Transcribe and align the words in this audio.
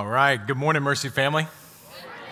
All 0.00 0.06
right. 0.06 0.38
Good 0.38 0.56
morning, 0.56 0.82
Mercy 0.82 1.10
family. 1.10 1.46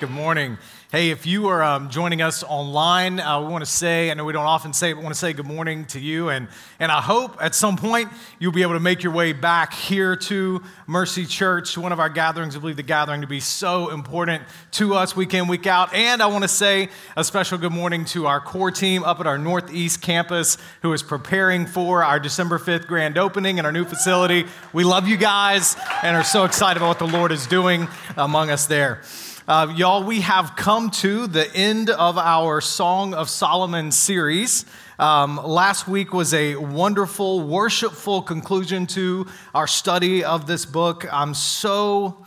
Good 0.01 0.09
morning. 0.09 0.57
Hey, 0.91 1.10
if 1.10 1.27
you 1.27 1.48
are 1.48 1.62
um, 1.62 1.91
joining 1.91 2.23
us 2.23 2.42
online, 2.42 3.20
uh, 3.20 3.42
we 3.42 3.48
want 3.48 3.62
to 3.62 3.70
say, 3.70 4.10
I 4.10 4.15
know 4.15 4.24
we 4.24 4.33
don't 4.33 4.46
often 4.46 4.73
say 4.73 4.91
it, 4.91 4.95
but 4.95 5.02
want 5.05 5.15
to 5.15 5.20
say 5.20 5.34
good 5.34 5.45
morning 5.45 5.84
to 5.88 6.01
you. 6.01 6.30
And, 6.30 6.48
and 6.79 6.91
I 6.91 7.02
hope 7.02 7.37
at 7.42 7.55
some 7.55 7.77
point 7.77 8.09
you'll 8.38 8.52
be 8.52 8.62
able 8.62 8.73
to 8.73 8.80
make 8.80 9.02
your 9.02 9.12
way 9.12 9.34
back 9.34 9.74
here 9.74 10.16
to 10.16 10.62
Mercy 10.87 11.27
Church, 11.27 11.77
one 11.77 11.93
of 11.93 12.01
our 12.01 12.09
gatherings. 12.09 12.56
I 12.56 12.60
believe 12.60 12.77
the 12.77 12.82
gathering 12.82 13.20
to 13.20 13.27
be 13.27 13.38
so 13.38 13.91
important 13.91 14.45
to 14.70 14.95
us 14.95 15.15
week 15.15 15.34
in, 15.34 15.46
week 15.46 15.66
out. 15.66 15.93
And 15.93 16.23
I 16.23 16.27
want 16.29 16.45
to 16.45 16.48
say 16.48 16.88
a 17.18 17.23
special 17.23 17.59
good 17.59 17.73
morning 17.73 18.07
to 18.07 18.26
our 18.26 18.41
core 18.41 18.70
team 18.70 19.04
up 19.04 19.20
at 19.20 19.26
our 19.26 19.37
Northeast 19.37 20.01
campus 20.01 20.57
who 20.80 20.95
is 20.95 21.02
preparing 21.02 21.66
for 21.66 22.02
our 22.02 22.18
December 22.18 22.59
5th 22.59 22.87
grand 22.87 23.18
opening 23.18 23.59
in 23.59 23.66
our 23.66 23.73
new 23.73 23.85
facility. 23.85 24.46
We 24.73 24.85
love 24.85 25.07
you 25.07 25.18
guys 25.18 25.76
and 26.02 26.16
are 26.16 26.24
so 26.24 26.45
excited 26.45 26.79
about 26.79 26.88
what 26.88 26.98
the 26.98 27.18
Lord 27.18 27.30
is 27.30 27.46
doing 27.46 27.88
among 28.16 28.48
us 28.48 28.65
there. 28.65 29.02
Uh, 29.49 29.73
y'all, 29.74 30.04
we 30.04 30.21
have 30.21 30.57
come 30.57 30.91
to 30.91 31.27
the 31.27 31.51
end 31.57 31.88
of 31.88 32.18
our 32.18 32.60
Song 32.60 33.15
of 33.15 33.30
Solomon 33.30 33.91
series. 33.91 34.66
Um, 34.99 35.41
last 35.43 35.88
week 35.88 36.13
was 36.13 36.35
a 36.35 36.57
wonderful, 36.57 37.41
worshipful 37.41 38.21
conclusion 38.21 38.87
to 38.88 39.26
our 39.54 39.66
study 39.66 40.23
of 40.23 40.46
this 40.46 40.66
book. 40.66 41.07
I'm 41.10 41.32
so 41.32 42.26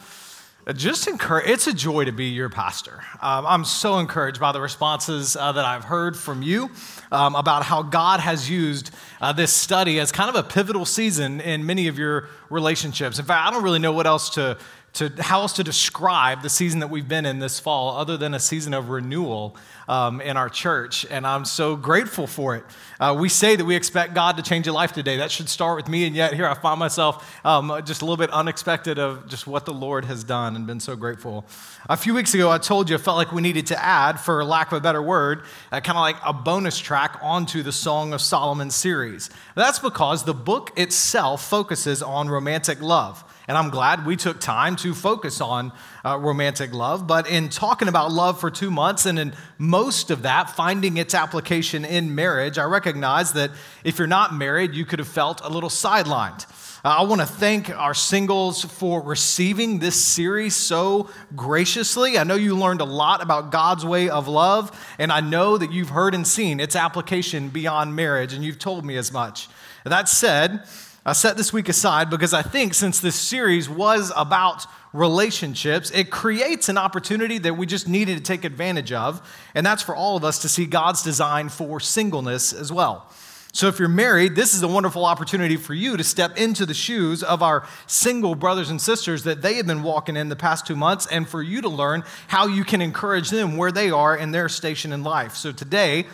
just 0.74 1.08
encouraged. 1.08 1.50
It's 1.50 1.68
a 1.68 1.74
joy 1.74 2.06
to 2.06 2.12
be 2.12 2.26
your 2.26 2.50
pastor. 2.50 3.04
Um, 3.22 3.46
I'm 3.46 3.66
so 3.66 4.00
encouraged 4.00 4.40
by 4.40 4.52
the 4.52 4.62
responses 4.62 5.36
uh, 5.36 5.52
that 5.52 5.66
I've 5.66 5.84
heard 5.84 6.18
from 6.18 6.42
you 6.42 6.72
um, 7.12 7.36
about 7.36 7.64
how 7.64 7.84
God 7.84 8.20
has 8.20 8.50
used 8.50 8.92
uh, 9.20 9.32
this 9.32 9.54
study 9.54 10.00
as 10.00 10.12
kind 10.12 10.30
of 10.30 10.36
a 10.36 10.48
pivotal 10.48 10.86
season 10.86 11.42
in 11.42 11.66
many 11.66 11.88
of 11.88 11.98
your 12.00 12.30
relationships. 12.50 13.20
In 13.20 13.26
fact, 13.26 13.48
I 13.48 13.52
don't 13.52 13.64
really 13.64 13.80
know 13.80 13.92
what 13.92 14.08
else 14.08 14.32
to 14.32 14.58
to 14.94 15.10
how 15.20 15.42
else 15.42 15.54
to 15.54 15.64
describe 15.64 16.42
the 16.42 16.50
season 16.50 16.82
that 16.82 16.90
we've 16.90 17.08
been 17.08 17.26
in 17.26 17.40
this 17.40 17.60
fall 17.60 17.96
other 17.96 18.18
than 18.18 18.34
a 18.34 18.40
season 18.40 18.74
of 18.74 18.90
renewal 18.90 19.56
um, 19.88 20.20
in 20.20 20.36
our 20.36 20.50
church 20.50 21.06
and 21.10 21.26
i'm 21.26 21.46
so 21.46 21.76
grateful 21.76 22.28
for 22.28 22.56
it. 22.56 22.64
Uh, 23.00 23.16
we 23.18 23.30
say 23.30 23.56
that 23.56 23.64
we 23.64 23.76
expect 23.76 24.14
god 24.14 24.36
to 24.38 24.44
change 24.44 24.66
your 24.66 24.76
life 24.76 24.92
today. 24.92 25.18
That 25.18 25.32
should 25.32 25.48
start 25.48 25.78
with 25.78 25.88
me 25.88 26.06
and 26.06 26.16
yet 26.16 26.34
here 26.34 26.46
i 26.46 26.54
find 26.54 26.80
myself 26.80 27.40
um, 27.46 27.82
just 27.86 28.02
a 28.02 28.06
little 28.06 28.18
bit 28.18 28.32
unexpected 28.32 29.00
of 29.00 29.28
just 29.28 29.48
what 29.48 29.66
the 29.66 29.74
lord 29.74 30.06
has 30.06 30.24
done 30.24 30.56
and 30.56 30.68
been 30.68 30.80
so 30.80 30.96
grateful. 30.96 31.46
A 31.90 31.96
few 31.96 32.14
weeks 32.14 32.34
ago 32.34 32.52
i 32.52 32.58
told 32.58 32.90
you 32.90 32.96
i 32.96 33.00
felt 33.00 33.18
like 33.18 33.32
we 33.32 33.42
needed 33.42 33.68
to 33.68 33.84
add 33.84 34.20
for 34.20 34.44
lack 34.44 34.72
of 34.72 34.78
a 34.78 34.82
better 34.82 35.02
word 35.02 35.44
uh, 35.72 35.80
kind 35.80 35.98
of 35.98 36.02
like 36.02 36.18
a 36.26 36.34
bonus 36.34 36.78
track 36.78 37.18
onto 37.22 37.64
the 37.64 37.72
song 37.72 38.12
of 38.12 38.22
solomon 38.22 38.70
series. 38.70 39.30
That's 39.56 39.80
because 39.80 40.26
the 40.26 40.34
book 40.34 40.74
itself 40.78 41.48
focuses 41.48 42.04
on 42.04 42.28
romantic 42.28 42.82
love 42.82 43.24
and 43.52 43.58
I'm 43.58 43.70
glad 43.70 44.06
we 44.06 44.16
took 44.16 44.40
time 44.40 44.78
to 44.78 44.94
focus 44.94 45.42
on 45.42 45.74
uh, 46.06 46.18
romantic 46.18 46.74
love. 46.74 47.06
But 47.06 47.30
in 47.30 47.50
talking 47.50 47.90
about 47.90 48.10
love 48.10 48.40
for 48.40 48.50
two 48.50 48.72
months 48.72 49.06
and 49.06 49.20
in 49.20 49.34
most 49.58 50.10
of 50.10 50.22
that 50.22 50.52
finding 50.52 50.96
its 50.96 51.14
application 51.14 51.84
in 51.84 52.16
marriage, 52.16 52.58
I 52.58 52.64
recognize 52.64 53.34
that 53.34 53.52
if 53.84 54.00
you're 54.00 54.08
not 54.08 54.34
married, 54.34 54.74
you 54.74 54.86
could 54.86 55.00
have 55.00 55.08
felt 55.10 55.42
a 55.44 55.50
little 55.50 55.68
sidelined. 55.70 56.46
Uh, 56.86 57.00
I 57.00 57.04
want 57.04 57.20
to 57.20 57.28
thank 57.28 57.70
our 57.70 57.94
singles 57.94 58.64
for 58.64 59.02
receiving 59.02 59.80
this 59.80 60.02
series 60.02 60.56
so 60.56 61.10
graciously. 61.36 62.18
I 62.18 62.24
know 62.24 62.36
you 62.36 62.56
learned 62.56 62.80
a 62.80 62.86
lot 62.86 63.22
about 63.22 63.52
God's 63.52 63.86
way 63.86 64.10
of 64.10 64.30
love, 64.30 64.72
and 64.98 65.12
I 65.12 65.20
know 65.20 65.58
that 65.58 65.74
you've 65.74 65.90
heard 65.90 66.16
and 66.16 66.26
seen 66.26 66.62
its 66.62 66.78
application 66.78 67.50
beyond 67.50 67.98
marriage, 67.98 68.32
and 68.32 68.46
you've 68.46 68.60
told 68.60 68.86
me 68.86 68.96
as 68.96 69.12
much. 69.12 69.50
That 69.84 70.08
said, 70.08 70.64
I 71.04 71.14
set 71.14 71.36
this 71.36 71.52
week 71.52 71.68
aside 71.68 72.12
because 72.12 72.32
I 72.32 72.44
think 72.44 72.76
since 72.76 73.00
this 73.00 73.16
series 73.16 73.68
was 73.68 74.12
about 74.16 74.68
relationships, 74.94 75.90
it 75.90 76.12
creates 76.12 76.70
an 76.70 76.78
opportunity 76.78 77.40
that 77.40 77.58
we 77.58 77.66
just 77.66 77.88
needed 77.88 78.18
to 78.18 78.24
take 78.24 78.46
advantage 78.46 78.92
of, 78.92 79.20
and 79.56 79.66
that's 79.66 79.82
for 79.82 79.96
all 79.96 80.16
of 80.16 80.24
us 80.24 80.38
to 80.44 80.50
see 80.50 80.68
God's 80.68 81.02
design 81.02 81.50
for 81.50 81.80
singleness 81.80 82.54
as 82.54 82.72
well. 82.72 83.12
So, 83.52 83.68
if 83.68 83.80
you're 83.80 83.90
married, 83.90 84.36
this 84.36 84.54
is 84.54 84.62
a 84.62 84.68
wonderful 84.68 85.04
opportunity 85.04 85.58
for 85.58 85.74
you 85.74 85.98
to 85.98 86.04
step 86.04 86.38
into 86.38 86.68
the 86.68 86.74
shoes 86.76 87.24
of 87.24 87.42
our 87.42 87.68
single 87.88 88.36
brothers 88.36 88.70
and 88.70 88.80
sisters 88.80 89.24
that 89.24 89.42
they 89.42 89.56
have 89.56 89.66
been 89.66 89.82
walking 89.82 90.16
in 90.16 90.30
the 90.30 90.36
past 90.36 90.68
two 90.68 90.76
months, 90.76 91.08
and 91.08 91.28
for 91.28 91.42
you 91.42 91.64
to 91.64 91.68
learn 91.68 92.04
how 92.28 92.46
you 92.46 92.64
can 92.64 92.80
encourage 92.80 93.32
them 93.32 93.58
where 93.58 93.72
they 93.72 93.90
are 93.90 94.16
in 94.16 94.32
their 94.32 94.48
station 94.48 94.94
in 94.94 95.04
life. 95.04 95.36
So, 95.36 95.52
today, 95.52 96.06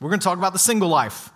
we're 0.00 0.08
going 0.08 0.18
to 0.18 0.24
talk 0.24 0.38
about 0.38 0.54
the 0.54 0.58
single 0.58 0.88
life. 0.88 1.30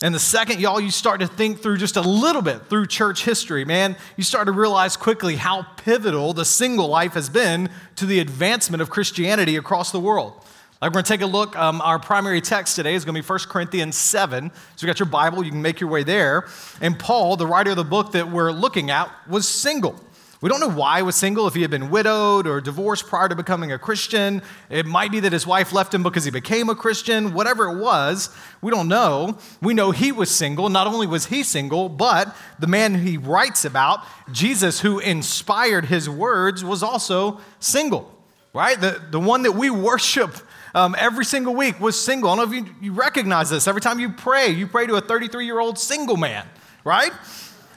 And 0.00 0.14
the 0.14 0.20
second, 0.20 0.60
y'all, 0.60 0.80
you 0.80 0.92
start 0.92 1.20
to 1.20 1.26
think 1.26 1.60
through 1.60 1.78
just 1.78 1.96
a 1.96 2.00
little 2.00 2.42
bit 2.42 2.66
through 2.68 2.86
church 2.86 3.24
history, 3.24 3.64
man, 3.64 3.96
you 4.16 4.22
start 4.22 4.46
to 4.46 4.52
realize 4.52 4.96
quickly 4.96 5.34
how 5.34 5.62
pivotal 5.76 6.32
the 6.32 6.44
single 6.44 6.86
life 6.86 7.14
has 7.14 7.28
been 7.28 7.68
to 7.96 8.06
the 8.06 8.20
advancement 8.20 8.80
of 8.80 8.90
Christianity 8.90 9.56
across 9.56 9.90
the 9.90 9.98
world. 9.98 10.34
Like, 10.80 10.90
we're 10.90 11.02
going 11.02 11.04
to 11.04 11.12
take 11.12 11.22
a 11.22 11.26
look. 11.26 11.58
Um, 11.58 11.80
our 11.80 11.98
primary 11.98 12.40
text 12.40 12.76
today 12.76 12.94
is 12.94 13.04
going 13.04 13.16
to 13.16 13.22
be 13.22 13.26
1 13.26 13.38
Corinthians 13.48 13.96
7. 13.96 14.52
So, 14.76 14.86
you 14.86 14.86
got 14.86 15.00
your 15.00 15.08
Bible, 15.08 15.42
you 15.42 15.50
can 15.50 15.62
make 15.62 15.80
your 15.80 15.90
way 15.90 16.04
there. 16.04 16.46
And 16.80 16.96
Paul, 16.96 17.36
the 17.36 17.48
writer 17.48 17.70
of 17.70 17.76
the 17.76 17.82
book 17.82 18.12
that 18.12 18.30
we're 18.30 18.52
looking 18.52 18.90
at, 18.90 19.10
was 19.28 19.48
single. 19.48 20.00
We 20.40 20.48
don't 20.48 20.60
know 20.60 20.70
why 20.70 20.98
he 20.98 21.02
was 21.02 21.16
single, 21.16 21.48
if 21.48 21.54
he 21.54 21.62
had 21.62 21.70
been 21.70 21.90
widowed 21.90 22.46
or 22.46 22.60
divorced 22.60 23.08
prior 23.08 23.28
to 23.28 23.34
becoming 23.34 23.72
a 23.72 23.78
Christian. 23.78 24.40
It 24.70 24.86
might 24.86 25.10
be 25.10 25.18
that 25.20 25.32
his 25.32 25.48
wife 25.48 25.72
left 25.72 25.92
him 25.92 26.04
because 26.04 26.24
he 26.24 26.30
became 26.30 26.68
a 26.68 26.76
Christian. 26.76 27.32
Whatever 27.34 27.64
it 27.64 27.78
was, 27.78 28.32
we 28.62 28.70
don't 28.70 28.86
know. 28.86 29.36
We 29.60 29.74
know 29.74 29.90
he 29.90 30.12
was 30.12 30.30
single. 30.30 30.68
Not 30.68 30.86
only 30.86 31.08
was 31.08 31.26
he 31.26 31.42
single, 31.42 31.88
but 31.88 32.36
the 32.60 32.68
man 32.68 32.94
he 32.94 33.16
writes 33.16 33.64
about, 33.64 34.04
Jesus, 34.30 34.80
who 34.80 35.00
inspired 35.00 35.86
his 35.86 36.08
words, 36.08 36.62
was 36.62 36.84
also 36.84 37.40
single, 37.58 38.14
right? 38.54 38.80
The, 38.80 39.02
the 39.10 39.20
one 39.20 39.42
that 39.42 39.52
we 39.52 39.70
worship 39.70 40.36
um, 40.72 40.94
every 40.96 41.24
single 41.24 41.56
week 41.56 41.80
was 41.80 42.00
single. 42.00 42.30
I 42.30 42.36
don't 42.36 42.48
know 42.48 42.56
if 42.56 42.64
you, 42.64 42.74
you 42.80 42.92
recognize 42.92 43.50
this. 43.50 43.66
Every 43.66 43.80
time 43.80 43.98
you 43.98 44.10
pray, 44.10 44.50
you 44.50 44.68
pray 44.68 44.86
to 44.86 44.94
a 44.94 45.00
33 45.00 45.46
year 45.46 45.58
old 45.58 45.80
single 45.80 46.16
man, 46.16 46.46
right? 46.84 47.10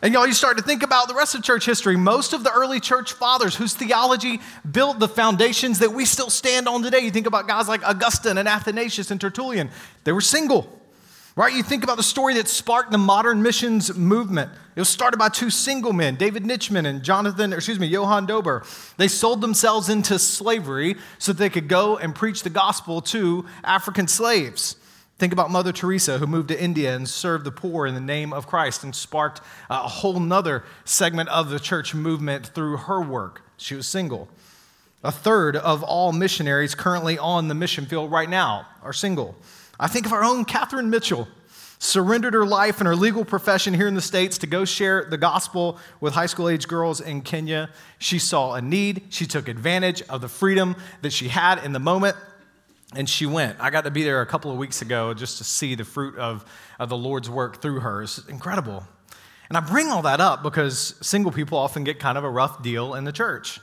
And 0.04 0.16
y'all, 0.16 0.26
you 0.26 0.34
start 0.34 0.58
to 0.58 0.64
think 0.64 0.82
about 0.82 1.08
the 1.08 1.14
rest 1.14 1.36
of 1.36 1.44
church 1.44 1.64
history. 1.64 1.96
Most 1.96 2.34
of 2.34 2.44
the 2.44 2.52
early 2.52 2.80
church 2.80 3.14
fathers 3.14 3.56
whose 3.56 3.76
theology 3.76 4.40
built 4.70 4.98
the 4.98 5.08
foundations 5.08 5.78
that 5.80 5.94
we 5.94 6.06
still 6.06 6.32
stand 6.32 6.68
on 6.68 6.82
today. 6.82 7.00
You 7.00 7.12
think 7.12 7.28
about 7.28 7.48
guys 7.48 7.68
like 7.68 7.88
Augustine 7.88 8.40
and 8.40 8.48
Athanasius 8.48 9.12
and 9.12 9.22
Tertullian, 9.22 9.70
they 10.04 10.12
were 10.12 10.22
single. 10.22 10.80
Right? 11.36 11.54
You 11.54 11.64
think 11.64 11.84
about 11.84 11.98
the 11.98 12.04
story 12.04 12.34
that 12.34 12.48
sparked 12.48 12.92
the 12.92 12.98
modern 12.98 13.42
missions 13.42 13.96
movement. 13.96 14.52
It 14.76 14.82
was 14.82 14.90
started 14.90 15.18
by 15.18 15.30
two 15.30 15.50
single 15.50 15.94
men, 15.94 16.16
David 16.16 16.44
Nitschmann 16.44 16.86
and 16.86 17.04
Jonathan, 17.04 17.54
excuse 17.54 17.80
me, 17.80 17.88
Johann 17.88 18.26
Dober. 18.26 18.64
They 18.98 19.08
sold 19.08 19.40
themselves 19.40 19.88
into 19.88 20.20
slavery 20.20 20.96
so 21.20 21.32
that 21.32 21.40
they 21.40 21.50
could 21.50 21.70
go 21.70 21.98
and 21.98 22.14
preach 22.14 22.44
the 22.44 22.50
gospel 22.50 23.02
to 23.02 23.46
African 23.64 24.08
slaves. 24.10 24.76
Think 25.22 25.34
about 25.34 25.52
Mother 25.52 25.72
Teresa, 25.72 26.18
who 26.18 26.26
moved 26.26 26.48
to 26.48 26.60
India 26.60 26.96
and 26.96 27.08
served 27.08 27.46
the 27.46 27.52
poor 27.52 27.86
in 27.86 27.94
the 27.94 28.02
name 28.02 28.34
of 28.34 28.48
Christ 28.48 28.84
and 28.84 28.96
sparked 28.96 29.40
a 29.70 29.88
whole 29.88 30.20
nother 30.20 30.64
segment 30.84 31.30
of 31.30 31.52
the 31.52 31.60
church 31.60 31.94
movement 31.94 32.48
through 32.48 32.78
her 32.78 33.00
work. 33.00 33.44
She 33.56 33.76
was 33.76 33.86
single. 33.86 34.30
A 35.04 35.12
third 35.12 35.56
of 35.56 35.84
all 35.84 36.12
missionaries 36.12 36.74
currently 36.74 37.20
on 37.20 37.50
the 37.50 37.54
mission 37.54 37.86
field 37.86 38.12
right 38.12 38.32
now 38.32 38.66
are 38.82 38.94
single. 38.94 39.36
I 39.80 39.86
think 39.86 40.08
of 40.08 40.12
our 40.12 40.24
own 40.24 40.44
Catherine 40.44 40.90
Mitchell, 40.90 41.28
surrendered 41.78 42.34
her 42.34 42.46
life 42.46 42.80
and 42.80 42.88
her 42.88 42.96
legal 42.96 43.24
profession 43.24 43.76
here 43.76 43.88
in 43.88 43.94
the 43.94 44.02
States 44.02 44.40
to 44.40 44.48
go 44.48 44.66
share 44.66 45.06
the 45.06 45.18
gospel 45.18 45.78
with 46.00 46.14
high 46.14 46.26
school 46.26 46.50
age 46.50 46.68
girls 46.68 47.00
in 47.00 47.22
Kenya. 47.22 47.70
She 48.00 48.18
saw 48.18 48.54
a 48.54 48.62
need, 48.62 49.04
she 49.10 49.28
took 49.28 49.48
advantage 49.48 50.02
of 50.04 50.22
the 50.22 50.28
freedom 50.28 50.76
that 51.04 51.14
she 51.14 51.28
had 51.28 51.64
in 51.64 51.74
the 51.74 51.80
moment, 51.80 52.18
and 52.96 53.10
she 53.10 53.26
went. 53.26 53.58
I 53.60 53.70
got 53.70 53.84
to 53.86 53.92
be 53.92 54.04
there 54.04 54.22
a 54.22 54.26
couple 54.26 54.52
of 54.52 54.58
weeks 54.58 54.82
ago 54.82 55.14
just 55.14 55.38
to 55.38 55.44
see 55.44 55.76
the 55.76 55.86
fruit 55.86 56.18
of, 56.18 56.46
of 56.80 56.90
the 56.90 56.98
Lord's 56.98 57.30
work 57.30 57.62
through 57.62 57.82
her. 57.82 58.04
It's 58.04 58.18
incredible. 58.28 58.84
And 59.50 59.58
I 59.58 59.62
bring 59.62 59.88
all 59.88 60.02
that 60.04 60.22
up 60.22 60.44
because 60.44 60.96
single 61.02 61.32
people 61.32 61.58
often 61.58 61.84
get 61.84 62.00
kind 62.00 62.18
of 62.18 62.24
a 62.24 62.30
rough 62.30 62.64
deal 62.64 62.96
in 62.96 63.04
the 63.04 63.12
church. 63.12 63.60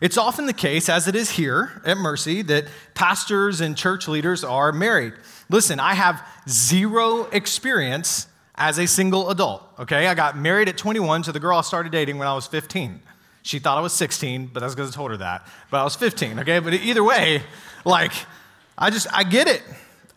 It's 0.00 0.18
often 0.18 0.46
the 0.46 0.52
case, 0.52 0.88
as 0.88 1.08
it 1.08 1.16
is 1.16 1.30
here 1.30 1.80
at 1.84 1.96
Mercy, 1.96 2.42
that 2.42 2.66
pastors 2.94 3.60
and 3.60 3.76
church 3.76 4.08
leaders 4.08 4.44
are 4.44 4.70
married. 4.70 5.14
Listen, 5.48 5.80
I 5.80 5.94
have 5.94 6.26
zero 6.48 7.24
experience 7.32 8.26
as 8.56 8.78
a 8.78 8.86
single 8.86 9.30
adult, 9.30 9.62
okay? 9.78 10.06
I 10.06 10.14
got 10.14 10.36
married 10.36 10.68
at 10.68 10.76
21 10.76 11.22
to 11.24 11.32
the 11.32 11.40
girl 11.40 11.58
I 11.58 11.62
started 11.62 11.92
dating 11.92 12.18
when 12.18 12.28
I 12.28 12.34
was 12.34 12.46
15. 12.46 13.00
She 13.42 13.58
thought 13.58 13.78
I 13.78 13.80
was 13.80 13.92
16, 13.92 14.50
but 14.52 14.60
that's 14.60 14.74
because 14.74 14.92
I 14.92 14.94
told 14.94 15.12
her 15.12 15.16
that. 15.18 15.46
But 15.70 15.80
I 15.80 15.84
was 15.84 15.94
15, 15.96 16.40
okay? 16.40 16.58
But 16.58 16.74
either 16.74 17.04
way, 17.04 17.42
like, 17.84 18.12
I 18.78 18.90
just, 18.90 19.06
I 19.12 19.24
get 19.24 19.48
it. 19.48 19.62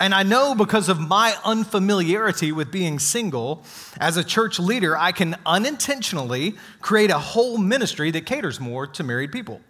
And 0.00 0.14
I 0.14 0.22
know 0.22 0.54
because 0.54 0.88
of 0.88 0.98
my 0.98 1.34
unfamiliarity 1.44 2.52
with 2.52 2.72
being 2.72 2.98
single, 2.98 3.64
as 4.00 4.16
a 4.16 4.24
church 4.24 4.58
leader, 4.58 4.96
I 4.96 5.12
can 5.12 5.36
unintentionally 5.44 6.56
create 6.80 7.10
a 7.10 7.18
whole 7.18 7.58
ministry 7.58 8.10
that 8.12 8.24
caters 8.24 8.58
more 8.58 8.86
to 8.86 9.04
married 9.04 9.30
people. 9.30 9.60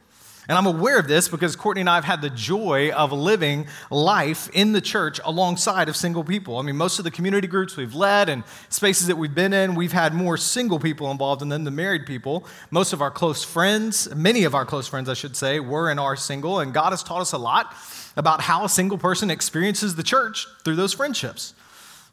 And 0.49 0.57
I'm 0.59 0.67
aware 0.67 0.99
of 0.99 1.07
this 1.07 1.29
because 1.29 1.55
Courtney 1.55 1.81
and 1.81 1.91
I 1.91 1.95
have 1.97 2.05
had 2.05 2.23
the 2.23 2.31
joy 2.31 2.91
of 2.91 3.13
living 3.13 3.67
life 3.91 4.49
in 4.53 4.73
the 4.73 4.81
church 4.81 5.21
alongside 5.25 5.89
of 5.89 5.97
single 5.97 6.25
people. 6.25 6.59
I 6.59 6.63
mean, 6.63 6.77
most 6.77 6.99
of 6.99 7.05
the 7.05 7.11
community 7.11 7.47
groups 7.47 7.77
we've 7.77 7.95
led 7.95 8.29
and 8.29 8.43
spaces 8.69 9.07
that 9.09 9.17
we've 9.17 9.35
been 9.35 9.53
in, 9.53 9.77
we've 9.77 9.93
had 9.93 10.13
more 10.13 10.37
single 10.37 10.81
people 10.81 11.11
involved 11.11 11.41
than 11.43 11.63
the 11.63 11.71
married 11.71 12.07
people. 12.07 12.47
Most 12.71 12.93
of 12.93 13.01
our 13.01 13.13
close 13.13 13.45
friends, 13.45 14.13
many 14.15 14.45
of 14.45 14.55
our 14.55 14.65
close 14.65 14.89
friends, 14.89 15.09
I 15.09 15.15
should 15.15 15.37
say, 15.37 15.61
were 15.61 15.89
and 15.89 16.01
are 16.01 16.17
single. 16.17 16.59
And 16.59 16.75
God 16.75 16.91
has 16.91 17.05
taught 17.05 17.21
us 17.21 17.33
a 17.33 17.39
lot 17.39 17.73
about 18.17 18.43
how 18.43 18.65
a 18.65 18.69
single 18.69 18.99
person 18.99 19.31
experiences 19.31 19.95
the 19.95 20.03
church 20.03 20.47
through 20.65 20.77
those 20.77 20.93
friendships. 20.93 21.55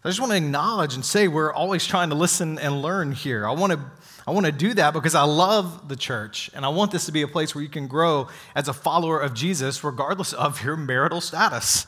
I 0.03 0.09
just 0.09 0.19
want 0.19 0.31
to 0.31 0.37
acknowledge 0.37 0.93
and 0.93 1.03
say 1.03 1.27
we're 1.27 1.51
always 1.51 1.85
trying 1.85 2.09
to 2.09 2.15
listen 2.15 2.59
and 2.59 2.81
learn 2.81 3.11
here. 3.11 3.47
I 3.47 3.51
want 3.51 3.73
to 3.73 3.79
I 4.27 4.31
want 4.31 4.45
to 4.45 4.51
do 4.51 4.73
that 4.73 4.93
because 4.93 5.15
I 5.15 5.23
love 5.23 5.87
the 5.87 5.95
church 5.95 6.49
and 6.53 6.65
I 6.65 6.69
want 6.69 6.91
this 6.91 7.05
to 7.05 7.13
be 7.13 7.21
a 7.21 7.29
place 7.29 7.55
where 7.55 7.63
you 7.63 7.69
can 7.69 7.87
grow 7.87 8.27
as 8.55 8.67
a 8.67 8.73
follower 8.73 9.21
of 9.21 9.33
Jesus 9.33 9.85
regardless 9.85 10.33
of 10.33 10.61
your 10.63 10.75
marital 10.75 11.21
status. 11.21 11.87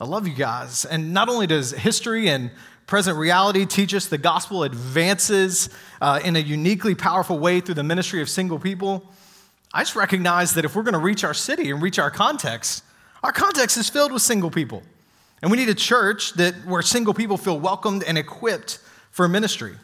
I 0.00 0.06
love 0.06 0.26
you 0.26 0.34
guys. 0.34 0.86
And 0.86 1.12
not 1.12 1.28
only 1.28 1.46
does 1.46 1.72
history 1.72 2.28
and 2.28 2.50
present 2.86 3.18
reality 3.18 3.66
teach 3.66 3.94
us 3.94 4.06
the 4.06 4.16
gospel 4.16 4.62
advances 4.64 5.68
uh, 6.00 6.20
in 6.24 6.36
a 6.36 6.38
uniquely 6.38 6.94
powerful 6.94 7.38
way 7.38 7.60
through 7.60 7.74
the 7.74 7.84
ministry 7.84 8.22
of 8.22 8.30
single 8.30 8.58
people, 8.58 9.06
I 9.74 9.82
just 9.82 9.94
recognize 9.94 10.54
that 10.54 10.64
if 10.64 10.74
we're 10.74 10.82
going 10.82 10.94
to 10.94 10.98
reach 10.98 11.22
our 11.22 11.34
city 11.34 11.70
and 11.70 11.82
reach 11.82 11.98
our 11.98 12.10
context, 12.10 12.82
our 13.22 13.32
context 13.32 13.76
is 13.76 13.88
filled 13.88 14.12
with 14.12 14.22
single 14.22 14.50
people. 14.50 14.82
And 15.42 15.50
we 15.50 15.56
need 15.56 15.68
a 15.68 15.74
church 15.74 16.34
that 16.34 16.54
where 16.64 16.82
single 16.82 17.14
people 17.14 17.36
feel 17.36 17.58
welcomed 17.58 18.04
and 18.04 18.16
equipped 18.16 18.78
for 19.10 19.28
ministry. 19.28 19.74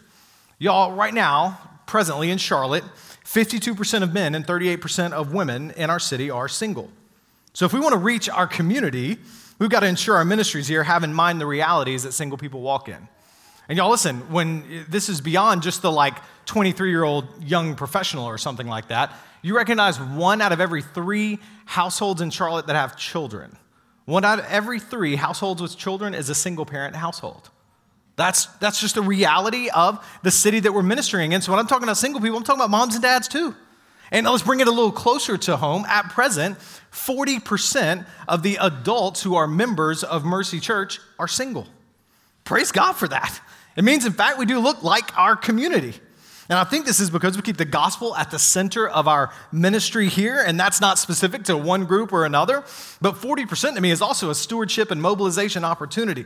Y'all, 0.59 0.93
right 0.93 1.15
now, 1.15 1.59
presently 1.87 2.31
in 2.31 2.39
Charlotte, 2.39 2.85
52% 3.25 4.03
of 4.03 4.13
men 4.13 4.35
and 4.35 4.47
38% 4.47 5.13
of 5.13 5.33
women 5.33 5.73
in 5.73 5.91
our 5.91 6.01
city 6.01 6.31
are 6.31 6.49
single. 6.49 6.91
So 7.53 7.67
if 7.67 7.73
we 7.73 7.81
want 7.81 7.93
to 7.93 7.99
reach 7.99 8.29
our 8.29 8.47
community, 8.47 9.19
we've 9.59 9.71
got 9.71 9.81
to 9.81 9.87
ensure 9.87 10.17
our 10.17 10.25
ministries 10.25 10.69
here 10.69 10.83
have 10.85 11.05
in 11.05 11.13
mind 11.13 11.41
the 11.41 11.47
realities 11.47 12.05
that 12.05 12.13
single 12.13 12.39
people 12.39 12.61
walk 12.61 12.89
in. 12.89 13.09
And 13.69 13.77
y'all 13.77 13.91
listen, 13.91 14.33
when 14.33 14.87
this 14.89 15.09
is 15.09 15.21
beyond 15.21 15.63
just 15.63 15.83
the 15.83 15.93
like 15.93 16.17
23 16.47 16.89
year 16.89 17.05
old 17.05 17.27
young 17.43 17.75
professional 17.75 18.25
or 18.25 18.39
something 18.39 18.67
like 18.67 18.89
that, 18.89 19.13
you 19.43 19.57
recognize 19.57 20.01
one 20.01 20.41
out 20.41 20.53
of 20.53 20.61
every 20.61 20.83
three 20.83 21.39
households 21.65 22.21
in 22.21 22.31
Charlotte 22.31 22.67
that 22.67 22.77
have 22.77 22.97
children. 22.97 23.57
One 24.05 24.25
out 24.25 24.39
of 24.39 24.47
every 24.47 24.81
three 24.81 25.17
households 25.17 25.61
with 25.61 25.77
children 25.77 26.15
is 26.15 26.31
a 26.31 26.35
single 26.35 26.65
parent 26.65 26.97
household. 26.97 27.51
That's, 28.17 28.47
that's 28.57 28.81
just 28.81 28.97
a 28.97 29.03
reality 29.03 29.69
of 29.73 30.05
the 30.23 30.31
city 30.31 30.61
that 30.61 30.73
we're 30.73 30.83
ministering 30.83 31.33
in. 31.33 31.41
So 31.41 31.53
when 31.53 31.61
I'm 31.61 31.67
talking 31.67 31.85
about 31.85 31.99
single 31.99 32.21
people, 32.21 32.37
I'm 32.37 32.43
talking 32.43 32.61
about 32.61 32.71
moms 32.71 32.95
and 32.95 33.03
dads 33.03 33.29
too. 33.29 33.55
And 34.11 34.27
let's 34.27 34.43
bring 34.43 34.61
it 34.61 34.67
a 34.67 34.73
little 34.73 34.91
closer 34.91 35.37
to 35.37 35.57
home. 35.57 35.85
At 35.87 36.09
present, 36.09 36.59
40% 36.91 38.07
of 38.27 38.43
the 38.43 38.57
adults 38.61 39.23
who 39.23 39.37
are 39.37 39.47
members 39.47 40.03
of 40.03 40.25
Mercy 40.25 40.59
Church 40.59 40.99
are 41.19 41.29
single. 41.29 41.67
Praise 42.45 42.73
God 42.73 42.95
for 42.95 43.07
that. 43.09 43.41
It 43.77 43.85
means, 43.85 44.07
in 44.07 44.13
fact, 44.13 44.39
we 44.39 44.47
do 44.47 44.59
look 44.59 44.83
like 44.83 45.17
our 45.17 45.37
community. 45.37 45.95
And 46.49 46.59
I 46.59 46.65
think 46.65 46.87
this 46.87 46.99
is 46.99 47.11
because 47.11 47.37
we 47.37 47.43
keep 47.43 47.59
the 47.59 47.67
gospel 47.67 48.17
at 48.17 48.31
the 48.31 48.39
center 48.39 48.89
of 48.89 49.07
our 49.07 49.31
ministry 49.53 50.09
here, 50.09 50.41
and 50.41 50.59
that's 50.59 50.81
not 50.81 50.99
specific 50.99 51.45
to 51.45 51.57
one 51.59 51.85
group 51.85 52.11
or 52.11 52.25
another. 52.25 52.65
But 53.03 53.17
40% 53.17 53.75
to 53.75 53.81
me 53.83 53.91
is 53.91 54.01
also 54.01 54.31
a 54.31 54.35
stewardship 54.35 54.91
and 54.91 55.01
mobilization 55.03 55.63
opportunity. 55.63 56.25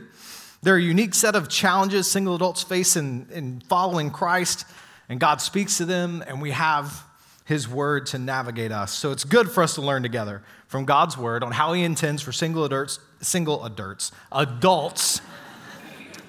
There 0.61 0.75
are 0.75 0.77
a 0.77 0.81
unique 0.81 1.13
set 1.13 1.35
of 1.35 1.49
challenges 1.49 2.09
single 2.09 2.35
adults 2.35 2.63
face 2.63 2.95
in, 2.95 3.27
in 3.33 3.59
following 3.67 4.11
Christ, 4.11 4.65
and 5.09 5.19
God 5.19 5.41
speaks 5.41 5.77
to 5.79 5.85
them, 5.85 6.23
and 6.25 6.41
we 6.41 6.51
have 6.51 7.03
His 7.43 7.67
Word 7.67 8.05
to 8.07 8.17
navigate 8.17 8.71
us. 8.71 8.93
So 8.93 9.11
it's 9.11 9.25
good 9.25 9.51
for 9.51 9.61
us 9.61 9.75
to 9.75 9.81
learn 9.81 10.03
together 10.03 10.41
from 10.67 10.85
God's 10.85 11.17
Word 11.17 11.43
on 11.43 11.51
how 11.51 11.73
He 11.73 11.83
intends 11.83 12.21
for 12.21 12.31
single 12.31 12.63
adults, 12.63 12.99
single 13.19 13.65
adults, 13.65 14.13
adults 14.31 15.19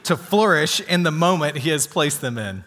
to 0.02 0.17
flourish 0.17 0.81
in 0.81 1.05
the 1.05 1.12
moment 1.12 1.58
He 1.58 1.70
has 1.70 1.87
placed 1.87 2.20
them 2.20 2.37
in. 2.37 2.64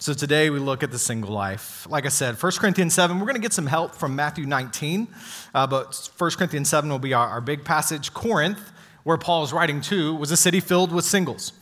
So 0.00 0.14
today 0.14 0.48
we 0.48 0.60
look 0.60 0.82
at 0.82 0.90
the 0.90 0.98
single 0.98 1.30
life. 1.30 1.86
Like 1.90 2.06
I 2.06 2.08
said, 2.08 2.42
1 2.42 2.52
Corinthians 2.52 2.94
7, 2.94 3.20
we're 3.20 3.26
going 3.26 3.34
to 3.34 3.40
get 3.40 3.52
some 3.52 3.66
help 3.66 3.94
from 3.94 4.16
Matthew 4.16 4.46
19, 4.46 5.06
uh, 5.54 5.66
but 5.66 6.08
1 6.16 6.30
Corinthians 6.38 6.70
7 6.70 6.88
will 6.88 6.98
be 6.98 7.12
our, 7.12 7.28
our 7.28 7.42
big 7.42 7.66
passage. 7.66 8.14
Corinth 8.14 8.72
where 9.02 9.18
Paul 9.18 9.44
is 9.44 9.52
writing 9.52 9.82
to, 9.82 10.14
was 10.14 10.30
a 10.30 10.38
city 10.38 10.60
filled 10.60 10.90
with 10.90 11.04
singles. 11.04 11.52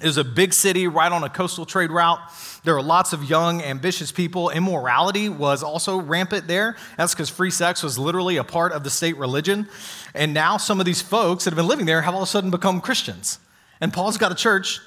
It 0.00 0.06
was 0.06 0.16
a 0.16 0.24
big 0.24 0.54
city 0.54 0.88
right 0.88 1.12
on 1.12 1.22
a 1.22 1.28
coastal 1.28 1.66
trade 1.66 1.90
route. 1.90 2.18
There 2.64 2.74
were 2.74 2.82
lots 2.82 3.12
of 3.12 3.28
young, 3.28 3.60
ambitious 3.60 4.10
people. 4.10 4.48
Immorality 4.48 5.28
was 5.28 5.62
also 5.62 6.00
rampant 6.00 6.46
there. 6.46 6.78
That's 6.96 7.12
because 7.12 7.28
free 7.28 7.50
sex 7.50 7.82
was 7.82 7.98
literally 7.98 8.38
a 8.38 8.44
part 8.44 8.72
of 8.72 8.84
the 8.84 8.90
state 8.90 9.18
religion. 9.18 9.68
And 10.14 10.32
now 10.32 10.56
some 10.56 10.80
of 10.80 10.86
these 10.86 11.02
folks 11.02 11.44
that 11.44 11.50
have 11.50 11.58
been 11.58 11.68
living 11.68 11.84
there 11.84 12.00
have 12.00 12.14
all 12.14 12.22
of 12.22 12.28
a 12.28 12.30
sudden 12.30 12.50
become 12.50 12.80
Christians. 12.80 13.38
And 13.82 13.92
Paul's 13.92 14.16
got 14.16 14.32
a 14.32 14.34
church 14.34 14.80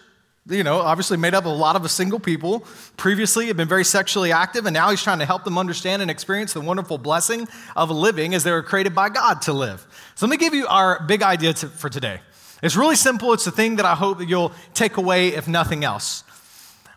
you 0.48 0.64
know, 0.64 0.80
obviously 0.80 1.16
made 1.18 1.34
up 1.34 1.46
of 1.46 1.52
a 1.52 1.56
lot 1.56 1.76
of 1.76 1.90
single 1.90 2.20
people. 2.20 2.66
Previously 2.98 3.48
had 3.48 3.56
been 3.56 3.68
very 3.68 3.86
sexually 3.86 4.32
active, 4.32 4.66
and 4.66 4.74
now 4.74 4.90
he's 4.90 5.02
trying 5.02 5.20
to 5.20 5.26
help 5.26 5.46
them 5.46 5.58
understand 5.58 6.02
and 6.02 6.12
experience 6.12 6.54
the 6.54 6.62
wonderful 6.62 6.98
blessing 6.98 7.48
of 7.76 7.90
living 7.90 8.34
as 8.34 8.44
they 8.44 8.52
were 8.52 8.64
created 8.64 8.94
by 8.94 9.10
God 9.10 9.42
to 9.44 9.54
live. 9.54 9.86
So 10.16 10.26
let 10.26 10.32
me 10.32 10.38
give 10.38 10.54
you 10.54 10.68
our 10.68 11.02
big 11.04 11.24
idea 11.24 11.54
to, 11.54 11.68
for 11.68 11.90
today. 11.90 12.20
It's 12.62 12.76
really 12.76 12.96
simple. 12.96 13.34
It's 13.34 13.46
the 13.46 13.52
thing 13.52 13.78
that 13.78 13.86
I 13.86 13.96
hope 13.96 14.18
that 14.20 14.28
you'll 14.28 14.54
take 14.74 14.98
away, 14.98 15.30
if 15.30 15.48
nothing 15.48 15.84
else. 15.84 16.24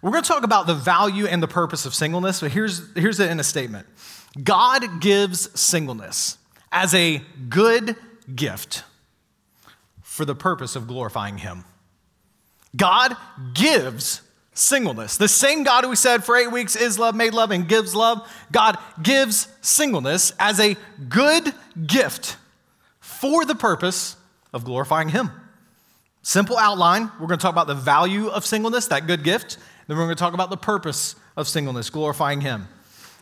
We're 0.03 0.11
going 0.11 0.23
to 0.23 0.29
talk 0.29 0.45
about 0.45 0.67
the 0.67 0.75
value 0.75 1.27
and 1.27 1.43
the 1.43 1.49
purpose 1.49 1.87
of 1.87 1.95
singleness, 1.95 2.41
but 2.41 2.53
here's, 2.53 2.83
here's 2.95 3.19
it 3.19 3.31
in 3.31 3.41
a 3.41 3.45
statement 3.45 3.87
God 4.43 5.01
gives 5.01 5.59
singleness 5.59 6.39
as 6.71 6.95
a 6.95 7.23
good 7.49 7.97
gift 8.35 8.85
for 10.03 10.25
the 10.25 10.35
purpose 10.35 10.77
of 10.77 10.87
glorifying 10.87 11.39
Him. 11.39 11.65
God 12.77 13.17
gives 13.55 14.23
singleness. 14.53 15.17
The 15.17 15.29
same 15.29 15.63
God 15.63 15.85
who 15.85 15.91
we 15.91 15.97
said 15.97 16.25
for 16.25 16.37
eight 16.37 16.51
weeks 16.51 16.77
is 16.77 16.99
love, 16.99 17.15
made 17.15 17.35
love, 17.35 17.51
and 17.51 17.69
gives 17.69 17.95
love, 17.95 18.29
God 18.51 18.79
gives 19.03 19.49
singleness 19.61 20.33
as 20.39 20.59
a 20.61 20.77
good 21.09 21.53
gift 21.87 22.37
for 23.01 23.45
the 23.45 23.55
purpose 23.55 24.17
of 24.53 24.65
glorifying 24.65 25.11
Him. 25.11 25.31
Simple 26.23 26.59
outline. 26.59 27.11
We're 27.21 27.29
going 27.29 27.39
to 27.39 27.43
talk 27.43 27.53
about 27.53 27.67
the 27.67 27.75
value 27.75 28.29
of 28.29 28.45
singleness, 28.45 28.89
that 28.89 29.07
good 29.07 29.23
gift. 29.23 29.59
Then 29.87 29.97
we're 29.97 30.05
going 30.05 30.17
to 30.17 30.21
talk 30.21 30.35
about 30.35 30.51
the 30.51 30.57
purpose 30.57 31.15
of 31.37 31.47
singleness, 31.47 31.91
glorifying 31.91 32.41
Him. 32.41 32.67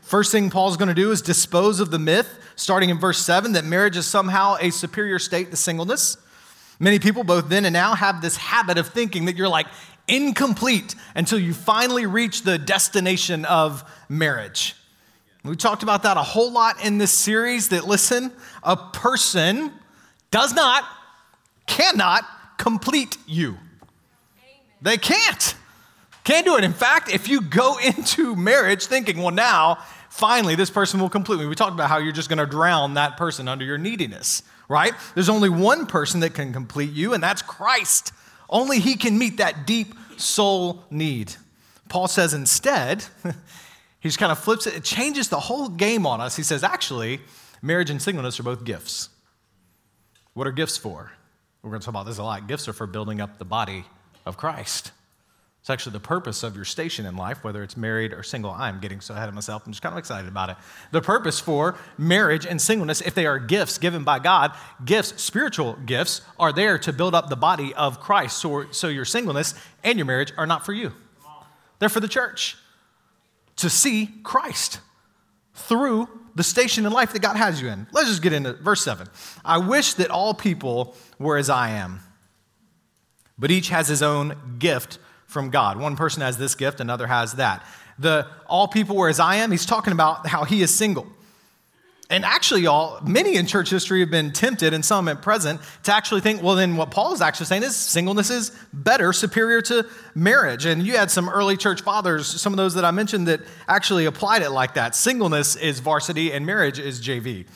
First 0.01 0.33
thing 0.33 0.51
Paul's 0.51 0.77
going 0.77 0.89
to 0.89 0.95
do 0.95 1.11
is 1.11 1.23
dispose 1.23 1.81
of 1.81 1.91
the 1.91 1.99
myth, 1.99 2.39
starting 2.57 2.91
in 2.91 2.99
verse 2.99 3.19
7, 3.19 3.53
that 3.53 3.65
marriage 3.65 3.97
is 3.97 4.07
somehow 4.07 4.57
a 4.61 4.71
superior 4.71 5.19
state 5.19 5.51
to 5.51 5.57
singleness. 5.57 6.17
Many 6.79 6.99
people, 6.99 7.25
both 7.25 7.49
then 7.49 7.65
and 7.65 7.73
now, 7.73 7.95
have 7.95 8.21
this 8.21 8.37
habit 8.37 8.79
of 8.79 8.89
thinking 8.89 9.27
that 9.27 9.37
you're 9.37 9.49
like 9.49 9.67
incomplete 10.09 10.95
until 11.15 11.39
you 11.39 11.55
finally 11.55 12.07
reach 12.07 12.43
the 12.43 12.59
destination 12.59 13.45
of 13.45 13.85
marriage. 14.09 14.75
We 15.45 15.57
talked 15.57 15.83
about 15.83 16.03
that 16.05 16.17
a 16.17 16.23
whole 16.23 16.53
lot 16.53 16.83
in 16.85 16.99
this 16.99 17.13
series 17.13 17.69
that, 17.69 17.87
listen, 17.87 18.33
a 18.63 18.77
person 18.77 19.73
does 20.31 20.55
not, 20.55 20.85
cannot 21.67 22.25
complete 22.57 23.19
you. 23.27 23.59
They 24.81 24.97
can't. 24.97 25.55
Can't 26.25 26.47
do 26.47 26.57
it. 26.57 26.65
In 26.65 26.73
fact, 26.73 27.11
if 27.11 27.29
you 27.29 27.43
go 27.43 27.79
into 27.85 28.35
marriage 28.35 28.87
thinking, 28.87 29.19
well, 29.19 29.35
now, 29.35 29.79
finally, 30.09 30.55
this 30.55 30.71
person 30.71 30.99
will 30.99 31.11
complete 31.11 31.39
me, 31.39 31.47
we 31.47 31.55
talked 31.55 31.75
about 31.75 31.91
how 31.91 31.99
you're 31.99 32.13
just 32.13 32.31
going 32.31 32.39
to 32.39 32.47
drown 32.47 32.95
that 32.95 33.17
person 33.17 33.47
under 33.47 33.65
your 33.65 33.79
neediness 33.79 34.43
right? 34.69 34.93
There's 35.15 35.29
only 35.29 35.49
one 35.49 35.87
person 35.87 36.21
that 36.21 36.35
can 36.35 36.53
complete 36.53 36.93
you, 36.93 37.15
and 37.15 37.23
that's 37.23 37.43
Christ. 37.43 38.13
Only 38.49 38.81
He 38.81 38.97
can 38.97 39.19
meet 39.19 39.39
that 39.39 39.67
deep 39.67 39.95
soul 40.17 40.85
need. 40.91 41.35
Paul 41.89 42.09
says 42.09 42.35
instead, 42.35 43.05
he 44.01 44.09
just 44.09 44.19
kind 44.19 44.33
of 44.33 44.39
flips 44.39 44.67
it, 44.67 44.75
it 44.75 44.85
changes 44.85 45.29
the 45.29 45.41
whole 45.41 45.69
game 45.69 46.07
on 46.07 46.21
us. 46.21 46.37
He 46.37 46.43
says, 46.43 46.65
actually, 46.65 47.21
marriage 47.63 47.91
and 47.91 48.01
singleness 48.01 48.41
are 48.41 48.45
both 48.45 48.65
gifts. 48.65 49.11
What 50.35 50.47
are 50.47 50.53
gifts 50.53 50.77
for? 50.77 51.13
We're 51.63 51.71
going 51.71 51.81
to 51.81 51.85
talk 51.85 51.93
about 51.95 52.07
this 52.07 52.19
a 52.19 52.25
lot. 52.25 52.47
Gifts 52.47 52.69
are 52.69 52.73
for 52.73 52.87
building 52.87 53.21
up 53.21 53.39
the 53.39 53.45
body 53.45 53.85
of 54.27 54.37
Christ. 54.37 54.93
It's 55.65 55.71
actually 55.71 55.93
the 55.93 56.01
purpose 56.01 56.43
of 56.43 56.57
your 56.57 56.67
station 56.67 57.07
in 57.07 57.17
life, 57.17 57.43
whether 57.43 57.63
it's 57.63 57.75
married 57.75 58.13
or 58.13 58.23
single. 58.23 58.51
I'm 58.51 58.81
getting 58.81 59.01
so 59.01 59.15
ahead 59.15 59.31
of 59.31 59.35
myself. 59.35 59.63
I'm 59.65 59.73
just 59.73 59.81
kind 59.81 59.95
of 59.95 59.99
excited 59.99 60.29
about 60.29 60.51
it. 60.51 60.59
The 60.91 61.01
purpose 61.01 61.41
for 61.41 61.79
marriage 61.97 62.45
and 62.45 62.61
singleness, 62.61 63.01
if 63.01 63.15
they 63.15 63.25
are 63.25 63.39
gifts 63.39 63.79
given 63.79 64.05
by 64.05 64.19
God, 64.19 64.53
gifts, 64.85 65.23
spiritual 65.23 65.79
gifts, 65.87 66.21
are 66.39 66.53
there 66.53 66.77
to 66.81 66.93
build 66.93 67.15
up 67.15 67.31
the 67.31 67.37
body 67.37 67.73
of 67.73 67.99
Christ. 67.99 68.37
So, 68.41 68.71
so 68.73 68.89
your 68.89 69.07
singleness 69.07 69.55
and 69.83 69.97
your 69.97 70.05
marriage 70.05 70.35
are 70.37 70.47
not 70.47 70.67
for 70.67 70.75
you, 70.75 70.93
they're 71.79 71.89
for 71.89 72.01
the 72.01 72.09
church 72.09 72.59
to 73.57 73.71
see 73.71 74.11
Christ 74.23 74.81
through 75.55 76.11
the 76.35 76.45
station 76.45 76.85
in 76.85 76.93
life 76.93 77.15
that 77.15 77.23
God 77.23 77.37
has 77.37 77.63
you 77.63 77.69
in. 77.69 77.87
Let's 77.91 78.11
just 78.11 78.21
get 78.21 78.35
into 78.35 78.53
verse 78.53 78.85
7. 78.85 79.09
I 79.43 79.57
wish 79.57 79.95
that 79.95 80.11
all 80.11 80.35
people 80.35 80.95
were 81.19 81.39
as 81.39 81.49
I 81.49 81.71
am, 81.71 82.01
but 83.39 83.51
each 83.51 83.71
has 83.71 83.89
his 83.89 84.03
own 84.03 84.59
gift 84.59 84.99
from 85.35 85.51
God. 85.51 85.79
One 85.79 85.97
person 85.97 86.23
has 86.23 86.39
this 86.39 86.55
gift, 86.55 86.81
another 86.81 87.07
has 87.07 87.35
that. 87.35 87.67
The 87.99 88.27
all 88.47 88.67
people 88.67 88.97
were 88.97 89.11
as 89.11 89.21
I 89.21 89.37
am, 89.37 89.51
he's 89.51 89.67
talking 89.67 89.93
about 89.93 90.27
how 90.27 90.45
he 90.45 90.63
is 90.63 90.75
single. 90.75 91.07
And 92.11 92.25
actually, 92.25 92.63
y'all, 92.63 93.01
many 93.03 93.37
in 93.37 93.47
church 93.47 93.71
history 93.71 94.01
have 94.01 94.11
been 94.11 94.31
tempted, 94.31 94.75
and 94.75 94.85
some 94.85 95.09
at 95.09 95.23
present, 95.23 95.61
to 95.85 95.95
actually 95.95 96.21
think, 96.21 96.43
well, 96.43 96.55
then 96.55 96.77
what 96.77 96.91
Paul 96.91 97.15
is 97.15 97.23
actually 97.23 97.47
saying 97.47 97.63
is 97.63 97.75
singleness 97.75 98.29
is 98.29 98.53
better, 98.75 99.13
superior 99.13 99.63
to 99.63 99.87
marriage. 100.15 100.67
And 100.67 100.87
you 100.87 100.97
had 100.97 101.11
some 101.11 101.31
early 101.31 101.57
church 101.57 101.81
fathers, 101.81 102.27
some 102.27 102.53
of 102.53 102.59
those 102.59 102.75
that 102.75 102.85
I 102.85 102.91
mentioned, 102.91 103.27
that 103.29 103.41
actually 103.67 104.05
applied 104.05 104.43
it 104.43 104.51
like 104.51 104.75
that. 104.75 104.95
Singleness 104.95 105.57
is 105.57 105.81
varsity, 105.81 106.33
and 106.33 106.45
marriage 106.45 106.79
is 106.79 107.01
JV. 107.01 107.47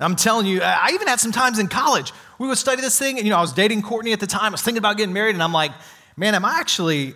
I'm 0.00 0.16
telling 0.16 0.46
you, 0.46 0.62
I 0.62 0.90
even 0.94 1.06
had 1.06 1.20
some 1.20 1.32
times 1.32 1.58
in 1.58 1.68
college, 1.68 2.12
we 2.38 2.48
would 2.48 2.58
study 2.58 2.80
this 2.80 2.98
thing, 2.98 3.18
and 3.18 3.26
you 3.26 3.30
know, 3.30 3.38
I 3.38 3.42
was 3.42 3.52
dating 3.52 3.82
Courtney 3.82 4.12
at 4.12 4.20
the 4.20 4.26
time, 4.26 4.46
I 4.46 4.50
was 4.50 4.62
thinking 4.62 4.78
about 4.78 4.96
getting 4.96 5.12
married, 5.12 5.34
and 5.34 5.42
I'm 5.42 5.52
like, 5.52 5.72
man, 6.16 6.34
am 6.34 6.44
I 6.44 6.58
actually 6.58 7.14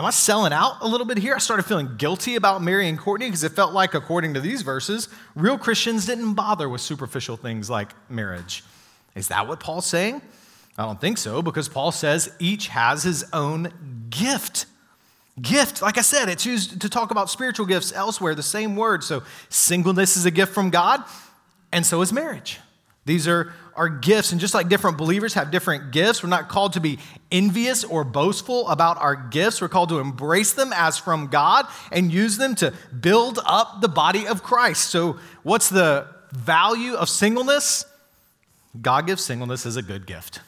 Am 0.00 0.06
I 0.06 0.10
selling 0.12 0.54
out 0.54 0.78
a 0.80 0.88
little 0.88 1.06
bit 1.06 1.18
here? 1.18 1.34
I 1.34 1.38
started 1.38 1.64
feeling 1.64 1.96
guilty 1.98 2.34
about 2.34 2.62
marrying 2.62 2.96
Courtney 2.96 3.26
because 3.26 3.44
it 3.44 3.52
felt 3.52 3.74
like, 3.74 3.92
according 3.92 4.32
to 4.32 4.40
these 4.40 4.62
verses, 4.62 5.10
real 5.34 5.58
Christians 5.58 6.06
didn't 6.06 6.32
bother 6.32 6.70
with 6.70 6.80
superficial 6.80 7.36
things 7.36 7.68
like 7.68 7.92
marriage. 8.08 8.64
Is 9.14 9.28
that 9.28 9.46
what 9.46 9.60
Paul's 9.60 9.84
saying? 9.84 10.22
I 10.78 10.86
don't 10.86 10.98
think 10.98 11.18
so 11.18 11.42
because 11.42 11.68
Paul 11.68 11.92
says 11.92 12.34
each 12.38 12.68
has 12.68 13.02
his 13.02 13.26
own 13.34 14.06
gift. 14.08 14.64
Gift, 15.38 15.82
like 15.82 15.98
I 15.98 16.00
said, 16.00 16.30
it's 16.30 16.46
used 16.46 16.80
to 16.80 16.88
talk 16.88 17.10
about 17.10 17.28
spiritual 17.28 17.66
gifts 17.66 17.92
elsewhere, 17.92 18.34
the 18.34 18.42
same 18.42 18.76
word. 18.76 19.04
So, 19.04 19.22
singleness 19.50 20.16
is 20.16 20.24
a 20.24 20.30
gift 20.30 20.54
from 20.54 20.70
God, 20.70 21.04
and 21.72 21.84
so 21.84 22.00
is 22.00 22.10
marriage. 22.10 22.58
These 23.04 23.28
are 23.28 23.52
our 23.80 23.88
gifts. 23.88 24.30
And 24.30 24.38
just 24.38 24.52
like 24.52 24.68
different 24.68 24.98
believers 24.98 25.32
have 25.32 25.50
different 25.50 25.90
gifts, 25.90 26.22
we're 26.22 26.28
not 26.28 26.50
called 26.50 26.74
to 26.74 26.80
be 26.80 26.98
envious 27.32 27.82
or 27.82 28.04
boastful 28.04 28.68
about 28.68 29.00
our 29.00 29.16
gifts. 29.16 29.62
We're 29.62 29.70
called 29.70 29.88
to 29.88 30.00
embrace 30.00 30.52
them 30.52 30.70
as 30.74 30.98
from 30.98 31.28
God 31.28 31.66
and 31.90 32.12
use 32.12 32.36
them 32.36 32.54
to 32.56 32.74
build 33.00 33.38
up 33.46 33.80
the 33.80 33.88
body 33.88 34.26
of 34.26 34.42
Christ. 34.42 34.90
So, 34.90 35.18
what's 35.44 35.70
the 35.70 36.06
value 36.30 36.92
of 36.92 37.08
singleness? 37.08 37.86
God 38.78 39.06
gives 39.06 39.24
singleness 39.24 39.64
as 39.64 39.76
a 39.76 39.82
good 39.82 40.06
gift. 40.06 40.40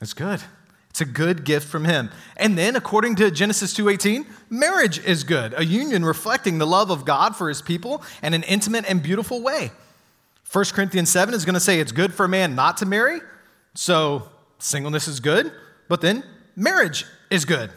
It's 0.00 0.14
good. 0.14 0.40
It's 0.88 1.02
a 1.02 1.04
good 1.04 1.44
gift 1.44 1.68
from 1.68 1.84
him. 1.84 2.10
And 2.38 2.56
then 2.56 2.74
according 2.74 3.16
to 3.16 3.30
Genesis 3.30 3.74
2:18, 3.74 4.24
marriage 4.48 4.98
is 4.98 5.24
good, 5.24 5.52
a 5.58 5.64
union 5.66 6.06
reflecting 6.06 6.56
the 6.56 6.66
love 6.66 6.88
of 6.88 7.04
God 7.04 7.36
for 7.36 7.50
his 7.50 7.60
people 7.60 8.02
in 8.22 8.32
an 8.32 8.44
intimate 8.44 8.86
and 8.88 9.02
beautiful 9.02 9.42
way. 9.42 9.72
1 10.52 10.64
Corinthians 10.66 11.10
7 11.10 11.34
is 11.34 11.44
going 11.44 11.54
to 11.54 11.60
say 11.60 11.80
it's 11.80 11.92
good 11.92 12.14
for 12.14 12.24
a 12.24 12.28
man 12.28 12.54
not 12.54 12.78
to 12.78 12.86
marry. 12.86 13.20
So 13.74 14.28
singleness 14.58 15.08
is 15.08 15.20
good, 15.20 15.52
but 15.88 16.00
then 16.00 16.24
marriage 16.54 17.04
is 17.30 17.44
good. 17.44 17.70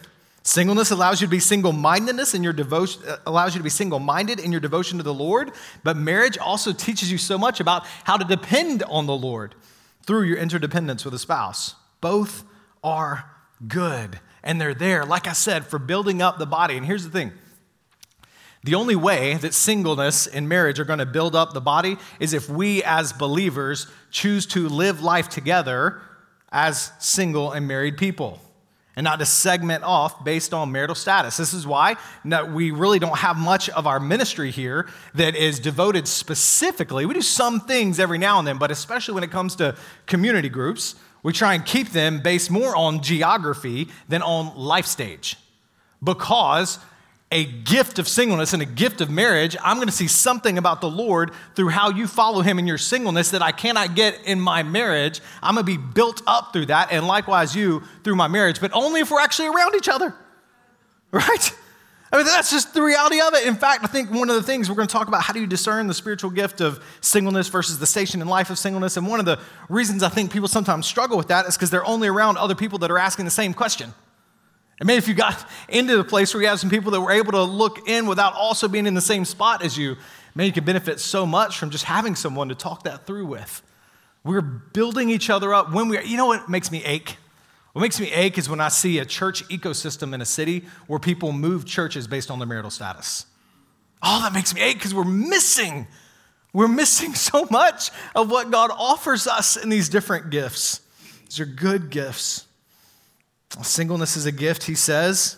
Singleness 0.44 0.92
allows 0.92 1.22
you 1.22 1.28
to 1.28 1.32
be 1.32 1.40
single-mindedness 1.40 2.34
in 2.34 2.44
your 2.44 2.54
devotion 2.54 3.04
uh, 3.08 3.18
allows 3.26 3.54
you 3.54 3.60
to 3.60 3.64
be 3.64 3.70
single-minded 3.70 4.40
in 4.40 4.52
your 4.52 4.62
devotion 4.62 4.98
to 4.98 5.04
the 5.04 5.14
Lord, 5.14 5.52
but 5.84 5.98
marriage 5.98 6.38
also 6.38 6.72
teaches 6.72 7.12
you 7.12 7.18
so 7.18 7.38
much 7.38 7.60
about 7.60 7.86
how 8.06 8.18
to 8.18 8.26
depend 8.26 8.82
on 8.84 9.06
the 9.06 9.16
Lord 9.16 9.56
through 10.04 10.24
your 10.24 10.38
interdependence 10.38 11.06
with 11.06 11.14
a 11.14 11.20
spouse. 11.20 11.76
Both 12.02 12.44
are 12.84 13.30
good, 13.68 14.20
and 14.44 14.60
they're 14.60 14.74
there 14.74 15.06
like 15.06 15.28
I 15.28 15.34
said 15.34 15.66
for 15.66 15.78
building 15.78 16.22
up 16.22 16.40
the 16.40 16.48
body. 16.48 16.78
And 16.78 16.86
here's 16.86 17.04
the 17.04 17.12
thing. 17.12 17.34
The 18.64 18.76
only 18.76 18.96
way 18.96 19.36
that 19.36 19.54
singleness 19.54 20.28
and 20.28 20.50
marriage 20.50 20.80
are 20.80 20.86
going 20.86 21.00
to 21.00 21.06
build 21.06 21.36
up 21.36 21.54
the 21.54 21.62
body 21.62 21.98
is 22.20 22.34
if 22.34 22.50
we 22.50 22.84
as 22.84 23.14
believers 23.14 23.88
choose 24.12 24.46
to 24.48 24.68
live 24.68 25.02
life 25.02 25.30
together 25.30 26.02
as 26.52 26.92
single 27.00 27.52
and 27.52 27.68
married 27.68 27.98
people 27.98 28.42
and 29.00 29.06
not 29.06 29.20
to 29.20 29.26
segment 29.26 29.84
off 29.86 30.26
based 30.26 30.54
on 30.54 30.74
marital 30.74 30.96
status. 30.96 31.38
This 31.38 31.54
is 31.54 31.66
why 31.66 31.96
uh, 32.30 32.50
we 32.52 32.72
really 32.72 33.00
don't 33.00 33.18
have 33.18 33.38
much 33.38 33.70
of 33.70 33.88
our 33.88 33.98
ministry 33.98 34.52
here 34.52 34.90
that 35.14 35.38
is 35.38 35.60
devoted 35.60 36.06
specifically. 36.06 37.06
We 37.06 37.14
do 37.14 37.22
some 37.22 37.62
things 37.62 37.98
every 37.98 38.18
now 38.18 38.40
and 38.40 38.48
then, 38.48 38.58
but 38.58 38.72
especially 38.72 39.14
when 39.14 39.24
it 39.24 39.32
comes 39.32 39.56
to 39.56 39.78
community 40.06 40.50
groups, 40.50 40.96
we 41.24 41.32
try 41.32 41.54
and 41.54 41.66
keep 41.66 41.92
them 41.92 42.20
based 42.22 42.52
more 42.52 42.76
on 42.76 43.02
geography 43.02 43.88
than 44.10 44.22
on 44.22 44.58
life 44.58 44.86
stage. 44.86 45.38
Because 46.04 46.80
a 47.32 47.46
gift 47.46 48.00
of 48.00 48.08
singleness 48.08 48.54
and 48.54 48.62
a 48.62 48.66
gift 48.66 49.02
of 49.02 49.10
marriage, 49.10 49.56
I'm 49.64 49.78
going 49.78 49.88
to 49.88 49.94
see 49.94 50.08
something 50.08 50.58
about 50.58 50.82
the 50.82 50.90
Lord 50.90 51.32
through 51.56 51.70
how 51.70 51.92
you 51.92 52.08
follow 52.08 52.42
Him 52.42 52.58
in 52.58 52.66
your 52.66 52.80
singleness 52.80 53.32
that 53.32 53.44
I 53.44 53.52
cannot 53.52 53.96
get 53.96 54.20
in 54.26 54.40
my 54.40 54.64
marriage. 54.64 55.22
I'm 55.44 55.54
going 55.54 55.66
to 55.66 55.72
be 55.72 55.78
built 55.78 56.24
up 56.26 56.54
through 56.54 56.68
that, 56.68 56.92
and 56.92 57.06
likewise 57.06 57.56
you 57.56 57.84
through 58.04 58.16
my 58.16 58.28
marriage, 58.28 58.60
but 58.60 58.72
only 58.74 59.02
if 59.02 59.12
we're 59.12 59.22
actually 59.22 59.50
around 59.50 59.76
each 59.76 59.88
other, 59.88 60.16
right? 61.12 61.56
I 62.12 62.18
mean, 62.18 62.26
that's 62.26 62.50
just 62.50 62.74
the 62.74 62.82
reality 62.82 63.22
of 63.22 63.36
it. 63.36 63.46
In 63.46 63.54
fact, 63.54 63.84
I 63.84 63.88
think 63.88 64.10
one 64.10 64.32
of 64.32 64.36
the 64.36 64.42
things 64.42 64.68
we're 64.68 64.76
going 64.76 64.88
to 64.88 64.92
talk 64.92 65.08
about 65.08 65.22
how 65.22 65.32
do 65.32 65.40
you 65.40 65.46
discern 65.46 65.86
the 65.86 65.94
spiritual 65.94 66.32
gift 66.32 66.60
of 66.60 66.84
singleness 67.02 67.48
versus 67.50 67.78
the 67.78 67.86
station 67.86 68.20
in 68.20 68.28
life 68.28 68.50
of 68.50 68.58
singleness. 68.58 68.98
And 68.98 69.08
one 69.08 69.20
of 69.20 69.28
the 69.28 69.40
reasons 69.70 70.02
I 70.02 70.10
think 70.10 70.32
people 70.34 70.48
sometimes 70.48 70.88
struggle 70.88 71.18
with 71.18 71.28
that 71.28 71.46
is 71.46 71.56
because 71.56 71.70
they're 71.70 71.86
only 71.86 72.08
around 72.08 72.38
other 72.38 72.56
people 72.56 72.80
that 72.80 72.90
are 72.90 72.98
asking 72.98 73.26
the 73.26 73.32
same 73.32 73.54
question. 73.54 73.94
And 74.80 74.88
maybe 74.88 74.98
if 74.98 75.08
you 75.08 75.14
got 75.14 75.48
into 75.68 75.98
the 75.98 76.04
place 76.04 76.34
where 76.34 76.42
you 76.42 76.48
have 76.50 76.60
some 76.60 76.70
people 76.70 76.92
that 76.92 77.02
were 77.02 77.12
able 77.12 77.34
to 77.34 77.44
look 77.44 77.88
in 77.88 78.08
without 78.08 78.34
also 78.34 78.68
being 78.68 78.86
in 78.86 78.94
the 78.94 79.02
same 79.02 79.26
spot 79.26 79.64
as 79.64 79.78
you, 79.78 79.98
man, 80.36 80.48
you 80.48 80.54
could 80.54 80.66
benefit 80.66 81.00
so 81.00 81.26
much 81.26 81.58
from 81.58 81.70
just 81.70 81.84
having 81.84 82.16
someone 82.16 82.50
to 82.50 82.56
talk 82.56 82.84
that 82.84 83.06
through 83.06 83.26
with. 83.26 83.62
We're 84.24 84.42
building 84.42 85.10
each 85.10 85.30
other 85.30 85.54
up 85.54 85.72
when 85.74 85.90
we, 85.90 86.04
you 86.04 86.18
know 86.18 86.28
what 86.28 86.50
makes 86.50 86.72
me 86.72 86.84
ache? 86.86 87.18
What 87.74 87.82
makes 87.82 88.00
me 88.00 88.12
ache 88.12 88.38
is 88.38 88.50
when 88.50 88.60
I 88.60 88.70
see 88.70 89.00
a 89.00 89.06
church 89.06 89.48
ecosystem 89.50 90.14
in 90.14 90.22
a 90.22 90.26
city 90.26 90.66
where 90.88 91.00
people 91.00 91.32
move 91.32 91.66
churches 91.66 92.08
based 92.08 92.32
on 92.32 92.40
their 92.40 92.48
marital 92.48 92.72
status. 92.72 93.26
Oh, 94.02 94.22
that 94.22 94.34
makes 94.34 94.54
me 94.56 94.62
ache 94.62 94.78
because 94.78 94.94
we're 94.94 95.04
missing, 95.04 95.88
we're 96.54 96.68
missing 96.68 97.14
so 97.16 97.48
much 97.52 97.92
of 98.16 98.32
what 98.32 98.50
God 98.50 98.72
offers 98.74 99.28
us 99.28 99.58
in 99.58 99.70
these 99.70 99.90
different 99.90 100.30
gifts. 100.30 100.82
These 101.26 101.42
are 101.42 101.46
good 101.46 101.90
gifts. 101.90 102.46
Singleness 103.62 104.16
is 104.16 104.26
a 104.26 104.32
gift, 104.32 104.64
he 104.64 104.76
says. 104.76 105.38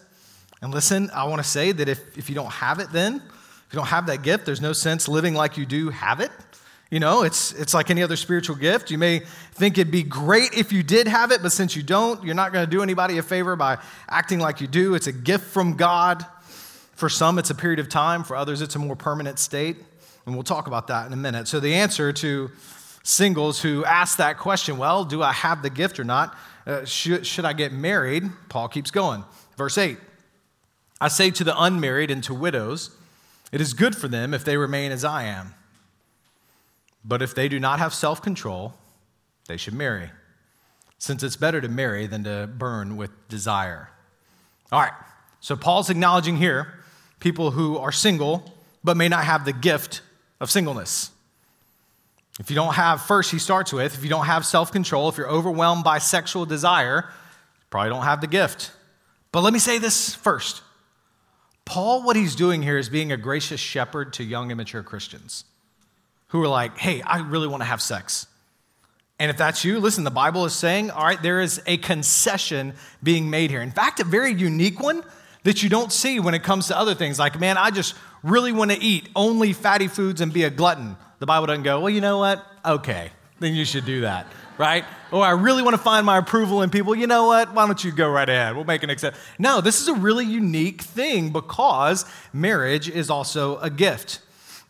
And 0.62 0.74
listen, 0.74 1.10
I 1.14 1.24
want 1.26 1.42
to 1.42 1.48
say 1.48 1.72
that 1.72 1.90
if, 1.90 2.18
if 2.18 2.30
you 2.30 2.36
don't 2.36 2.52
have 2.52 2.80
it, 2.80 2.92
then, 2.92 3.16
if 3.16 3.68
you 3.74 3.78
don't 3.78 3.88
have 3.88 4.08
that 4.08 4.22
gift, 4.22 4.46
there's 4.46 4.62
no 4.62 4.74
sense 4.74 5.08
living 5.08 5.34
like 5.34 5.58
you 5.58 5.66
do 5.66 5.90
have 5.90 6.20
it. 6.20 6.32
You 6.92 7.00
know, 7.00 7.24
it's, 7.24 7.54
it's 7.54 7.74
like 7.74 7.90
any 7.90 8.04
other 8.04 8.18
spiritual 8.18 8.58
gift. 8.58 8.92
You 8.92 8.98
may 8.98 9.20
think 9.54 9.78
it'd 9.78 9.92
be 9.92 10.04
great 10.04 10.54
if 10.54 10.74
you 10.74 10.84
did 10.84 11.08
have 11.08 11.32
it, 11.32 11.42
but 11.42 11.54
since 11.54 11.74
you 11.74 11.82
don't, 11.82 12.22
you're 12.22 12.36
not 12.36 12.52
going 12.52 12.66
to 12.66 12.70
do 12.70 12.84
anybody 12.84 13.18
a 13.18 13.24
favor 13.24 13.56
by 13.56 13.78
acting 14.10 14.40
like 14.40 14.60
you 14.60 14.68
do. 14.68 14.94
It's 14.94 15.08
a 15.08 15.14
gift 15.14 15.46
from 15.46 15.78
God. 15.78 16.26
For 16.94 17.08
some, 17.08 17.40
it's 17.40 17.50
a 17.50 17.56
period 17.56 17.80
of 17.80 17.88
time. 17.88 18.26
For 18.26 18.36
others, 18.36 18.62
it's 18.62 18.76
a 18.76 18.80
more 18.80 18.98
permanent 18.98 19.40
state. 19.40 19.78
And 20.26 20.36
we'll 20.36 20.44
talk 20.44 20.68
about 20.68 20.88
that 20.88 21.08
in 21.08 21.14
a 21.14 21.18
minute. 21.18 21.48
So, 21.48 21.60
the 21.60 21.74
answer 21.74 22.12
to 22.14 22.52
singles 23.04 23.62
who 23.62 23.84
ask 23.86 24.18
that 24.18 24.38
question, 24.38 24.78
well, 24.78 25.06
do 25.06 25.24
I 25.24 25.32
have 25.32 25.64
the 25.64 25.70
gift 25.70 26.00
or 26.00 26.04
not? 26.04 26.38
Uh, 26.66 26.86
should, 26.86 27.26
should 27.26 27.46
I 27.46 27.54
get 27.54 27.72
married? 27.72 28.30
Paul 28.50 28.68
keeps 28.68 28.92
going. 28.92 29.24
Verse 29.58 29.78
8 29.78 29.98
I 31.00 31.08
say 31.08 31.32
to 31.32 31.44
the 31.44 31.60
unmarried 31.60 32.12
and 32.12 32.24
to 32.26 32.34
widows, 32.34 32.92
it 33.52 33.60
is 33.60 33.74
good 33.74 33.96
for 33.96 34.08
them 34.08 34.34
if 34.34 34.46
they 34.46 34.58
remain 34.58 34.92
as 34.92 35.04
I 35.04 35.24
am. 35.24 35.56
But 37.04 37.22
if 37.22 37.34
they 37.34 37.50
do 37.50 37.60
not 37.60 37.80
have 37.80 37.94
self 37.94 38.22
control, 38.22 38.76
they 39.48 39.58
should 39.58 39.74
marry, 39.74 40.12
since 40.98 41.24
it's 41.24 41.36
better 41.36 41.60
to 41.60 41.68
marry 41.68 42.06
than 42.06 42.24
to 42.26 42.48
burn 42.48 42.96
with 42.96 43.10
desire. 43.28 43.90
All 44.72 44.80
right, 44.80 44.94
so 45.40 45.56
Paul's 45.56 45.90
acknowledging 45.90 46.38
here 46.38 46.74
people 47.20 47.52
who 47.52 47.78
are 47.78 47.92
single 47.92 48.54
but 48.84 48.98
may 48.98 49.10
not 49.10 49.26
have 49.26 49.46
the 49.46 49.54
gift 49.54 50.02
of 50.40 50.50
singleness. 50.50 51.12
If 52.42 52.50
you 52.50 52.56
don't 52.56 52.74
have, 52.74 53.04
first, 53.04 53.30
he 53.30 53.38
starts 53.38 53.72
with, 53.72 53.94
if 53.94 54.04
you 54.04 54.10
don't 54.10 54.26
have 54.26 54.48
self 54.48 54.72
control, 54.72 55.08
if 55.10 55.16
you're 55.16 55.30
overwhelmed 55.30 55.84
by 55.84 56.00
sexual 56.00 56.48
desire, 56.48 57.06
you 57.06 57.66
probably 57.70 57.92
don't 57.92 58.02
have 58.02 58.20
the 58.20 58.26
gift. 58.26 58.72
But 59.32 59.44
let 59.44 59.54
me 59.54 59.60
say 59.60 59.78
this 59.78 60.16
first 60.16 60.64
Paul, 61.66 62.02
what 62.02 62.16
he's 62.16 62.34
doing 62.34 62.64
here 62.64 62.80
is 62.80 62.90
being 62.90 63.12
a 63.12 63.18
gracious 63.18 63.60
shepherd 63.60 64.14
to 64.14 64.24
young, 64.24 64.50
immature 64.50 64.82
Christians 64.82 65.46
who 66.30 66.42
are 66.42 66.48
like, 66.48 66.80
hey, 66.80 67.04
I 67.04 67.20
really 67.20 67.48
want 67.48 67.62
to 67.62 67.66
have 67.66 67.80
sex. 67.80 68.26
And 69.20 69.30
if 69.30 69.38
that's 69.38 69.64
you, 69.64 69.80
listen, 69.80 70.04
the 70.04 70.10
Bible 70.10 70.44
is 70.46 70.56
saying, 70.56 70.90
all 70.90 71.04
right, 71.04 71.22
there 71.22 71.42
is 71.42 71.62
a 71.68 71.78
concession 71.78 72.74
being 73.04 73.30
made 73.30 73.52
here. 73.52 73.62
In 73.62 73.70
fact, 73.70 74.00
a 74.00 74.04
very 74.04 74.34
unique 74.34 74.80
one 74.80 75.04
that 75.44 75.62
you 75.62 75.70
don't 75.70 75.92
see 75.92 76.20
when 76.20 76.34
it 76.34 76.42
comes 76.42 76.70
to 76.70 76.78
other 76.78 76.96
things. 76.96 77.20
Like, 77.20 77.40
man, 77.40 77.56
I 77.56 77.70
just 77.70 77.94
really 78.24 78.52
want 78.52 78.72
to 78.72 78.82
eat 78.82 79.10
only 79.16 79.54
fatty 79.54 79.88
foods 79.88 80.22
and 80.22 80.34
be 80.34 80.44
a 80.44 80.50
glutton. 80.50 80.98
The 81.22 81.28
Bible 81.28 81.46
doesn't 81.46 81.62
go, 81.62 81.80
well, 81.82 81.92
you 81.92 82.02
know 82.02 82.18
what? 82.18 82.44
Okay, 82.66 83.12
then 83.40 83.54
you 83.54 83.64
should 83.64 83.86
do 83.86 84.02
that, 84.02 84.26
right? 84.58 84.84
Or 85.12 85.24
I 85.24 85.34
really 85.34 85.62
want 85.62 85.76
to 85.76 85.82
find 85.82 86.04
my 86.04 86.18
approval 86.18 86.64
in 86.64 86.72
people. 86.72 86.96
You 86.96 87.06
know 87.06 87.28
what? 87.28 87.54
Why 87.54 87.68
don't 87.68 87.84
you 87.84 87.92
go 87.92 88.10
right 88.10 88.28
ahead? 88.28 88.56
We'll 88.56 88.66
make 88.66 88.82
an 88.82 88.90
exception. 88.90 89.22
No, 89.38 89.62
this 89.62 89.80
is 89.82 89.88
a 89.88 89.94
really 89.94 90.26
unique 90.26 90.82
thing 90.82 91.30
because 91.30 92.06
marriage 92.34 92.90
is 92.90 93.12
also 93.12 93.60
a 93.60 93.70
gift. 93.70 94.22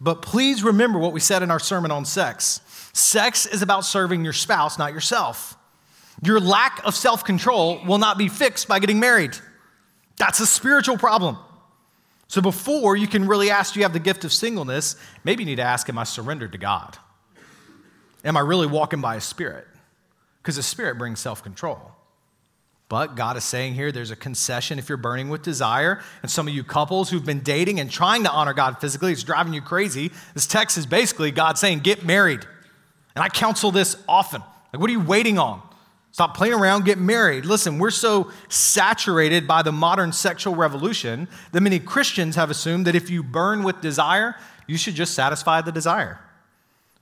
But 0.02 0.22
please 0.22 0.62
remember 0.62 1.00
what 1.00 1.14
we 1.14 1.22
said 1.22 1.42
in 1.42 1.52
our 1.52 1.60
sermon 1.60 1.90
on 1.90 2.04
sex. 2.04 2.60
Sex 2.92 3.46
is 3.46 3.62
about 3.62 3.86
serving 3.86 4.26
your 4.26 4.34
spouse, 4.34 4.78
not 4.78 4.92
yourself. 4.92 5.56
Your 6.22 6.42
lack 6.42 6.86
of 6.86 6.96
self 6.96 7.24
control 7.24 7.82
will 7.86 7.98
not 7.98 8.18
be 8.18 8.28
fixed 8.28 8.68
by 8.68 8.80
getting 8.80 9.00
married. 9.00 9.38
That's 10.18 10.42
a 10.42 10.46
spiritual 10.46 10.98
problem. 10.98 11.38
So 12.32 12.40
before 12.40 12.96
you 12.96 13.10
can 13.10 13.28
really 13.28 13.50
ask, 13.50 13.74
do 13.74 13.82
you 13.82 13.84
have 13.84 13.92
the 13.92 14.00
gift 14.00 14.24
of 14.24 14.32
singleness? 14.32 14.96
Maybe 15.26 15.44
you 15.44 15.50
need 15.50 15.58
to 15.58 15.64
ask, 15.64 15.90
am 15.90 15.98
I 15.98 16.06
surrendered 16.06 16.54
to 16.54 16.58
God? 16.58 16.98
Am 18.24 18.38
I 18.38 18.40
really 18.40 18.68
walking 18.68 19.02
by 19.02 19.18
a 19.18 19.22
spirit? 19.22 19.68
Because 20.42 20.56
the 20.56 20.64
spirit 20.64 20.98
brings 20.98 21.20
self 21.20 21.44
control. 21.44 21.92
But 22.88 23.18
God 23.18 23.36
is 23.36 23.44
saying 23.44 23.74
here 23.74 23.92
there's 23.92 24.12
a 24.12 24.16
concession 24.16 24.80
if 24.80 24.88
you're 24.88 24.98
burning 24.98 25.28
with 25.28 25.44
desire. 25.44 26.02
And 26.22 26.32
some 26.32 26.48
of 26.48 26.54
you 26.54 26.64
couples 26.64 27.10
who've 27.10 27.26
been 27.26 27.42
dating 27.42 27.82
and 27.82 27.92
trying 27.92 28.24
to 28.24 28.32
honor 28.32 28.54
God 28.54 28.80
physically, 28.80 29.12
it's 29.12 29.24
driving 29.24 29.54
you 29.54 29.62
crazy. 29.62 30.10
This 30.34 30.48
text 30.48 30.78
is 30.78 30.86
basically 30.86 31.32
God 31.32 31.58
saying, 31.58 31.80
get 31.80 32.06
married. 32.06 32.46
And 33.14 33.26
I 33.26 33.28
counsel 33.28 33.72
this 33.72 33.98
often. 34.08 34.42
Like, 34.72 34.80
what 34.80 34.90
are 34.90 34.94
you 34.94 35.02
waiting 35.02 35.38
on? 35.38 35.62
Stop 36.12 36.36
playing 36.36 36.54
around, 36.54 36.84
get 36.84 36.98
married. 36.98 37.46
Listen, 37.46 37.80
we're 37.80 37.90
so 37.90 38.32
saturated 38.50 39.48
by 39.48 39.62
the 39.62 39.72
modern 39.72 40.12
sexual 40.12 40.56
revolution 40.56 41.28
that 41.54 41.62
many 41.62 41.80
Christians 41.80 42.36
have 42.36 42.50
assumed 42.50 42.86
that 42.86 42.96
if 42.96 43.10
you 43.10 43.24
burn 43.24 43.64
with 43.64 43.80
desire, 43.80 44.36
you 44.68 44.78
should 44.78 44.96
just 44.96 45.14
satisfy 45.14 45.62
the 45.62 45.72
desire. 45.72 46.20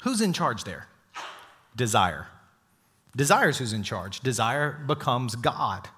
Who's 0.03 0.21
in 0.21 0.31
charge 0.31 0.63
there? 0.63 0.87
Desire. 1.75 2.27
Desire 3.15 3.49
is 3.49 3.57
who's 3.57 3.73
in 3.73 3.83
charge. 3.83 4.19
Desire 4.19 4.79
becomes 4.85 5.35
God. 5.35 5.89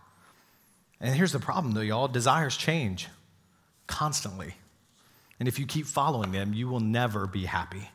And 1.01 1.15
here's 1.15 1.33
the 1.33 1.39
problem, 1.39 1.73
though, 1.73 1.81
y'all 1.81 2.07
desires 2.07 2.55
change 2.55 3.09
constantly. 3.87 4.55
And 5.39 5.47
if 5.47 5.59
you 5.59 5.65
keep 5.65 5.85
following 5.85 6.31
them, 6.31 6.53
you 6.53 6.69
will 6.69 6.79
never 6.79 7.27
be 7.27 7.45
happy. 7.45 7.89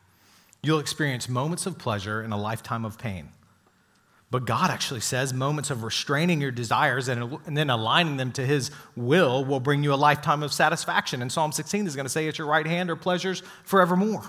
You'll 0.61 0.79
experience 0.79 1.27
moments 1.27 1.65
of 1.65 1.79
pleasure 1.79 2.21
and 2.21 2.33
a 2.33 2.37
lifetime 2.37 2.85
of 2.85 2.97
pain. 2.99 3.29
But 4.29 4.45
God 4.45 4.69
actually 4.69 4.99
says 4.99 5.33
moments 5.33 5.69
of 5.69 5.83
restraining 5.83 6.41
your 6.41 6.51
desires 6.51 7.07
and, 7.07 7.39
and, 7.45 7.57
then 7.57 7.69
aligning 7.69 8.17
them 8.17 8.33
to 8.33 8.45
His 8.45 8.71
will 8.95 9.45
will 9.45 9.61
bring 9.61 9.83
you 9.83 9.93
a 9.93 9.95
lifetime 9.95 10.43
of 10.43 10.51
satisfaction. 10.51 11.21
And 11.21 11.31
Psalm 11.31 11.53
16 11.53 11.87
is 11.87 11.95
going 11.95 12.05
to 12.05 12.09
say, 12.09 12.27
At 12.27 12.37
your 12.37 12.47
right 12.47 12.67
hand 12.67 12.89
are 12.89 12.97
pleasures 12.97 13.41
forevermore. 13.63 14.23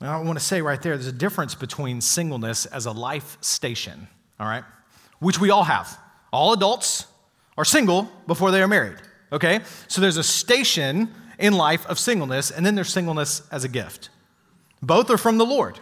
Now, 0.00 0.20
I 0.20 0.24
want 0.24 0.38
to 0.38 0.44
say 0.44 0.60
right 0.60 0.80
there, 0.80 0.96
there's 0.96 1.06
a 1.06 1.12
difference 1.12 1.54
between 1.54 2.00
singleness 2.00 2.66
as 2.66 2.86
a 2.86 2.92
life 2.92 3.38
station, 3.40 4.08
all 4.38 4.46
right, 4.46 4.64
which 5.20 5.40
we 5.40 5.50
all 5.50 5.64
have. 5.64 5.96
All 6.32 6.52
adults 6.52 7.06
are 7.56 7.64
single 7.64 8.10
before 8.26 8.50
they 8.50 8.62
are 8.62 8.68
married, 8.68 8.96
okay? 9.32 9.60
So 9.88 10.00
there's 10.00 10.16
a 10.16 10.22
station 10.22 11.12
in 11.38 11.52
life 11.52 11.86
of 11.86 11.98
singleness, 11.98 12.50
and 12.50 12.64
then 12.64 12.74
there's 12.74 12.92
singleness 12.92 13.42
as 13.50 13.64
a 13.64 13.68
gift. 13.68 14.10
Both 14.82 15.10
are 15.10 15.18
from 15.18 15.38
the 15.38 15.46
Lord, 15.46 15.80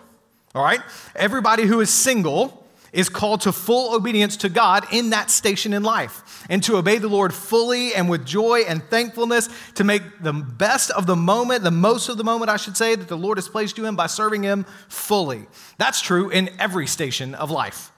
all 0.54 0.62
right? 0.62 0.80
Everybody 1.14 1.64
who 1.64 1.80
is 1.80 1.90
single 1.90 2.65
is 2.92 3.08
called 3.08 3.42
to 3.42 3.52
full 3.52 3.94
obedience 3.94 4.36
to 4.38 4.48
God 4.48 4.86
in 4.92 5.10
that 5.10 5.30
station 5.30 5.72
in 5.72 5.82
life 5.82 6.46
and 6.48 6.62
to 6.64 6.76
obey 6.76 6.98
the 6.98 7.08
Lord 7.08 7.34
fully 7.34 7.94
and 7.94 8.08
with 8.08 8.24
joy 8.24 8.60
and 8.66 8.82
thankfulness 8.84 9.48
to 9.74 9.84
make 9.84 10.02
the 10.20 10.32
best 10.32 10.90
of 10.92 11.06
the 11.06 11.16
moment, 11.16 11.62
the 11.62 11.70
most 11.70 12.08
of 12.08 12.16
the 12.16 12.24
moment, 12.24 12.50
I 12.50 12.56
should 12.56 12.76
say, 12.76 12.94
that 12.94 13.08
the 13.08 13.16
Lord 13.16 13.38
has 13.38 13.48
placed 13.48 13.78
you 13.78 13.86
in 13.86 13.96
by 13.96 14.06
serving 14.06 14.42
Him 14.42 14.64
fully. 14.88 15.46
That's 15.78 16.00
true 16.00 16.30
in 16.30 16.50
every 16.58 16.86
station 16.86 17.34
of 17.34 17.50
life. 17.50 17.92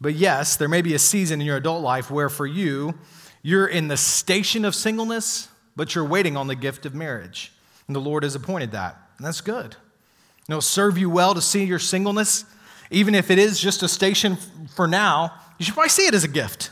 But 0.00 0.14
yes, 0.14 0.56
there 0.56 0.68
may 0.68 0.82
be 0.82 0.94
a 0.94 0.98
season 0.98 1.40
in 1.40 1.46
your 1.46 1.56
adult 1.56 1.82
life 1.82 2.10
where 2.10 2.28
for 2.28 2.46
you, 2.46 2.94
you're 3.42 3.66
in 3.66 3.88
the 3.88 3.96
station 3.96 4.64
of 4.64 4.74
singleness, 4.74 5.48
but 5.74 5.94
you're 5.94 6.04
waiting 6.04 6.36
on 6.36 6.48
the 6.48 6.54
gift 6.54 6.84
of 6.84 6.94
marriage. 6.94 7.52
And 7.86 7.94
the 7.94 8.00
Lord 8.00 8.24
has 8.24 8.34
appointed 8.34 8.72
that. 8.72 9.00
And 9.16 9.26
that's 9.26 9.40
good. 9.40 9.76
It'll 10.48 10.60
serve 10.60 10.98
you 10.98 11.08
well 11.10 11.34
to 11.34 11.40
see 11.40 11.64
your 11.64 11.78
singleness 11.78 12.44
even 12.90 13.14
if 13.14 13.30
it 13.30 13.38
is 13.38 13.60
just 13.60 13.82
a 13.82 13.88
station 13.88 14.36
for 14.74 14.86
now, 14.86 15.32
you 15.58 15.64
should 15.64 15.74
probably 15.74 15.90
see 15.90 16.06
it 16.06 16.14
as 16.14 16.24
a 16.24 16.28
gift. 16.28 16.70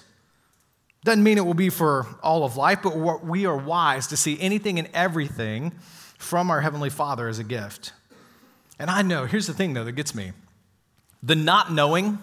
Doesn't 1.04 1.22
mean 1.22 1.36
it 1.36 1.44
will 1.44 1.54
be 1.54 1.70
for 1.70 2.06
all 2.22 2.44
of 2.44 2.56
life, 2.56 2.80
but 2.82 3.24
we 3.24 3.46
are 3.46 3.56
wise 3.56 4.06
to 4.08 4.16
see 4.16 4.38
anything 4.40 4.78
and 4.78 4.88
everything 4.94 5.72
from 6.18 6.50
our 6.50 6.60
Heavenly 6.60 6.90
Father 6.90 7.28
as 7.28 7.38
a 7.38 7.44
gift. 7.44 7.92
And 8.78 8.90
I 8.90 9.02
know, 9.02 9.26
here's 9.26 9.46
the 9.46 9.52
thing 9.52 9.74
though 9.74 9.84
that 9.84 9.92
gets 9.92 10.14
me 10.14 10.32
the 11.22 11.36
not 11.36 11.72
knowing 11.72 12.18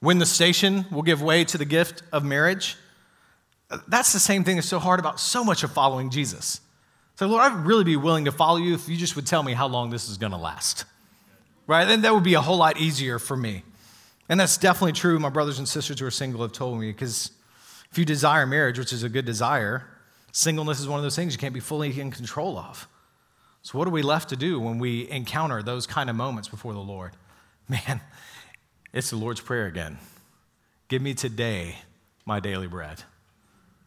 when 0.00 0.18
the 0.18 0.26
station 0.26 0.86
will 0.90 1.02
give 1.02 1.22
way 1.22 1.44
to 1.44 1.58
the 1.58 1.64
gift 1.64 2.02
of 2.12 2.24
marriage, 2.24 2.76
uh, 3.70 3.78
that's 3.88 4.12
the 4.12 4.20
same 4.20 4.44
thing 4.44 4.56
that's 4.56 4.68
so 4.68 4.78
hard 4.78 5.00
about 5.00 5.18
so 5.18 5.42
much 5.42 5.62
of 5.62 5.72
following 5.72 6.10
Jesus. 6.10 6.60
So, 7.16 7.26
Lord, 7.26 7.42
I'd 7.42 7.64
really 7.64 7.84
be 7.84 7.96
willing 7.96 8.24
to 8.26 8.32
follow 8.32 8.58
you 8.58 8.74
if 8.74 8.88
you 8.88 8.96
just 8.96 9.16
would 9.16 9.26
tell 9.26 9.42
me 9.42 9.52
how 9.52 9.66
long 9.66 9.90
this 9.90 10.08
is 10.08 10.18
going 10.18 10.32
to 10.32 10.38
last 10.38 10.84
right? 11.66 11.84
Then 11.84 12.02
that 12.02 12.14
would 12.14 12.24
be 12.24 12.34
a 12.34 12.40
whole 12.40 12.56
lot 12.56 12.78
easier 12.78 13.18
for 13.18 13.36
me. 13.36 13.62
And 14.28 14.40
that's 14.40 14.56
definitely 14.56 14.92
true. 14.92 15.18
My 15.18 15.28
brothers 15.28 15.58
and 15.58 15.68
sisters 15.68 16.00
who 16.00 16.06
are 16.06 16.10
single 16.10 16.42
have 16.42 16.52
told 16.52 16.80
me 16.80 16.90
because 16.90 17.30
if 17.90 17.98
you 17.98 18.04
desire 18.04 18.46
marriage, 18.46 18.78
which 18.78 18.92
is 18.92 19.02
a 19.02 19.08
good 19.08 19.24
desire, 19.24 19.86
singleness 20.32 20.80
is 20.80 20.88
one 20.88 20.98
of 20.98 21.02
those 21.02 21.16
things 21.16 21.34
you 21.34 21.38
can't 21.38 21.54
be 21.54 21.60
fully 21.60 22.00
in 22.00 22.10
control 22.10 22.58
of. 22.58 22.88
So, 23.62 23.78
what 23.78 23.88
are 23.88 23.92
we 23.92 24.02
left 24.02 24.30
to 24.30 24.36
do 24.36 24.60
when 24.60 24.78
we 24.78 25.08
encounter 25.10 25.62
those 25.62 25.86
kind 25.86 26.10
of 26.10 26.16
moments 26.16 26.48
before 26.48 26.72
the 26.72 26.80
Lord? 26.80 27.12
Man, 27.68 28.00
it's 28.92 29.10
the 29.10 29.16
Lord's 29.16 29.40
Prayer 29.40 29.66
again. 29.66 29.98
Give 30.88 31.00
me 31.00 31.14
today 31.14 31.76
my 32.26 32.40
daily 32.40 32.66
bread. 32.66 33.02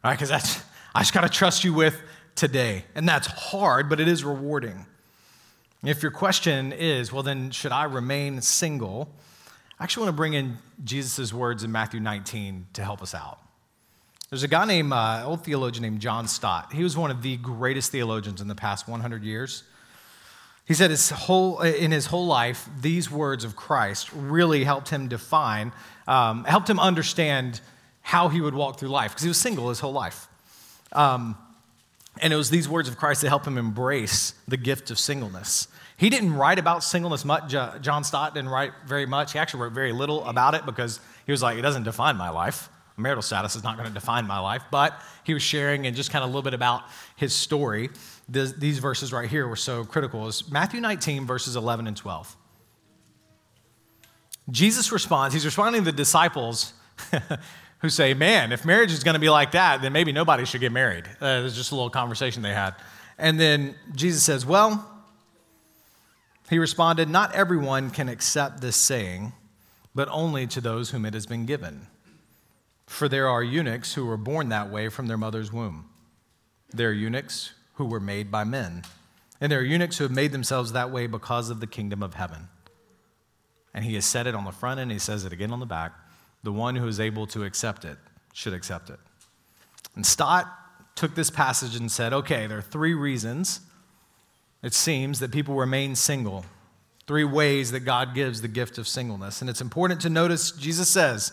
All 0.03 0.11
right, 0.11 0.13
because 0.13 0.29
that's, 0.29 0.63
I 0.95 1.01
just 1.01 1.13
got 1.13 1.21
to 1.21 1.29
trust 1.29 1.63
you 1.63 1.73
with 1.73 1.99
today. 2.35 2.85
And 2.95 3.07
that's 3.07 3.27
hard, 3.27 3.89
but 3.89 3.99
it 3.99 4.07
is 4.07 4.23
rewarding. 4.23 4.85
If 5.83 6.01
your 6.01 6.11
question 6.11 6.73
is, 6.73 7.13
well, 7.13 7.23
then 7.23 7.51
should 7.51 7.71
I 7.71 7.83
remain 7.83 8.41
single? 8.41 9.09
I 9.79 9.83
actually 9.83 10.05
want 10.05 10.15
to 10.15 10.17
bring 10.17 10.33
in 10.33 10.57
Jesus' 10.83 11.31
words 11.31 11.63
in 11.63 11.71
Matthew 11.71 11.99
19 11.99 12.67
to 12.73 12.83
help 12.83 13.01
us 13.01 13.13
out. 13.13 13.39
There's 14.29 14.43
a 14.43 14.47
guy 14.47 14.65
named, 14.65 14.91
uh, 14.91 15.23
old 15.25 15.45
theologian 15.45 15.83
named 15.83 16.01
John 16.01 16.27
Stott. 16.27 16.73
He 16.73 16.83
was 16.83 16.97
one 16.97 17.11
of 17.11 17.21
the 17.21 17.37
greatest 17.37 17.91
theologians 17.91 18.41
in 18.41 18.47
the 18.47 18.55
past 18.55 18.87
100 18.87 19.23
years. 19.23 19.63
He 20.65 20.73
said 20.73 20.89
his 20.89 21.11
whole, 21.11 21.61
in 21.61 21.91
his 21.91 22.07
whole 22.07 22.25
life, 22.25 22.67
these 22.81 23.09
words 23.09 23.45
of 23.45 23.55
Christ 23.55 24.09
really 24.13 24.65
helped 24.65 24.89
him 24.89 25.07
define, 25.07 25.71
um, 26.07 26.43
helped 26.43 26.69
him 26.69 26.79
understand 26.79 27.61
how 28.01 28.27
he 28.27 28.41
would 28.41 28.53
walk 28.53 28.79
through 28.79 28.89
life, 28.89 29.11
because 29.11 29.23
he 29.23 29.29
was 29.29 29.37
single 29.37 29.69
his 29.69 29.79
whole 29.79 29.93
life. 29.93 30.27
Um, 30.91 31.37
and 32.21 32.33
it 32.33 32.35
was 32.35 32.49
these 32.49 32.67
words 32.67 32.87
of 32.87 32.97
Christ 32.97 33.21
that 33.21 33.29
helped 33.29 33.47
him 33.47 33.57
embrace 33.57 34.33
the 34.47 34.57
gift 34.57 34.91
of 34.91 34.99
singleness. 34.99 35.67
He 35.97 36.09
didn't 36.09 36.33
write 36.33 36.59
about 36.59 36.83
singleness 36.83 37.25
much. 37.25 37.49
John 37.49 38.03
Stott 38.03 38.35
didn't 38.35 38.49
write 38.49 38.71
very 38.85 39.05
much. 39.05 39.33
He 39.33 39.39
actually 39.39 39.61
wrote 39.61 39.73
very 39.73 39.91
little 39.91 40.23
about 40.25 40.53
it 40.53 40.65
because 40.65 40.99
he 41.25 41.31
was 41.31 41.41
like, 41.41 41.57
it 41.57 41.63
doesn't 41.63 41.83
define 41.83 42.17
my 42.17 42.29
life. 42.29 42.69
Marital 42.97 43.21
status 43.21 43.55
is 43.55 43.63
not 43.63 43.77
going 43.77 43.87
to 43.87 43.93
define 43.93 44.25
my 44.27 44.39
life. 44.39 44.63
But 44.69 44.99
he 45.23 45.33
was 45.33 45.41
sharing 45.41 45.87
and 45.87 45.95
just 45.95 46.11
kind 46.11 46.23
of 46.23 46.29
a 46.29 46.31
little 46.31 46.43
bit 46.43 46.53
about 46.53 46.83
his 47.15 47.33
story. 47.33 47.89
these 48.29 48.79
verses 48.79 49.11
right 49.11 49.29
here 49.29 49.47
were 49.47 49.55
so 49.55 49.83
critical. 49.85 50.27
Is 50.27 50.51
Matthew 50.51 50.81
19, 50.81 51.25
verses 51.25 51.55
11 51.55 51.87
and 51.87 51.97
12. 51.97 52.35
Jesus 54.49 54.91
responds, 54.91 55.33
he's 55.33 55.45
responding 55.45 55.81
to 55.81 55.91
the 55.91 55.97
disciples 55.97 56.73
who 57.79 57.89
say, 57.89 58.13
Man, 58.13 58.51
if 58.51 58.65
marriage 58.65 58.91
is 58.91 59.03
going 59.03 59.13
to 59.13 59.19
be 59.19 59.29
like 59.29 59.51
that, 59.51 59.81
then 59.81 59.93
maybe 59.93 60.11
nobody 60.11 60.45
should 60.45 60.61
get 60.61 60.71
married. 60.71 61.05
Uh, 61.21 61.41
was 61.43 61.55
just 61.55 61.71
a 61.71 61.75
little 61.75 61.89
conversation 61.89 62.41
they 62.41 62.53
had. 62.53 62.75
And 63.17 63.39
then 63.39 63.75
Jesus 63.95 64.23
says, 64.23 64.45
Well, 64.45 64.85
he 66.49 66.59
responded, 66.59 67.09
Not 67.09 67.33
everyone 67.33 67.89
can 67.89 68.09
accept 68.09 68.61
this 68.61 68.75
saying, 68.75 69.33
but 69.93 70.07
only 70.11 70.47
to 70.47 70.61
those 70.61 70.91
whom 70.91 71.05
it 71.05 71.13
has 71.13 71.25
been 71.25 71.45
given. 71.45 71.87
For 72.85 73.09
there 73.09 73.27
are 73.27 73.43
eunuchs 73.43 73.93
who 73.95 74.05
were 74.05 74.17
born 74.17 74.49
that 74.49 74.69
way 74.71 74.89
from 74.89 75.07
their 75.07 75.17
mother's 75.17 75.51
womb. 75.51 75.89
There 76.71 76.89
are 76.89 76.93
eunuchs 76.93 77.53
who 77.73 77.85
were 77.85 77.99
made 77.99 78.31
by 78.31 78.43
men. 78.43 78.83
And 79.39 79.51
there 79.51 79.59
are 79.59 79.63
eunuchs 79.63 79.97
who 79.97 80.03
have 80.03 80.11
made 80.11 80.31
themselves 80.31 80.71
that 80.71 80.89
way 80.89 81.05
because 81.05 81.49
of 81.49 81.59
the 81.59 81.67
kingdom 81.67 82.01
of 82.01 82.15
heaven. 82.15 82.47
And 83.73 83.85
he 83.85 83.95
has 83.95 84.05
said 84.05 84.25
it 84.25 84.33
on 84.33 84.45
the 84.45 84.51
front 84.51 84.79
and 84.79 84.91
he 84.91 84.97
says 84.97 85.25
it 85.25 85.33
again 85.33 85.51
on 85.51 85.59
the 85.59 85.65
back. 85.65 85.93
The 86.43 86.51
one 86.51 86.75
who 86.75 86.87
is 86.87 86.99
able 86.99 87.27
to 87.27 87.43
accept 87.43 87.85
it 87.85 87.97
should 88.33 88.53
accept 88.53 88.89
it. 88.89 88.99
And 89.95 90.05
Stott 90.05 90.47
took 90.95 91.15
this 91.15 91.29
passage 91.29 91.75
and 91.75 91.91
said, 91.91 92.13
okay, 92.13 92.47
there 92.47 92.59
are 92.59 92.61
three 92.61 92.93
reasons 92.93 93.61
it 94.63 94.73
seems 94.73 95.19
that 95.19 95.31
people 95.31 95.55
remain 95.55 95.95
single. 95.95 96.43
Three 97.05 97.23
ways 97.23 97.71
that 97.71 97.81
God 97.81 98.15
gives 98.15 98.41
the 98.41 98.47
gift 98.47 98.77
of 98.77 98.87
singleness. 98.87 99.41
And 99.41 99.49
it's 99.49 99.61
important 99.61 100.01
to 100.01 100.09
notice 100.09 100.51
Jesus 100.51 100.89
says, 100.89 101.31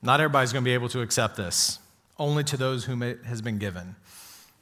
not 0.00 0.20
everybody's 0.20 0.52
going 0.52 0.64
to 0.64 0.68
be 0.68 0.74
able 0.74 0.88
to 0.90 1.00
accept 1.00 1.36
this. 1.36 1.80
only 2.18 2.44
to 2.44 2.56
those 2.56 2.84
whom 2.84 3.02
it 3.02 3.24
has 3.24 3.42
been 3.42 3.58
given. 3.58 3.96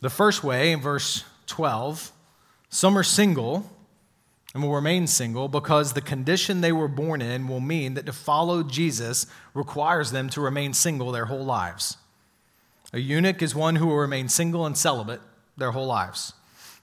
The 0.00 0.10
first 0.10 0.42
way, 0.42 0.72
in 0.72 0.80
verse 0.80 1.24
12, 1.46 2.12
some 2.68 2.98
are 2.98 3.02
single 3.02 3.70
and 4.54 4.62
will 4.62 4.72
remain 4.72 5.06
single 5.08 5.48
because 5.48 5.92
the 5.92 6.00
condition 6.00 6.60
they 6.60 6.72
were 6.72 6.88
born 6.88 7.20
in 7.20 7.48
will 7.48 7.60
mean 7.60 7.94
that 7.94 8.06
to 8.06 8.12
follow 8.12 8.62
Jesus 8.62 9.26
requires 9.52 10.12
them 10.12 10.30
to 10.30 10.40
remain 10.40 10.72
single 10.72 11.10
their 11.10 11.26
whole 11.26 11.44
lives. 11.44 11.96
A 12.92 13.00
eunuch 13.00 13.42
is 13.42 13.54
one 13.54 13.76
who 13.76 13.88
will 13.88 13.96
remain 13.96 14.28
single 14.28 14.64
and 14.64 14.78
celibate 14.78 15.20
their 15.56 15.72
whole 15.72 15.86
lives. 15.86 16.32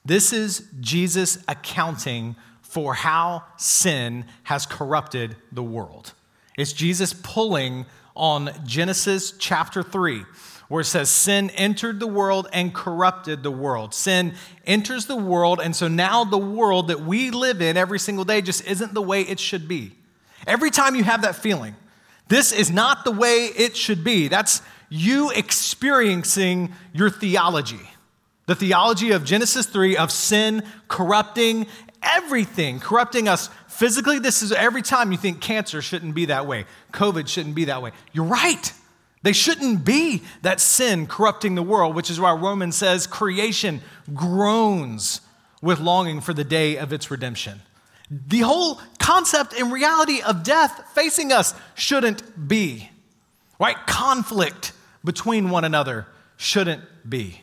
This 0.04 0.32
is 0.32 0.68
Jesus 0.80 1.38
accounting 1.48 2.36
for 2.60 2.92
how 2.94 3.44
sin 3.56 4.26
has 4.44 4.66
corrupted 4.66 5.36
the 5.50 5.62
world. 5.62 6.12
It's 6.58 6.72
Jesus 6.72 7.14
pulling 7.14 7.86
on 8.14 8.50
Genesis 8.66 9.32
chapter 9.38 9.82
3, 9.82 10.24
where 10.72 10.80
it 10.80 10.86
says, 10.86 11.10
Sin 11.10 11.50
entered 11.50 12.00
the 12.00 12.06
world 12.06 12.48
and 12.50 12.72
corrupted 12.72 13.42
the 13.42 13.50
world. 13.50 13.92
Sin 13.92 14.32
enters 14.66 15.04
the 15.04 15.14
world, 15.14 15.60
and 15.62 15.76
so 15.76 15.86
now 15.86 16.24
the 16.24 16.38
world 16.38 16.88
that 16.88 17.02
we 17.02 17.30
live 17.30 17.60
in 17.60 17.76
every 17.76 17.98
single 17.98 18.24
day 18.24 18.40
just 18.40 18.66
isn't 18.66 18.94
the 18.94 19.02
way 19.02 19.20
it 19.20 19.38
should 19.38 19.68
be. 19.68 19.92
Every 20.46 20.70
time 20.70 20.94
you 20.94 21.04
have 21.04 21.20
that 21.22 21.36
feeling, 21.36 21.76
this 22.28 22.52
is 22.52 22.70
not 22.70 23.04
the 23.04 23.10
way 23.10 23.50
it 23.54 23.76
should 23.76 24.02
be. 24.02 24.28
That's 24.28 24.62
you 24.88 25.30
experiencing 25.32 26.72
your 26.94 27.10
theology. 27.10 27.90
The 28.46 28.54
theology 28.54 29.10
of 29.10 29.24
Genesis 29.24 29.66
3 29.66 29.98
of 29.98 30.10
sin 30.10 30.62
corrupting 30.88 31.66
everything, 32.02 32.80
corrupting 32.80 33.28
us 33.28 33.50
physically. 33.68 34.18
This 34.18 34.42
is 34.42 34.52
every 34.52 34.80
time 34.80 35.12
you 35.12 35.18
think 35.18 35.42
cancer 35.42 35.82
shouldn't 35.82 36.14
be 36.14 36.24
that 36.26 36.46
way, 36.46 36.64
COVID 36.94 37.28
shouldn't 37.28 37.56
be 37.56 37.66
that 37.66 37.82
way. 37.82 37.92
You're 38.14 38.24
right. 38.24 38.72
They 39.22 39.32
shouldn't 39.32 39.84
be 39.84 40.22
that 40.42 40.60
sin 40.60 41.06
corrupting 41.06 41.54
the 41.54 41.62
world, 41.62 41.94
which 41.94 42.10
is 42.10 42.20
why 42.20 42.32
Romans 42.32 42.76
says 42.76 43.06
creation 43.06 43.80
groans 44.12 45.20
with 45.60 45.78
longing 45.78 46.20
for 46.20 46.34
the 46.34 46.44
day 46.44 46.76
of 46.76 46.92
its 46.92 47.10
redemption. 47.10 47.60
The 48.10 48.40
whole 48.40 48.80
concept 48.98 49.54
and 49.54 49.72
reality 49.72 50.20
of 50.20 50.42
death 50.42 50.90
facing 50.94 51.32
us 51.32 51.54
shouldn't 51.74 52.48
be, 52.48 52.90
right? 53.58 53.76
Conflict 53.86 54.72
between 55.04 55.50
one 55.50 55.64
another 55.64 56.06
shouldn't 56.36 56.82
be. 57.08 57.40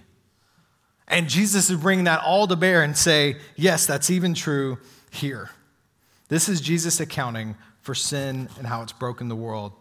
And 1.07 1.27
Jesus 1.27 1.69
is 1.69 1.77
bringing 1.77 2.05
that 2.05 2.21
all 2.21 2.45
to 2.45 2.55
bear 2.55 2.83
and 2.83 2.95
say, 2.95 3.37
yes, 3.55 3.85
that's 3.85 4.09
even 4.09 4.33
true 4.33 4.77
here. 5.09 5.49
This 6.27 6.47
is 6.47 6.61
Jesus 6.61 6.99
accounting 6.99 7.55
for 7.81 7.95
sin 7.95 8.49
and 8.57 8.67
how 8.67 8.83
it's 8.83 8.93
broken 8.93 9.27
the 9.29 9.35
world. 9.35 9.71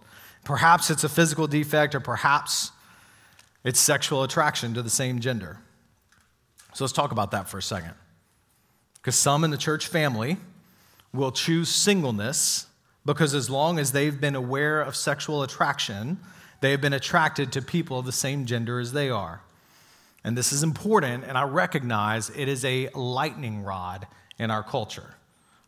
Perhaps 0.49 0.89
it's 0.89 1.05
a 1.05 1.11
physical 1.11 1.47
defect, 1.47 1.95
or 1.95 2.01
perhaps 2.01 2.73
it's 3.65 3.79
sexual 3.79 4.23
attraction 4.23 4.73
to 4.73 4.81
the 4.81 4.89
same 4.89 5.21
gender. 5.21 5.59
So 6.73 6.85
let's 6.85 6.95
talk 6.95 7.13
about 7.13 7.33
that 7.33 7.51
for 7.51 7.59
a 7.59 7.63
second. 7.63 7.93
Because 8.95 9.15
some 9.15 9.45
in 9.45 9.51
the 9.51 9.59
church 9.59 9.89
family 9.89 10.39
will 11.13 11.33
choose 11.33 11.69
singleness 11.69 12.67
because 13.05 13.35
as 13.35 13.51
long 13.51 13.79
as 13.79 13.93
they've 13.93 14.19
been 14.19 14.35
aware 14.35 14.81
of 14.81 14.97
sexual 14.97 15.43
attraction, 15.43 16.19
they 16.63 16.71
have 16.71 16.81
been 16.81 16.95
attracted 16.95 17.53
to 17.53 17.61
people 17.61 17.99
of 17.99 18.07
the 18.07 18.11
same 18.11 18.47
gender 18.47 18.81
as 18.81 18.95
they 18.95 19.11
are. 19.11 19.43
And 20.25 20.35
this 20.35 20.51
is 20.51 20.63
important, 20.63 21.25
and 21.25 21.37
I 21.37 21.43
recognize 21.43 22.31
it 22.31 22.49
is 22.49 22.65
a 22.65 22.89
lightning 22.95 23.65
rod 23.65 24.07
in 24.39 24.51
our 24.51 24.63
culture. 24.63 25.15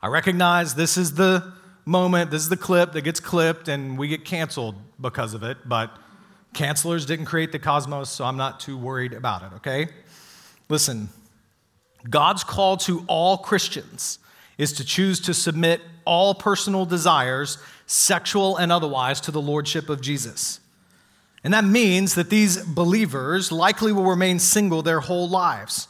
I 0.01 0.07
recognize 0.07 0.75
this 0.75 0.97
is 0.97 1.17
the 1.17 1.53
moment, 1.91 2.31
this 2.31 2.41
is 2.43 2.49
the 2.49 2.57
clip 2.57 2.93
that 2.93 3.03
gets 3.03 3.19
clipped, 3.19 3.67
and 3.67 3.99
we 3.99 4.07
get 4.07 4.25
canceled 4.25 4.77
because 5.01 5.35
of 5.35 5.43
it, 5.43 5.59
but 5.67 5.91
cancelers 6.55 7.05
didn't 7.05 7.27
create 7.27 7.51
the 7.51 7.59
cosmos, 7.59 8.09
so 8.09 8.25
I'm 8.25 8.37
not 8.37 8.61
too 8.61 8.79
worried 8.79 9.13
about 9.13 9.43
it, 9.43 9.51
okay? 9.57 9.89
Listen, 10.69 11.09
God's 12.09 12.45
call 12.45 12.77
to 12.79 13.05
all 13.09 13.39
Christians 13.39 14.21
is 14.57 14.73
to 14.75 14.85
choose 14.85 15.19
to 15.21 15.35
submit 15.35 15.81
all 16.05 16.33
personal 16.33 16.87
desires, 16.87 17.59
sexual 17.87 18.57
and 18.57 18.71
otherwise, 18.71 19.21
to 19.23 19.33
the 19.33 19.41
lordship 19.41 19.89
of 19.89 20.01
Jesus. 20.01 20.61
And 21.43 21.53
that 21.55 21.65
means 21.65 22.15
that 22.15 22.31
these 22.31 22.63
believers 22.65 23.51
likely 23.51 23.93
will 23.93 24.05
remain 24.05 24.39
single 24.39 24.83
their 24.83 25.01
whole 25.01 25.29
lives. 25.29 25.89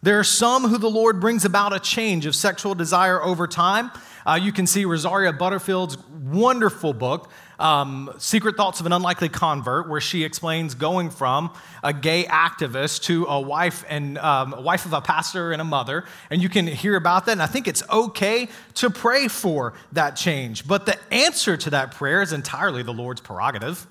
There 0.00 0.18
are 0.18 0.24
some 0.24 0.68
who 0.68 0.78
the 0.78 0.90
Lord 0.90 1.20
brings 1.20 1.44
about 1.44 1.74
a 1.74 1.80
change 1.80 2.24
of 2.24 2.36
sexual 2.36 2.76
desire 2.76 3.20
over 3.20 3.48
time. 3.48 3.90
Uh, 4.24 4.34
you 4.34 4.52
can 4.52 4.64
see 4.66 4.84
Rosaria 4.84 5.32
Butterfield's 5.32 5.98
wonderful 5.98 6.92
book, 6.92 7.30
um, 7.58 8.14
Secret 8.18 8.56
Thoughts 8.56 8.78
of 8.78 8.86
an 8.86 8.92
Unlikely 8.92 9.28
Convert, 9.28 9.88
where 9.88 10.00
she 10.00 10.22
explains 10.22 10.76
going 10.76 11.10
from 11.10 11.52
a 11.82 11.92
gay 11.92 12.24
activist 12.24 13.04
to 13.04 13.24
a 13.24 13.40
wife 13.40 13.84
and 13.88 14.18
um, 14.18 14.54
a 14.54 14.60
wife 14.60 14.84
of 14.86 14.92
a 14.92 15.00
pastor 15.00 15.50
and 15.50 15.60
a 15.60 15.64
mother. 15.64 16.04
And 16.30 16.40
you 16.40 16.48
can 16.48 16.68
hear 16.68 16.94
about 16.94 17.26
that. 17.26 17.32
And 17.32 17.42
I 17.42 17.46
think 17.46 17.66
it's 17.66 17.82
okay 17.90 18.48
to 18.74 18.90
pray 18.90 19.26
for 19.26 19.74
that 19.92 20.14
change. 20.14 20.68
But 20.68 20.86
the 20.86 20.96
answer 21.12 21.56
to 21.56 21.70
that 21.70 21.90
prayer 21.92 22.22
is 22.22 22.32
entirely 22.32 22.84
the 22.84 22.94
Lord's 22.94 23.20
prerogative. 23.20 23.84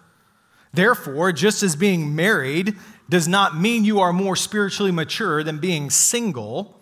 Therefore, 0.74 1.32
just 1.32 1.64
as 1.64 1.76
being 1.76 2.16
married 2.16 2.76
does 3.10 3.28
not 3.28 3.58
mean 3.58 3.86
you 3.86 4.00
are 4.00 4.14
more 4.14 4.36
spiritually 4.36 4.92
mature 4.92 5.44
than 5.44 5.60
being 5.60 5.90
single, 5.90 6.80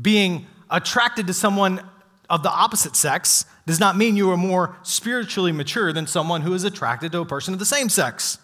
being 0.00 0.46
attracted 0.70 1.26
to 1.26 1.32
someone 1.32 1.80
of 2.28 2.42
the 2.42 2.50
opposite 2.50 2.96
sex 2.96 3.44
does 3.66 3.80
not 3.80 3.96
mean 3.96 4.16
you 4.16 4.30
are 4.30 4.36
more 4.36 4.76
spiritually 4.82 5.52
mature 5.52 5.92
than 5.92 6.06
someone 6.06 6.42
who 6.42 6.52
is 6.54 6.64
attracted 6.64 7.12
to 7.12 7.20
a 7.20 7.26
person 7.26 7.52
of 7.52 7.60
the 7.60 7.66
same 7.66 7.88
sex. 7.88 8.38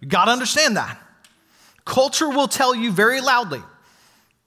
You 0.00 0.08
got 0.08 0.26
to 0.26 0.30
understand 0.30 0.76
that. 0.76 0.98
Culture 1.84 2.28
will 2.28 2.48
tell 2.48 2.74
you 2.74 2.92
very 2.92 3.20
loudly 3.20 3.62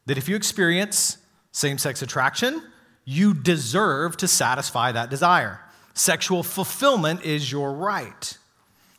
that 0.06 0.18
if 0.18 0.30
you 0.30 0.36
experience 0.36 1.18
same 1.52 1.78
sex 1.78 2.02
attraction, 2.02 2.62
you 3.04 3.34
deserve 3.34 4.16
to 4.18 4.28
satisfy 4.28 4.92
that 4.92 5.10
desire. 5.10 5.60
Sexual 5.94 6.44
fulfillment 6.44 7.24
is 7.24 7.52
your 7.52 7.74
right. 7.74 8.38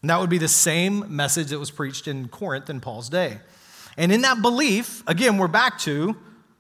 And 0.02 0.10
that 0.10 0.20
would 0.20 0.30
be 0.30 0.38
the 0.38 0.48
same 0.48 1.14
message 1.14 1.48
that 1.48 1.58
was 1.58 1.70
preached 1.70 2.08
in 2.08 2.28
Corinth 2.28 2.68
in 2.68 2.80
Paul's 2.80 3.08
day. 3.08 3.38
And 3.96 4.10
in 4.12 4.22
that 4.22 4.42
belief, 4.42 5.02
again, 5.06 5.38
we're 5.38 5.48
back 5.48 5.78
to 5.80 6.16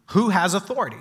who 0.06 0.30
has 0.30 0.54
authority? 0.54 0.98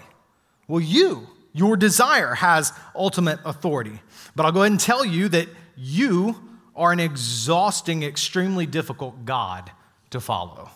Well, 0.67 0.81
you, 0.81 1.27
your 1.53 1.77
desire 1.77 2.33
has 2.35 2.73
ultimate 2.95 3.39
authority. 3.45 4.01
But 4.35 4.45
I'll 4.45 4.51
go 4.51 4.61
ahead 4.61 4.71
and 4.71 4.79
tell 4.79 5.05
you 5.05 5.27
that 5.29 5.49
you 5.75 6.35
are 6.75 6.91
an 6.91 6.99
exhausting, 6.99 8.03
extremely 8.03 8.65
difficult 8.65 9.25
God 9.25 9.71
to 10.11 10.19
follow. 10.19 10.69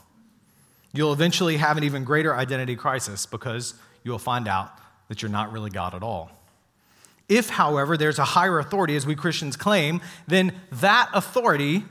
You'll 0.93 1.13
eventually 1.13 1.57
have 1.57 1.77
an 1.77 1.83
even 1.83 2.03
greater 2.03 2.35
identity 2.35 2.75
crisis 2.75 3.25
because 3.25 3.73
you'll 4.03 4.19
find 4.19 4.47
out 4.47 4.71
that 5.07 5.21
you're 5.21 5.31
not 5.31 5.51
really 5.51 5.69
God 5.69 5.95
at 5.95 6.03
all. 6.03 6.31
If, 7.27 7.49
however, 7.49 7.97
there's 7.97 8.19
a 8.19 8.25
higher 8.25 8.59
authority, 8.59 8.95
as 8.95 9.05
we 9.05 9.15
Christians 9.15 9.57
claim, 9.57 10.01
then 10.27 10.53
that 10.71 11.09
authority 11.13 11.83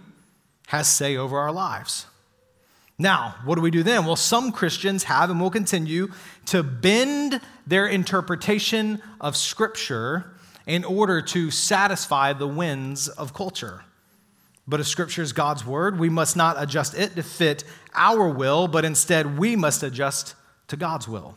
has 0.68 0.88
say 0.88 1.16
over 1.16 1.38
our 1.38 1.52
lives. 1.52 2.06
Now, 2.98 3.34
what 3.44 3.56
do 3.56 3.60
we 3.60 3.72
do 3.72 3.82
then? 3.82 4.04
Well, 4.04 4.16
some 4.16 4.52
Christians 4.52 5.04
have 5.04 5.28
and 5.28 5.40
will 5.40 5.50
continue 5.50 6.12
to 6.46 6.62
bend 6.62 7.40
their 7.66 7.86
interpretation 7.86 9.02
of 9.20 9.36
Scripture 9.36 10.32
in 10.66 10.84
order 10.84 11.20
to 11.20 11.50
satisfy 11.50 12.32
the 12.32 12.46
winds 12.46 13.08
of 13.08 13.34
culture. 13.34 13.84
But 14.66 14.80
if 14.80 14.86
Scripture 14.86 15.22
is 15.22 15.32
God's 15.32 15.66
word, 15.66 15.98
we 15.98 16.08
must 16.08 16.36
not 16.36 16.56
adjust 16.58 16.94
it 16.94 17.16
to 17.16 17.22
fit 17.22 17.64
our 17.94 18.28
will, 18.28 18.68
but 18.68 18.84
instead 18.84 19.38
we 19.38 19.56
must 19.56 19.82
adjust 19.82 20.34
to 20.68 20.76
God's 20.76 21.08
will. 21.08 21.36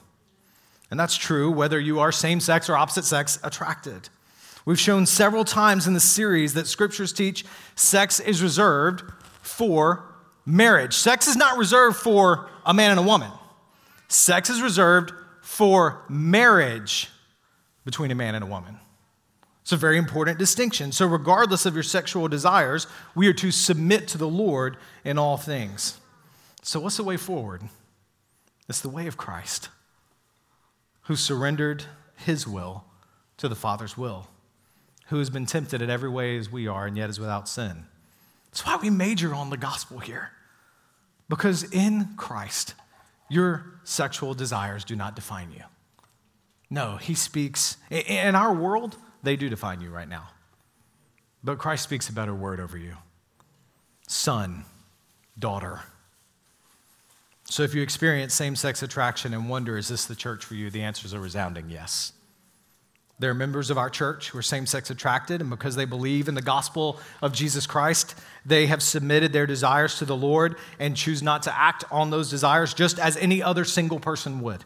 And 0.89 1.00
that's 1.00 1.17
true 1.17 1.52
whether 1.52 1.80
you 1.80 2.00
are 2.00 2.12
same 2.12 2.39
sex 2.39 2.69
or 2.69 2.78
opposite 2.78 3.06
sex 3.06 3.39
attracted. 3.43 4.10
We've 4.65 4.80
shown 4.80 5.06
several 5.06 5.45
times 5.45 5.88
in 5.88 5.93
the 5.93 6.00
series 6.00 6.54
that 6.54 6.67
scriptures 6.67 7.13
teach 7.13 7.45
sex 7.76 8.19
is 8.19 8.41
reserved 8.41 9.04
for 9.41 10.04
marriage. 10.45 10.93
Sex 10.93 11.28
is 11.28 11.36
not 11.36 11.58
reserved 11.58 11.97
for 11.97 12.50
a 12.65 12.73
man 12.73 12.91
and 12.91 13.00
a 13.00 13.04
woman, 13.04 13.32
sex 14.08 14.50
is 14.50 14.62
reserved 14.62 15.13
for 15.41 16.04
marriage 16.10 17.10
between 17.86 18.12
a 18.12 18.15
man 18.15 18.36
and 18.36 18.43
a 18.43 18.47
woman. 18.47 18.78
It's 19.62 19.71
a 19.71 19.78
very 19.78 19.97
important 19.97 20.38
distinction. 20.39 20.93
So, 20.93 21.06
regardless 21.06 21.65
of 21.65 21.73
your 21.73 21.84
sexual 21.84 22.30
desires, 22.30 22.88
we 23.15 23.28
are 23.28 23.34
to 23.34 23.52
submit 23.52 24.08
to 24.10 24.17
the 24.17 24.28
Lord 24.28 24.78
in 25.04 25.17
all 25.17 25.36
things. 25.36 26.00
So, 26.62 26.80
what's 26.80 26.97
the 26.97 27.04
way 27.04 27.17
forward? 27.17 27.63
It's 28.69 28.82
the 28.82 28.89
way 28.89 29.08
of 29.08 29.17
Christ 29.17 29.69
who 31.08 31.15
surrendered 31.15 31.86
his 32.15 32.48
will 32.48 32.84
to 33.38 33.48
the 33.48 33.56
Father's 33.56 33.98
will, 33.98 34.28
who 35.08 35.20
has 35.20 35.30
been 35.30 35.46
tempted 35.46 35.82
in 35.82 35.89
every 35.89 36.10
way 36.10 36.38
as 36.38 36.52
we 36.52 36.67
are 36.67 36.86
and 36.86 36.98
yet 36.98 37.10
is 37.10 37.20
without 37.20 37.48
sin. 37.48 37.86
That's 38.52 38.65
why 38.65 38.78
we 38.78 38.89
major 38.89 39.34
on 39.34 39.50
the 39.50 39.58
gospel 39.58 40.00
here. 40.00 40.32
Because 41.30 41.63
in 41.72 42.10
Christ, 42.17 42.74
your 43.30 43.80
sexual 43.84 44.34
desires 44.34 44.84
do 44.84 44.96
not 44.96 45.15
define 45.15 45.52
you. 45.52 45.63
No, 46.70 46.98
he 46.98 47.13
speaks. 47.13 47.78
In 47.89 48.36
our 48.36 48.54
world, 48.54 48.98
they 49.24 49.36
do 49.36 49.50
define 49.50 49.82
you 49.82 49.89
right 49.89 50.08
now. 50.08 50.28
But 51.43 51.58
Christ 51.58 51.84
speaks 51.84 52.10
a 52.10 52.13
better 52.13 52.36
word 52.36 52.60
over 52.60 52.78
you 52.78 52.96
Son, 54.08 54.65
daughter. 55.38 55.82
So 57.50 57.64
if 57.64 57.74
you 57.74 57.82
experience 57.82 58.34
same 58.34 58.56
sex 58.56 58.84
attraction 58.84 59.34
and 59.34 59.50
wonder, 59.50 59.78
is 59.78 59.88
this 59.88 60.06
the 60.06 60.16
church 60.16 60.44
for 60.44 60.56
you? 60.56 60.70
The 60.70 60.84
answer 60.84 61.06
is 61.06 61.14
a 61.14 61.20
resounding 61.20 61.70
yes. 61.70 62.12
There 63.20 63.32
are 63.32 63.36
members 63.36 63.72
of 63.72 63.80
our 63.80 63.90
church 63.90 64.30
who 64.30 64.38
are 64.38 64.44
same 64.44 64.68
sex 64.68 64.92
attracted, 64.92 65.42
and 65.42 65.50
because 65.50 65.76
they 65.76 65.86
believe 65.86 66.28
in 66.28 66.36
the 66.36 66.42
gospel 66.42 67.00
of 67.20 67.34
Jesus 67.34 67.66
Christ, 67.66 68.14
they 68.46 68.68
have 68.68 68.84
submitted 68.84 69.34
their 69.34 69.48
desires 69.48 69.98
to 69.98 70.06
the 70.06 70.16
Lord 70.16 70.56
and 70.78 70.96
choose 70.96 71.24
not 71.24 71.42
to 71.44 71.58
act 71.58 71.84
on 71.90 72.12
those 72.12 72.30
desires 72.30 72.76
just 72.76 73.00
as 73.00 73.18
any 73.18 73.42
other 73.42 73.66
single 73.66 74.00
person 74.00 74.40
would. 74.42 74.66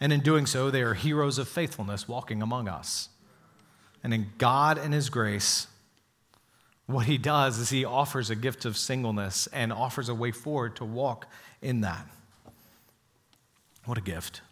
And 0.00 0.12
in 0.12 0.20
doing 0.20 0.46
so, 0.46 0.70
they 0.70 0.80
are 0.80 0.94
heroes 0.94 1.36
of 1.36 1.48
faithfulness 1.48 2.08
walking 2.08 2.40
among 2.40 2.66
us. 2.66 3.10
And 4.02 4.14
in 4.14 4.28
God 4.38 4.78
and 4.78 4.94
His 4.94 5.10
grace, 5.10 5.66
what 6.92 7.06
He 7.06 7.18
does 7.18 7.58
is 7.58 7.70
He 7.70 7.84
offers 7.84 8.30
a 8.30 8.36
gift 8.36 8.64
of 8.64 8.76
singleness 8.76 9.48
and 9.52 9.72
offers 9.72 10.08
a 10.08 10.14
way 10.14 10.32
forward 10.32 10.76
to 10.76 10.84
walk 10.84 11.26
in 11.62 11.82
that. 11.82 12.06
What 13.84 13.98
a 13.98 14.02
gift. 14.02 14.42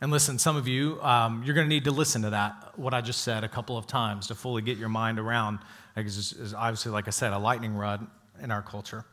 And 0.00 0.10
listen, 0.10 0.38
some 0.38 0.56
of 0.56 0.66
you, 0.66 1.00
um, 1.02 1.42
you're 1.44 1.54
going 1.54 1.66
to 1.66 1.68
need 1.68 1.84
to 1.84 1.90
listen 1.90 2.22
to 2.22 2.30
that, 2.30 2.78
what 2.78 2.94
I 2.94 3.02
just 3.02 3.20
said, 3.20 3.44
a 3.44 3.48
couple 3.48 3.76
of 3.76 3.86
times 3.86 4.28
to 4.28 4.34
fully 4.34 4.62
get 4.62 4.78
your 4.78 4.88
mind 4.88 5.18
around. 5.18 5.58
because 5.94 6.32
It's 6.32 6.54
obviously, 6.54 6.90
like 6.90 7.06
I 7.06 7.10
said, 7.10 7.32
a 7.32 7.38
lightning 7.38 7.74
rod 7.74 8.06
in 8.42 8.50
our 8.50 8.62
culture. 8.62 9.04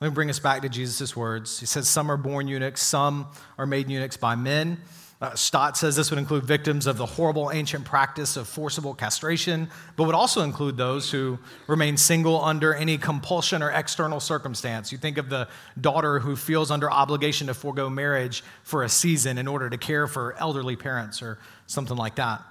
Let 0.00 0.08
me 0.08 0.14
bring 0.14 0.30
us 0.30 0.40
back 0.40 0.62
to 0.62 0.68
Jesus' 0.68 1.14
words. 1.14 1.60
He 1.60 1.66
says, 1.66 1.88
Some 1.88 2.10
are 2.10 2.16
born 2.16 2.48
eunuchs, 2.48 2.82
some 2.82 3.28
are 3.56 3.66
made 3.66 3.88
eunuchs 3.88 4.16
by 4.16 4.34
men. 4.34 4.78
Uh, 5.20 5.34
Stott 5.34 5.76
says 5.76 5.96
this 5.96 6.10
would 6.10 6.18
include 6.18 6.44
victims 6.44 6.86
of 6.86 6.96
the 6.96 7.06
horrible 7.06 7.50
ancient 7.52 7.84
practice 7.84 8.36
of 8.36 8.48
forcible 8.48 8.94
castration, 8.94 9.70
but 9.96 10.04
would 10.04 10.14
also 10.14 10.42
include 10.42 10.76
those 10.76 11.10
who 11.10 11.38
remain 11.66 11.96
single 11.96 12.44
under 12.44 12.74
any 12.74 12.98
compulsion 12.98 13.62
or 13.62 13.70
external 13.70 14.20
circumstance. 14.20 14.92
You 14.92 14.98
think 14.98 15.16
of 15.16 15.30
the 15.30 15.48
daughter 15.80 16.18
who 16.18 16.36
feels 16.36 16.70
under 16.70 16.90
obligation 16.90 17.46
to 17.46 17.54
forego 17.54 17.88
marriage 17.88 18.42
for 18.64 18.82
a 18.82 18.88
season 18.88 19.38
in 19.38 19.46
order 19.46 19.70
to 19.70 19.78
care 19.78 20.06
for 20.06 20.34
elderly 20.38 20.76
parents 20.76 21.22
or 21.22 21.38
something 21.66 21.96
like 21.96 22.16
that. 22.16 22.42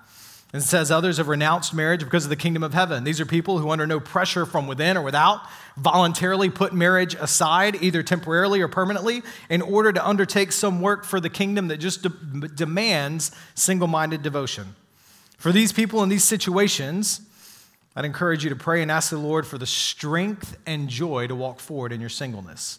And 0.54 0.62
it 0.62 0.66
says 0.66 0.92
others 0.92 1.18
have 1.18 1.28
renounced 1.28 1.74
marriage 1.74 2.02
because 2.02 2.26
of 2.26 2.30
the 2.30 2.36
kingdom 2.36 2.62
of 2.62 2.76
heaven. 2.76 3.04
These 3.04 3.20
are 3.20 3.26
people 3.26 3.58
who, 3.58 3.72
under 3.72 3.88
no 3.88 4.00
pressure 4.00 4.46
from 4.46 4.68
within 4.68 4.96
or 4.96 5.02
without, 5.02 5.42
voluntarily 5.78 6.52
put 6.52 6.74
marriage 6.74 7.16
aside, 7.16 7.82
either 7.82 8.04
temporarily 8.04 8.62
or 8.62 8.68
permanently, 8.68 9.24
in 9.50 9.63
order 9.63 9.92
to 9.92 10.08
undertake 10.08 10.52
some 10.52 10.80
work 10.80 11.06
for 11.06 11.20
the 11.20 11.30
kingdom 11.30 11.70
that 11.70 11.78
just 11.78 12.04
de- 12.04 12.48
demands 12.50 13.32
single 13.56 13.88
minded 13.88 14.22
devotion. 14.22 14.76
For 15.39 15.52
these 15.52 15.74
people 15.74 16.04
in 16.04 16.10
these 16.10 16.24
situations, 16.24 17.22
I'd 17.96 18.06
encourage 18.06 18.44
you 18.44 18.52
to 18.52 18.56
pray 18.56 18.84
and 18.84 18.92
ask 18.92 19.10
the 19.10 19.18
Lord 19.18 19.48
for 19.48 19.58
the 19.58 19.66
strength 19.66 20.56
and 20.68 20.88
joy 20.88 21.26
to 21.26 21.36
walk 21.36 21.60
forward 21.60 21.92
in 21.92 22.00
your 22.00 22.12
singleness. 22.12 22.78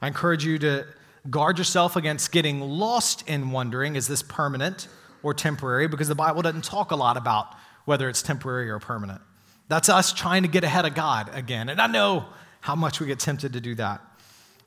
I 0.00 0.06
encourage 0.06 0.44
you 0.44 0.60
to 0.60 0.86
guard 1.28 1.58
yourself 1.58 1.96
against 1.96 2.30
getting 2.30 2.60
lost 2.60 3.28
in 3.28 3.50
wondering 3.50 3.96
is 3.96 4.06
this 4.06 4.22
permanent? 4.22 4.86
Or 5.24 5.34
temporary 5.34 5.88
because 5.88 6.06
the 6.06 6.14
Bible 6.14 6.42
doesn't 6.42 6.64
talk 6.64 6.92
a 6.92 6.96
lot 6.96 7.16
about 7.16 7.46
whether 7.86 8.08
it's 8.08 8.22
temporary 8.22 8.70
or 8.70 8.78
permanent. 8.78 9.20
That's 9.68 9.88
us 9.88 10.12
trying 10.12 10.42
to 10.42 10.48
get 10.48 10.62
ahead 10.62 10.84
of 10.84 10.94
God 10.94 11.30
again. 11.32 11.68
And 11.68 11.80
I 11.80 11.86
know 11.86 12.26
how 12.60 12.76
much 12.76 13.00
we 13.00 13.06
get 13.06 13.18
tempted 13.18 13.54
to 13.54 13.60
do 13.60 13.74
that. 13.76 14.00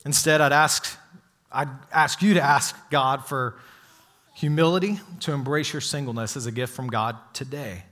Instead, 0.04 0.40
I'd 0.40 0.52
ask, 0.52 0.98
I'd 1.50 1.68
ask 1.92 2.20
you 2.20 2.34
to 2.34 2.42
ask 2.42 2.76
God 2.90 3.24
for 3.24 3.54
humility 4.34 5.00
to 5.20 5.32
embrace 5.32 5.72
your 5.72 5.80
singleness 5.80 6.36
as 6.36 6.46
a 6.46 6.52
gift 6.52 6.74
from 6.74 6.88
God 6.88 7.16
today. 7.32 7.84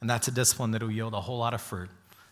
And 0.00 0.08
that's 0.08 0.28
a 0.28 0.30
discipline 0.30 0.70
that 0.72 0.82
will 0.82 0.90
yield 0.90 1.14
a 1.14 1.20
whole 1.20 1.38
lot 1.38 1.54
of 1.54 1.60
fruit. 1.60 1.88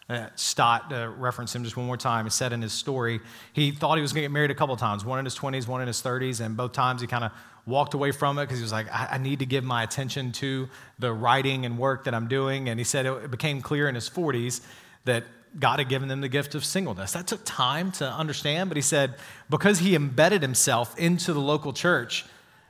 Uh, 0.08 0.26
Stott, 0.34 0.92
uh, 0.92 1.08
reference 1.16 1.54
him 1.54 1.64
just 1.64 1.76
one 1.76 1.86
more 1.86 1.96
time, 1.96 2.26
he 2.26 2.30
said 2.30 2.52
in 2.52 2.60
his 2.60 2.72
story, 2.72 3.20
he 3.52 3.70
thought 3.70 3.96
he 3.96 4.02
was 4.02 4.12
going 4.12 4.22
to 4.22 4.28
get 4.28 4.32
married 4.32 4.50
a 4.50 4.54
couple 4.54 4.76
times, 4.76 5.04
one 5.04 5.18
in 5.18 5.24
his 5.24 5.38
20s, 5.38 5.66
one 5.66 5.80
in 5.80 5.86
his 5.86 6.02
30s, 6.02 6.44
and 6.44 6.56
both 6.56 6.72
times 6.72 7.00
he 7.00 7.06
kind 7.06 7.24
of 7.24 7.32
walked 7.66 7.94
away 7.94 8.10
from 8.10 8.38
it 8.38 8.44
because 8.44 8.58
he 8.58 8.62
was 8.62 8.72
like, 8.72 8.92
I, 8.92 9.10
I, 9.12 9.18
need 9.18 9.38
to 9.38 9.46
give 9.46 9.62
my 9.62 9.82
attention 9.82 10.32
to 10.32 10.68
the 10.98 11.12
writing 11.12 11.64
and 11.64 11.78
work 11.78 12.04
that 12.04 12.14
I'm 12.14 12.26
doing. 12.26 12.68
And 12.68 12.80
he 12.80 12.84
said 12.84 13.06
it 13.06 13.30
became 13.30 13.60
clear 13.62 13.88
in 13.88 13.94
his 13.94 14.10
40s 14.10 14.60
that 15.04 15.24
God 15.58 15.78
had 15.78 15.88
given 15.88 16.08
them 16.08 16.20
the 16.20 16.28
gift 16.28 16.54
of 16.54 16.64
singleness. 16.64 17.12
That 17.12 17.26
took 17.26 17.40
time 17.44 17.92
to 17.92 18.06
understand, 18.06 18.70
but 18.70 18.76
he 18.76 18.82
said 18.82 19.14
because 19.50 19.78
he 19.78 19.94
embedded 19.94 20.42
himself 20.42 20.98
into 20.98 21.32
the 21.32 21.40
local 21.40 21.72
church, 21.72 22.24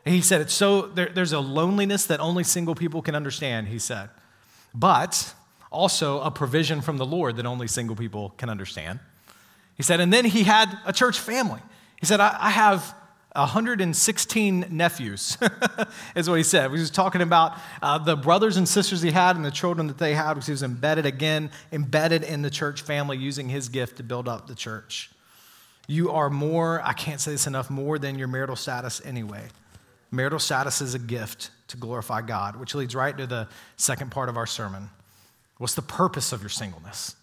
he 0.05 0.21
said 0.21 0.41
it's 0.41 0.53
so 0.53 0.83
there, 0.83 1.09
there's 1.09 1.33
a 1.33 1.41
loneliness 1.41 2.07
that 2.07 2.21
only 2.21 2.45
single 2.45 2.75
people 2.75 3.03
can 3.03 3.15
understand, 3.15 3.69
he 3.69 3.79
said. 3.79 4.11
But 4.75 5.35
also 5.71 6.21
a 6.21 6.31
provision 6.31 6.81
from 6.81 6.99
the 6.99 7.07
Lord 7.07 7.37
that 7.37 7.47
only 7.47 7.69
single 7.69 7.97
people 7.97 8.31
can 8.37 8.51
understand. 8.51 9.01
He 9.77 9.83
said, 9.83 10.01
and 10.01 10.13
then 10.13 10.25
he 10.25 10.43
had 10.43 10.77
a 10.85 10.93
church 10.93 11.19
family. 11.19 11.61
He 11.99 12.07
said, 12.07 12.21
I, 12.21 12.37
I 12.39 12.51
have 12.51 12.95
116 13.35 14.67
nephews, 14.71 15.39
is 16.15 16.29
what 16.29 16.37
he 16.37 16.43
said. 16.43 16.71
He 16.71 16.79
was 16.79 16.91
talking 16.91 17.23
about 17.23 17.57
uh, 17.81 17.99
the 17.99 18.17
brothers 18.17 18.57
and 18.59 18.69
sisters 18.69 19.01
he 19.01 19.11
had 19.11 19.37
and 19.37 19.45
the 19.45 19.51
children 19.51 19.87
that 19.87 19.99
they 19.99 20.15
had 20.15 20.35
because 20.35 20.47
he 20.47 20.53
was 20.53 20.63
embedded 20.63 21.07
again, 21.07 21.51
embedded 21.73 22.25
in 22.25 22.43
the 22.43 22.51
church 22.51 22.83
family, 22.83 23.17
using 23.17 23.49
his 23.49 23.69
gift 23.69 23.97
to 23.97 24.03
build 24.03 24.29
up 24.29 24.47
the 24.47 24.55
church. 24.55 25.11
You 25.87 26.11
are 26.11 26.31
more, 26.31 26.83
I 26.85 26.93
can't 26.93 27.21
say 27.21 27.33
this 27.33 27.47
enough, 27.47 27.71
more 27.71 27.99
than 27.99 28.19
your 28.19 28.29
marital 28.29 28.57
status 28.57 29.01
anyway. 29.05 29.49
Marital 30.11 30.39
status 30.39 30.83
is 30.83 30.95
a 30.95 30.99
gift 30.99 31.51
to 31.69 31.79
glorify 31.79 32.21
God, 32.21 32.57
which 32.57 32.75
leads 32.75 32.95
right 32.95 33.17
to 33.17 33.27
the 33.27 33.49
second 33.77 34.11
part 34.11 34.29
of 34.29 34.37
our 34.37 34.47
sermon. 34.47 34.91
What's 35.57 35.75
the 35.75 35.83
purpose 35.83 36.33
of 36.33 36.43
your 36.43 36.51
singleness? 36.51 37.17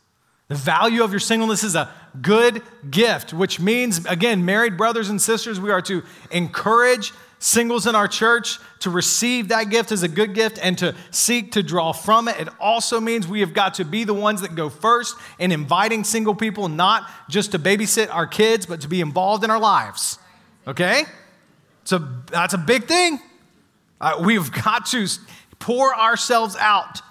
The 0.50 0.56
value 0.56 1.04
of 1.04 1.12
your 1.12 1.20
singleness 1.20 1.64
is 1.64 1.76
a 1.76 1.94
good 2.22 2.64
gift, 2.90 3.34
which 3.34 3.60
means, 3.60 4.04
again, 4.06 4.44
married 4.44 4.78
brothers 4.78 5.10
and 5.10 5.22
sisters, 5.22 5.60
we 5.60 5.72
are 5.72 5.82
to 5.84 6.04
encourage 6.32 7.14
singles 7.38 7.86
in 7.88 7.96
our 7.96 8.08
church 8.08 8.58
to 8.80 8.90
receive 8.90 9.50
that 9.50 9.66
gift 9.70 9.92
as 9.92 10.02
a 10.04 10.08
good 10.08 10.34
gift 10.34 10.60
and 10.62 10.78
to 10.80 10.96
seek 11.12 11.54
to 11.54 11.64
draw 11.64 11.92
from 11.92 12.28
it. 12.28 12.40
It 12.40 12.50
also 12.60 13.00
means 13.00 13.28
we 13.28 13.40
have 13.42 13.54
got 13.54 13.76
to 13.76 13.86
be 13.86 14.04
the 14.04 14.14
ones 14.14 14.42
that 14.42 14.56
go 14.56 14.70
first 14.70 15.16
in 15.38 15.52
inviting 15.52 16.04
single 16.04 16.36
people, 16.36 16.68
not 16.68 17.08
just 17.30 17.52
to 17.52 17.60
babysit 17.60 18.14
our 18.14 18.28
kids, 18.28 18.66
but 18.66 18.82
to 18.82 18.88
be 18.88 19.02
involved 19.02 19.44
in 19.44 19.52
our 19.52 19.60
lives. 19.60 20.18
Okay? 20.68 21.04
So 21.84 22.00
that's 22.32 22.56
a 22.56 22.58
big 22.58 22.86
thing. 22.86 23.20
Uh, 24.02 24.22
we've 24.26 24.52
got 24.52 24.88
to 24.88 25.08
pour 25.60 25.96
ourselves 25.96 26.56
out 26.56 27.02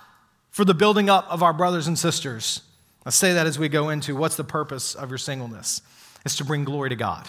for 0.50 0.64
the 0.64 0.74
building 0.74 1.08
up 1.08 1.26
of 1.30 1.42
our 1.42 1.52
brothers 1.52 1.86
and 1.86 1.96
sisters. 1.96 2.62
I 3.08 3.10
say 3.10 3.32
that 3.32 3.46
as 3.46 3.58
we 3.58 3.70
go 3.70 3.88
into 3.88 4.14
what's 4.14 4.36
the 4.36 4.44
purpose 4.44 4.94
of 4.94 5.08
your 5.08 5.16
singleness? 5.16 5.80
It's 6.26 6.36
to 6.36 6.44
bring 6.44 6.64
glory 6.64 6.90
to 6.90 6.94
God. 6.94 7.26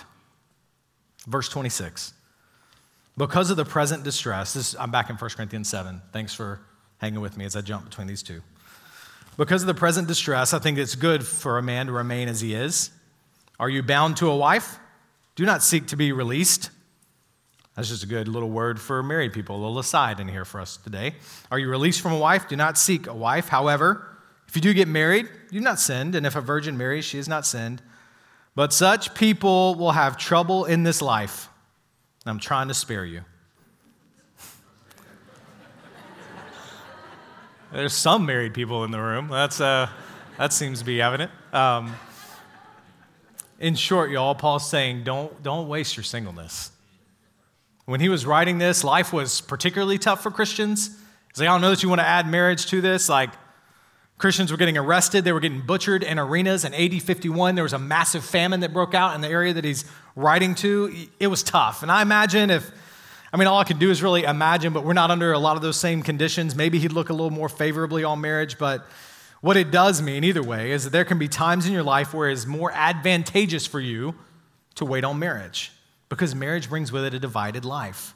Verse 1.25 1.47
26. 1.47 2.11
Because 3.15 3.49
of 3.49 3.55
the 3.55 3.63
present 3.63 4.03
distress, 4.03 4.55
this, 4.55 4.75
I'm 4.77 4.91
back 4.91 5.09
in 5.09 5.15
1 5.15 5.29
Corinthians 5.37 5.69
7. 5.69 6.01
Thanks 6.11 6.33
for 6.33 6.59
hanging 6.97 7.21
with 7.21 7.37
me 7.37 7.45
as 7.45 7.55
I 7.55 7.61
jump 7.61 7.85
between 7.85 8.07
these 8.07 8.21
two. 8.21 8.41
Because 9.37 9.63
of 9.63 9.67
the 9.67 9.73
present 9.73 10.09
distress, 10.09 10.53
I 10.53 10.59
think 10.59 10.77
it's 10.77 10.95
good 10.95 11.25
for 11.25 11.57
a 11.57 11.63
man 11.63 11.85
to 11.85 11.93
remain 11.93 12.27
as 12.27 12.41
he 12.41 12.53
is. 12.53 12.91
Are 13.57 13.69
you 13.69 13.81
bound 13.81 14.17
to 14.17 14.29
a 14.29 14.35
wife? 14.35 14.79
Do 15.35 15.45
not 15.45 15.63
seek 15.63 15.87
to 15.87 15.95
be 15.95 16.11
released. 16.11 16.71
That's 17.77 17.87
just 17.87 18.03
a 18.03 18.07
good 18.07 18.27
little 18.27 18.49
word 18.49 18.81
for 18.81 19.01
married 19.01 19.31
people, 19.31 19.55
a 19.55 19.61
little 19.61 19.79
aside 19.79 20.19
in 20.19 20.27
here 20.27 20.43
for 20.43 20.59
us 20.59 20.75
today. 20.75 21.15
Are 21.49 21.57
you 21.57 21.69
released 21.69 22.01
from 22.01 22.11
a 22.11 22.19
wife? 22.19 22.49
Do 22.49 22.57
not 22.57 22.77
seek 22.77 23.07
a 23.07 23.13
wife. 23.13 23.47
However, 23.47 24.05
if 24.49 24.57
you 24.57 24.61
do 24.61 24.73
get 24.73 24.89
married, 24.89 25.29
you've 25.49 25.63
not 25.63 25.79
sinned, 25.79 26.15
and 26.15 26.25
if 26.25 26.35
a 26.35 26.41
virgin 26.41 26.77
marries, 26.77 27.05
she 27.05 27.17
has 27.17 27.27
not 27.27 27.45
sinned. 27.45 27.81
But 28.55 28.73
such 28.73 29.13
people 29.13 29.75
will 29.75 29.91
have 29.91 30.17
trouble 30.17 30.65
in 30.65 30.83
this 30.83 31.01
life. 31.01 31.49
I'm 32.25 32.39
trying 32.39 32.67
to 32.67 32.73
spare 32.73 33.05
you. 33.05 33.21
There's 37.71 37.93
some 37.93 38.25
married 38.25 38.53
people 38.53 38.83
in 38.83 38.91
the 38.91 38.99
room. 38.99 39.27
That's, 39.29 39.61
uh, 39.61 39.89
that 40.37 40.51
seems 40.51 40.79
to 40.79 40.85
be 40.85 41.01
evident. 41.01 41.31
Um, 41.53 41.95
in 43.59 43.75
short, 43.75 44.09
y'all, 44.09 44.33
Paul's 44.33 44.67
saying 44.67 45.03
don't, 45.03 45.43
don't 45.43 45.67
waste 45.67 45.95
your 45.95 46.03
singleness. 46.03 46.71
When 47.85 47.99
he 47.99 48.09
was 48.09 48.25
writing 48.25 48.57
this, 48.57 48.83
life 48.83 49.13
was 49.13 49.41
particularly 49.41 49.97
tough 49.97 50.23
for 50.23 50.31
Christians. 50.31 50.87
He's 51.31 51.39
like, 51.39 51.49
I 51.49 51.51
don't 51.51 51.61
know 51.61 51.69
that 51.69 51.83
you 51.83 51.89
want 51.89 52.01
to 52.01 52.07
add 52.07 52.27
marriage 52.27 52.65
to 52.67 52.81
this. 52.81 53.07
Like, 53.07 53.29
Christians 54.19 54.51
were 54.51 54.57
getting 54.57 54.77
arrested, 54.77 55.23
they 55.23 55.31
were 55.31 55.39
getting 55.39 55.61
butchered 55.61 56.03
in 56.03 56.19
arenas. 56.19 56.65
In 56.65 56.73
AD 56.73 57.01
51, 57.01 57.55
there 57.55 57.63
was 57.63 57.71
a 57.71 57.79
massive 57.79 58.23
famine 58.23 58.59
that 58.59 58.73
broke 58.73 58.93
out 58.93 59.15
in 59.15 59.21
the 59.21 59.29
area 59.29 59.53
that 59.53 59.63
he's 59.63 59.85
writing 60.13 60.55
to. 60.55 61.07
It 61.21 61.27
was 61.27 61.41
tough. 61.41 61.83
And 61.83 61.91
I 61.91 62.01
imagine 62.01 62.49
if, 62.49 62.69
I 63.31 63.37
mean, 63.37 63.47
all 63.47 63.59
I 63.59 63.63
can 63.63 63.79
do 63.79 63.89
is 63.89 64.03
really 64.03 64.23
imagine, 64.23 64.73
but 64.73 64.83
we're 64.83 64.91
not 64.91 65.09
under 65.09 65.31
a 65.31 65.39
lot 65.39 65.55
of 65.55 65.61
those 65.61 65.77
same 65.77 66.03
conditions. 66.03 66.53
Maybe 66.53 66.79
he'd 66.79 66.91
look 66.91 67.09
a 67.09 67.13
little 67.13 67.29
more 67.29 67.47
favorably 67.47 68.03
on 68.03 68.19
marriage, 68.19 68.57
but 68.57 68.85
what 69.39 69.55
it 69.55 69.71
does 69.71 70.01
mean, 70.01 70.25
either 70.25 70.43
way, 70.43 70.71
is 70.71 70.83
that 70.83 70.89
there 70.89 71.05
can 71.05 71.17
be 71.17 71.29
times 71.29 71.65
in 71.65 71.71
your 71.71 71.83
life 71.83 72.13
where 72.13 72.29
it's 72.29 72.45
more 72.45 72.73
advantageous 72.73 73.65
for 73.65 73.79
you 73.79 74.15
to 74.75 74.83
wait 74.83 75.05
on 75.05 75.17
marriage 75.17 75.71
because 76.09 76.35
marriage 76.35 76.67
brings 76.67 76.91
with 76.91 77.05
it 77.05 77.13
a 77.13 77.19
divided 77.19 77.63
life. 77.63 78.13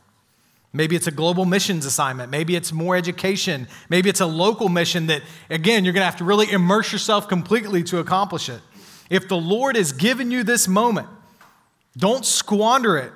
Maybe 0.74 0.96
it's 0.96 1.06
a 1.06 1.12
global 1.12 1.46
missions 1.46 1.86
assignment. 1.86 2.32
Maybe 2.32 2.56
it's 2.56 2.74
more 2.74 2.96
education. 2.96 3.68
Maybe 3.90 4.10
it's 4.10 4.22
a 4.22 4.26
local 4.26 4.70
mission 4.70 5.06
that, 5.08 5.22
again, 5.52 5.86
you're 5.86 5.94
going 5.94 6.02
to 6.02 6.06
have 6.06 6.18
to 6.18 6.24
really 6.24 6.52
immerse 6.52 6.92
yourself 6.92 7.28
completely 7.28 7.84
to 7.84 8.00
accomplish 8.00 8.50
it. 8.50 8.60
If 9.10 9.28
the 9.28 9.38
Lord 9.38 9.76
has 9.76 9.92
given 9.92 10.32
you 10.32 10.44
this 10.44 10.68
moment, 10.68 11.08
don't 11.96 12.26
squander 12.26 12.98
it 12.98 13.12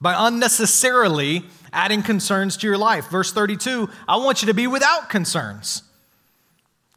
by 0.00 0.14
unnecessarily 0.28 1.44
adding 1.72 2.02
concerns 2.02 2.56
to 2.58 2.68
your 2.68 2.78
life. 2.78 3.08
Verse 3.08 3.32
32 3.32 3.90
I 4.06 4.18
want 4.18 4.42
you 4.42 4.46
to 4.46 4.54
be 4.54 4.68
without 4.68 5.10
concerns. 5.10 5.82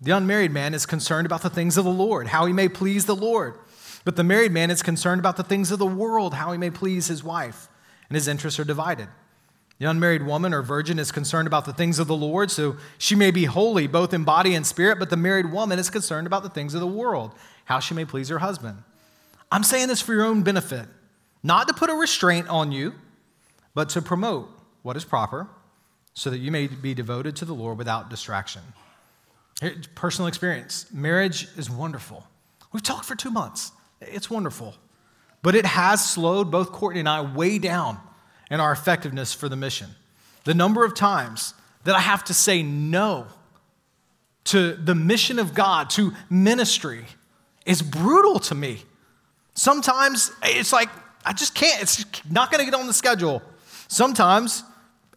The 0.01 0.11
unmarried 0.11 0.51
man 0.51 0.75
is 0.75 0.85
concerned 0.85 1.25
about 1.25 1.41
the 1.41 1.49
things 1.49 1.77
of 1.77 1.85
the 1.85 1.91
Lord, 1.91 2.27
how 2.27 2.45
he 2.45 2.53
may 2.53 2.69
please 2.69 3.05
the 3.05 3.15
Lord. 3.15 3.55
But 4.03 4.17
the 4.17 4.23
married 4.23 4.51
man 4.51 4.69
is 4.69 4.83
concerned 4.83 5.17
about 5.19 5.35
the 5.35 5.43
things 5.43 5.71
of 5.71 5.79
the 5.79 5.85
world, 5.85 6.35
how 6.35 6.51
he 6.51 6.59
may 6.59 6.69
please 6.69 7.07
his 7.07 7.23
wife, 7.23 7.67
and 8.07 8.15
his 8.15 8.27
interests 8.27 8.59
are 8.59 8.65
divided. 8.65 9.07
The 9.77 9.85
unmarried 9.85 10.25
woman 10.25 10.53
or 10.53 10.61
virgin 10.61 10.99
is 10.99 11.11
concerned 11.11 11.47
about 11.47 11.65
the 11.65 11.73
things 11.73 11.99
of 11.99 12.07
the 12.07 12.15
Lord, 12.15 12.49
so 12.49 12.77
she 12.97 13.13
may 13.13 13.29
be 13.29 13.43
holy 13.43 13.87
both 13.87 14.13
in 14.13 14.23
body 14.23 14.55
and 14.55 14.65
spirit, 14.65 14.99
but 14.99 15.09
the 15.09 15.17
married 15.17 15.51
woman 15.51 15.79
is 15.79 15.89
concerned 15.89 16.27
about 16.27 16.43
the 16.43 16.49
things 16.49 16.73
of 16.73 16.79
the 16.79 16.87
world, 16.87 17.33
how 17.65 17.79
she 17.79 17.93
may 17.93 18.05
please 18.05 18.29
her 18.29 18.39
husband. 18.39 18.83
I'm 19.51 19.63
saying 19.63 19.89
this 19.89 20.01
for 20.01 20.13
your 20.13 20.23
own 20.23 20.43
benefit, 20.43 20.87
not 21.43 21.67
to 21.67 21.73
put 21.73 21.89
a 21.89 21.93
restraint 21.93 22.47
on 22.47 22.71
you, 22.71 22.93
but 23.73 23.89
to 23.89 24.01
promote 24.01 24.49
what 24.81 24.95
is 24.95 25.03
proper, 25.03 25.49
so 26.13 26.29
that 26.29 26.37
you 26.37 26.51
may 26.51 26.67
be 26.67 26.93
devoted 26.93 27.35
to 27.35 27.45
the 27.45 27.53
Lord 27.53 27.77
without 27.77 28.09
distraction. 28.09 28.61
Personal 29.93 30.27
experience 30.27 30.85
marriage 30.93 31.49
is 31.57 31.69
wonderful. 31.69 32.25
We've 32.71 32.83
talked 32.83 33.05
for 33.05 33.15
two 33.15 33.31
months, 33.31 33.73
it's 33.99 34.29
wonderful. 34.29 34.75
But 35.41 35.53
it 35.53 35.65
has 35.65 36.03
slowed 36.03 36.49
both 36.49 36.71
Courtney 36.71 37.01
and 37.01 37.09
I 37.09 37.21
way 37.21 37.59
down 37.59 37.99
in 38.49 38.59
our 38.59 38.71
effectiveness 38.71 39.33
for 39.33 39.49
the 39.49 39.55
mission. 39.55 39.89
The 40.43 40.53
number 40.53 40.85
of 40.85 40.93
times 40.93 41.53
that 41.83 41.95
I 41.95 41.99
have 41.99 42.23
to 42.25 42.33
say 42.33 42.63
no 42.63 43.27
to 44.45 44.73
the 44.73 44.95
mission 44.95 45.39
of 45.39 45.53
God, 45.53 45.89
to 45.91 46.13
ministry, 46.29 47.05
is 47.65 47.81
brutal 47.81 48.39
to 48.39 48.55
me. 48.55 48.83
Sometimes 49.55 50.31
it's 50.43 50.71
like, 50.71 50.89
I 51.25 51.33
just 51.33 51.55
can't, 51.55 51.81
it's 51.81 52.05
not 52.29 52.51
gonna 52.51 52.65
get 52.65 52.75
on 52.75 52.85
the 52.85 52.93
schedule. 52.93 53.41
Sometimes 53.87 54.63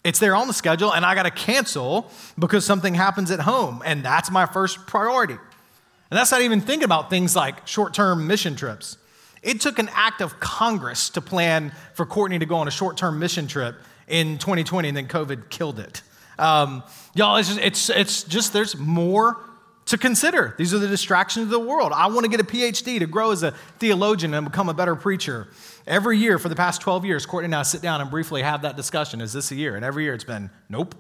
it's 0.04 0.18
there 0.18 0.34
on 0.34 0.46
the 0.46 0.54
schedule 0.54 0.92
and 0.92 1.04
I 1.04 1.14
got 1.14 1.24
to 1.24 1.30
cancel 1.30 2.10
because 2.38 2.64
something 2.64 2.94
happens 2.94 3.30
at 3.30 3.40
home. 3.40 3.82
And 3.84 4.02
that's 4.02 4.30
my 4.30 4.46
first 4.46 4.86
priority. 4.86 5.34
And 5.34 6.18
that's 6.18 6.32
not 6.32 6.40
even 6.40 6.60
thinking 6.60 6.84
about 6.84 7.10
things 7.10 7.36
like 7.36 7.66
short 7.66 7.94
term 7.94 8.26
mission 8.26 8.56
trips. 8.56 8.96
It 9.42 9.60
took 9.60 9.78
an 9.78 9.88
act 9.92 10.20
of 10.20 10.40
Congress 10.40 11.10
to 11.10 11.20
plan 11.20 11.72
for 11.94 12.06
Courtney 12.06 12.38
to 12.38 12.46
go 12.46 12.56
on 12.56 12.68
a 12.68 12.72
short 12.72 12.96
term 12.96 13.18
mission 13.18 13.46
trip 13.46 13.76
in 14.06 14.38
2020, 14.38 14.88
and 14.88 14.96
then 14.96 15.06
COVID 15.06 15.50
killed 15.50 15.78
it. 15.78 16.02
Um, 16.38 16.82
y'all, 17.14 17.36
it's 17.36 17.48
just, 17.48 17.60
it's, 17.60 17.90
it's 17.90 18.22
just, 18.24 18.52
there's 18.52 18.76
more 18.76 19.38
to 19.86 19.96
consider. 19.96 20.54
These 20.58 20.74
are 20.74 20.78
the 20.78 20.86
distractions 20.86 21.44
of 21.44 21.50
the 21.50 21.58
world. 21.58 21.92
I 21.94 22.08
want 22.08 22.24
to 22.24 22.30
get 22.30 22.40
a 22.40 22.44
PhD 22.44 22.98
to 22.98 23.06
grow 23.06 23.32
as 23.32 23.42
a 23.42 23.52
theologian 23.78 24.34
and 24.34 24.46
become 24.46 24.68
a 24.68 24.74
better 24.74 24.94
preacher. 24.94 25.48
Every 25.86 26.18
year 26.18 26.38
for 26.38 26.50
the 26.50 26.56
past 26.56 26.82
12 26.82 27.06
years, 27.06 27.24
Courtney 27.24 27.46
and 27.46 27.54
I 27.54 27.62
sit 27.62 27.80
down 27.80 28.00
and 28.00 28.10
briefly 28.10 28.42
have 28.42 28.62
that 28.62 28.76
discussion. 28.76 29.20
Is 29.20 29.32
this 29.32 29.50
a 29.50 29.54
year? 29.54 29.76
And 29.76 29.84
every 29.84 30.04
year 30.04 30.14
it's 30.14 30.24
been, 30.24 30.50
nope. 30.68 30.94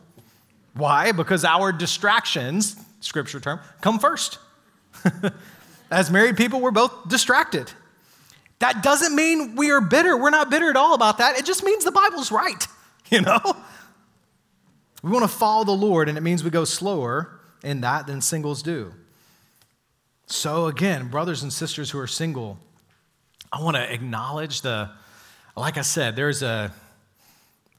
Why? 0.72 1.12
Because 1.12 1.44
our 1.44 1.70
distractions, 1.70 2.76
scripture 3.00 3.40
term, 3.40 3.60
come 3.80 3.98
first. 3.98 4.38
As 5.90 6.10
married 6.10 6.36
people, 6.36 6.60
we're 6.60 6.70
both 6.70 7.08
distracted. 7.08 7.70
That 8.60 8.82
doesn't 8.82 9.14
mean 9.14 9.54
we 9.54 9.70
are 9.70 9.80
bitter. 9.80 10.16
We're 10.16 10.30
not 10.30 10.50
bitter 10.50 10.68
at 10.68 10.76
all 10.76 10.94
about 10.94 11.18
that. 11.18 11.38
It 11.38 11.44
just 11.44 11.62
means 11.64 11.84
the 11.84 11.92
Bible's 11.92 12.32
right, 12.32 12.66
you 13.10 13.20
know? 13.20 13.40
We 15.02 15.10
want 15.10 15.22
to 15.22 15.28
follow 15.28 15.64
the 15.64 15.72
Lord, 15.72 16.08
and 16.08 16.18
it 16.18 16.22
means 16.22 16.42
we 16.42 16.50
go 16.50 16.64
slower 16.64 17.40
in 17.62 17.82
that 17.82 18.06
than 18.06 18.20
singles 18.20 18.62
do. 18.62 18.92
So, 20.26 20.66
again, 20.66 21.08
brothers 21.08 21.42
and 21.42 21.52
sisters 21.52 21.90
who 21.90 21.98
are 22.00 22.06
single, 22.06 22.58
I 23.52 23.62
want 23.62 23.76
to 23.76 23.92
acknowledge 23.92 24.60
the, 24.60 24.90
like 25.56 25.78
I 25.78 25.82
said, 25.82 26.16
there's 26.16 26.42
a, 26.42 26.72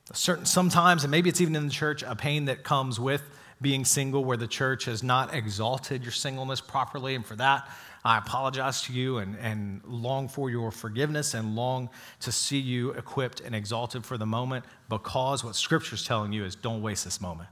a 0.10 0.16
certain, 0.16 0.46
sometimes, 0.46 1.04
and 1.04 1.12
maybe 1.12 1.30
it's 1.30 1.42
even 1.42 1.56
in 1.56 1.68
the 1.68 1.74
church, 1.74 2.04
a 2.04 2.16
pain 2.16 2.46
that 2.46 2.64
comes 2.64 3.00
with 3.00 3.22
being 3.62 3.84
single 3.84 4.24
where 4.24 4.38
the 4.38 4.48
church 4.48 4.86
has 4.86 5.04
not 5.04 5.34
exalted 5.34 6.04
your 6.04 6.12
singleness 6.12 6.62
properly. 6.62 7.16
And 7.16 7.26
for 7.26 7.36
that, 7.36 7.70
I 8.10 8.18
apologize 8.18 8.82
to 8.86 8.94
you 8.94 9.20
and, 9.20 9.38
and 9.40 9.82
long 9.86 10.30
for 10.30 10.50
your 10.50 10.72
forgiveness 10.72 11.36
and 11.36 11.56
long 11.56 11.92
to 12.22 12.32
see 12.32 12.58
you 12.58 12.90
equipped 12.94 13.40
and 13.40 13.54
exalted 13.54 14.04
for 14.04 14.18
the 14.18 14.26
moment 14.26 14.66
because 14.90 15.44
what 15.44 15.56
Scripture 15.56 15.94
is 15.94 16.04
telling 16.04 16.34
you 16.34 16.44
is 16.44 16.56
don't 16.56 16.82
waste 16.82 17.06
this 17.06 17.22
moment. 17.22 17.50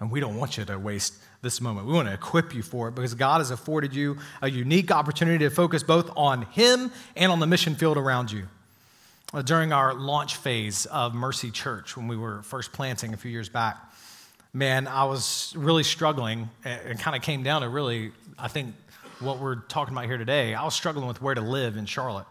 And 0.00 0.10
we 0.10 0.18
don't 0.18 0.36
want 0.36 0.56
you 0.56 0.64
to 0.64 0.78
waste 0.78 1.18
this 1.42 1.60
moment. 1.60 1.86
We 1.86 1.92
want 1.92 2.08
to 2.08 2.14
equip 2.14 2.54
you 2.54 2.62
for 2.62 2.88
it 2.88 2.94
because 2.94 3.12
God 3.12 3.42
has 3.42 3.50
afforded 3.50 3.94
you 3.94 4.16
a 4.40 4.48
unique 4.48 4.90
opportunity 4.90 5.44
to 5.44 5.50
focus 5.50 5.82
both 5.82 6.10
on 6.16 6.46
Him 6.52 6.90
and 7.14 7.30
on 7.30 7.38
the 7.38 7.46
mission 7.46 7.74
field 7.74 7.98
around 7.98 8.32
you. 8.32 8.48
Uh, 9.34 9.42
during 9.42 9.74
our 9.74 9.92
launch 9.92 10.36
phase 10.36 10.86
of 10.86 11.14
Mercy 11.14 11.50
Church, 11.50 11.98
when 11.98 12.08
we 12.08 12.16
were 12.16 12.40
first 12.44 12.72
planting 12.72 13.12
a 13.12 13.18
few 13.18 13.30
years 13.30 13.50
back, 13.50 13.76
man, 14.54 14.88
I 14.88 15.04
was 15.04 15.52
really 15.54 15.82
struggling. 15.82 16.48
and 16.64 16.98
kind 16.98 17.14
of 17.14 17.20
came 17.20 17.42
down 17.42 17.60
to 17.60 17.68
really, 17.68 18.12
I 18.38 18.48
think, 18.48 18.74
what 19.20 19.38
we're 19.38 19.56
talking 19.56 19.94
about 19.94 20.06
here 20.06 20.18
today. 20.18 20.54
I 20.54 20.64
was 20.64 20.74
struggling 20.74 21.06
with 21.06 21.22
where 21.22 21.34
to 21.34 21.40
live 21.40 21.76
in 21.76 21.86
Charlotte. 21.86 22.26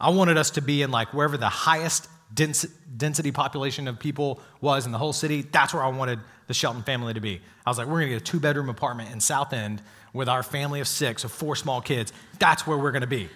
I 0.00 0.10
wanted 0.10 0.36
us 0.36 0.50
to 0.50 0.62
be 0.62 0.82
in 0.82 0.90
like 0.90 1.12
wherever 1.14 1.36
the 1.36 1.48
highest 1.48 2.08
density 2.34 3.32
population 3.32 3.88
of 3.88 3.98
people 3.98 4.40
was 4.60 4.86
in 4.86 4.92
the 4.92 4.98
whole 4.98 5.12
city. 5.12 5.42
That's 5.42 5.72
where 5.72 5.82
I 5.82 5.88
wanted 5.88 6.20
the 6.46 6.54
Shelton 6.54 6.82
family 6.82 7.14
to 7.14 7.20
be. 7.20 7.40
I 7.64 7.70
was 7.70 7.78
like, 7.78 7.86
we're 7.86 8.00
gonna 8.00 8.10
get 8.10 8.22
a 8.22 8.24
two 8.24 8.40
bedroom 8.40 8.68
apartment 8.68 9.10
in 9.12 9.20
South 9.20 9.52
End 9.52 9.82
with 10.12 10.28
our 10.28 10.42
family 10.42 10.80
of 10.80 10.88
six, 10.88 11.24
of 11.24 11.32
four 11.32 11.56
small 11.56 11.80
kids. 11.80 12.12
That's 12.38 12.66
where 12.66 12.76
we're 12.76 12.92
gonna 12.92 13.06
be, 13.06 13.28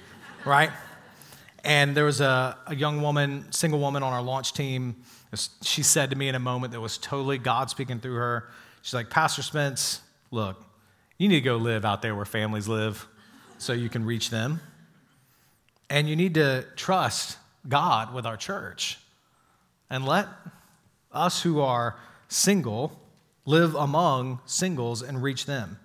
right? 0.44 0.70
And 1.64 1.96
there 1.96 2.04
was 2.04 2.20
a, 2.20 2.56
a 2.66 2.74
young 2.74 3.02
woman, 3.02 3.50
single 3.50 3.78
woman 3.78 4.02
on 4.02 4.12
our 4.12 4.22
launch 4.22 4.52
team. 4.52 4.96
She 5.62 5.82
said 5.82 6.10
to 6.10 6.16
me 6.16 6.28
in 6.28 6.34
a 6.34 6.40
moment 6.40 6.72
that 6.72 6.80
was 6.80 6.98
totally 6.98 7.38
God 7.38 7.70
speaking 7.70 8.00
through 8.00 8.16
her. 8.16 8.48
She's 8.82 8.94
like, 8.94 9.10
Pastor 9.10 9.42
Spence, 9.42 10.00
look, 10.30 10.62
you 11.18 11.28
need 11.28 11.36
to 11.36 11.40
go 11.42 11.56
live 11.56 11.84
out 11.84 12.02
there 12.02 12.14
where 12.14 12.24
families 12.24 12.68
live 12.68 13.06
so 13.58 13.72
you 13.72 13.88
can 13.88 14.04
reach 14.04 14.30
them. 14.30 14.60
And 15.88 16.08
you 16.08 16.16
need 16.16 16.34
to 16.34 16.64
trust 16.74 17.38
God 17.68 18.14
with 18.14 18.26
our 18.26 18.36
church 18.36 18.98
and 19.90 20.06
let 20.06 20.26
us 21.12 21.42
who 21.42 21.60
are 21.60 21.96
single 22.28 22.98
live 23.44 23.74
among 23.74 24.40
singles 24.46 25.02
and 25.02 25.22
reach 25.22 25.46
them. 25.46 25.78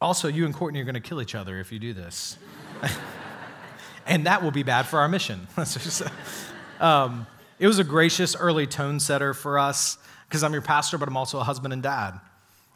Also, 0.00 0.28
you 0.28 0.44
and 0.44 0.54
Courtney 0.54 0.80
are 0.80 0.84
going 0.84 0.94
to 0.94 1.00
kill 1.00 1.22
each 1.22 1.34
other 1.34 1.58
if 1.58 1.72
you 1.72 1.78
do 1.78 1.92
this. 1.92 2.36
and 4.06 4.26
that 4.26 4.42
will 4.42 4.50
be 4.50 4.62
bad 4.62 4.86
for 4.86 4.98
our 4.98 5.08
mission. 5.08 5.46
um, 6.80 7.26
it 7.58 7.66
was 7.66 7.78
a 7.78 7.84
gracious 7.84 8.34
early 8.34 8.66
tone 8.66 8.98
setter 8.98 9.34
for 9.34 9.58
us 9.58 9.98
because 10.28 10.42
I'm 10.42 10.52
your 10.52 10.62
pastor, 10.62 10.98
but 10.98 11.08
I'm 11.08 11.16
also 11.16 11.38
a 11.38 11.44
husband 11.44 11.72
and 11.72 11.82
dad. 11.82 12.18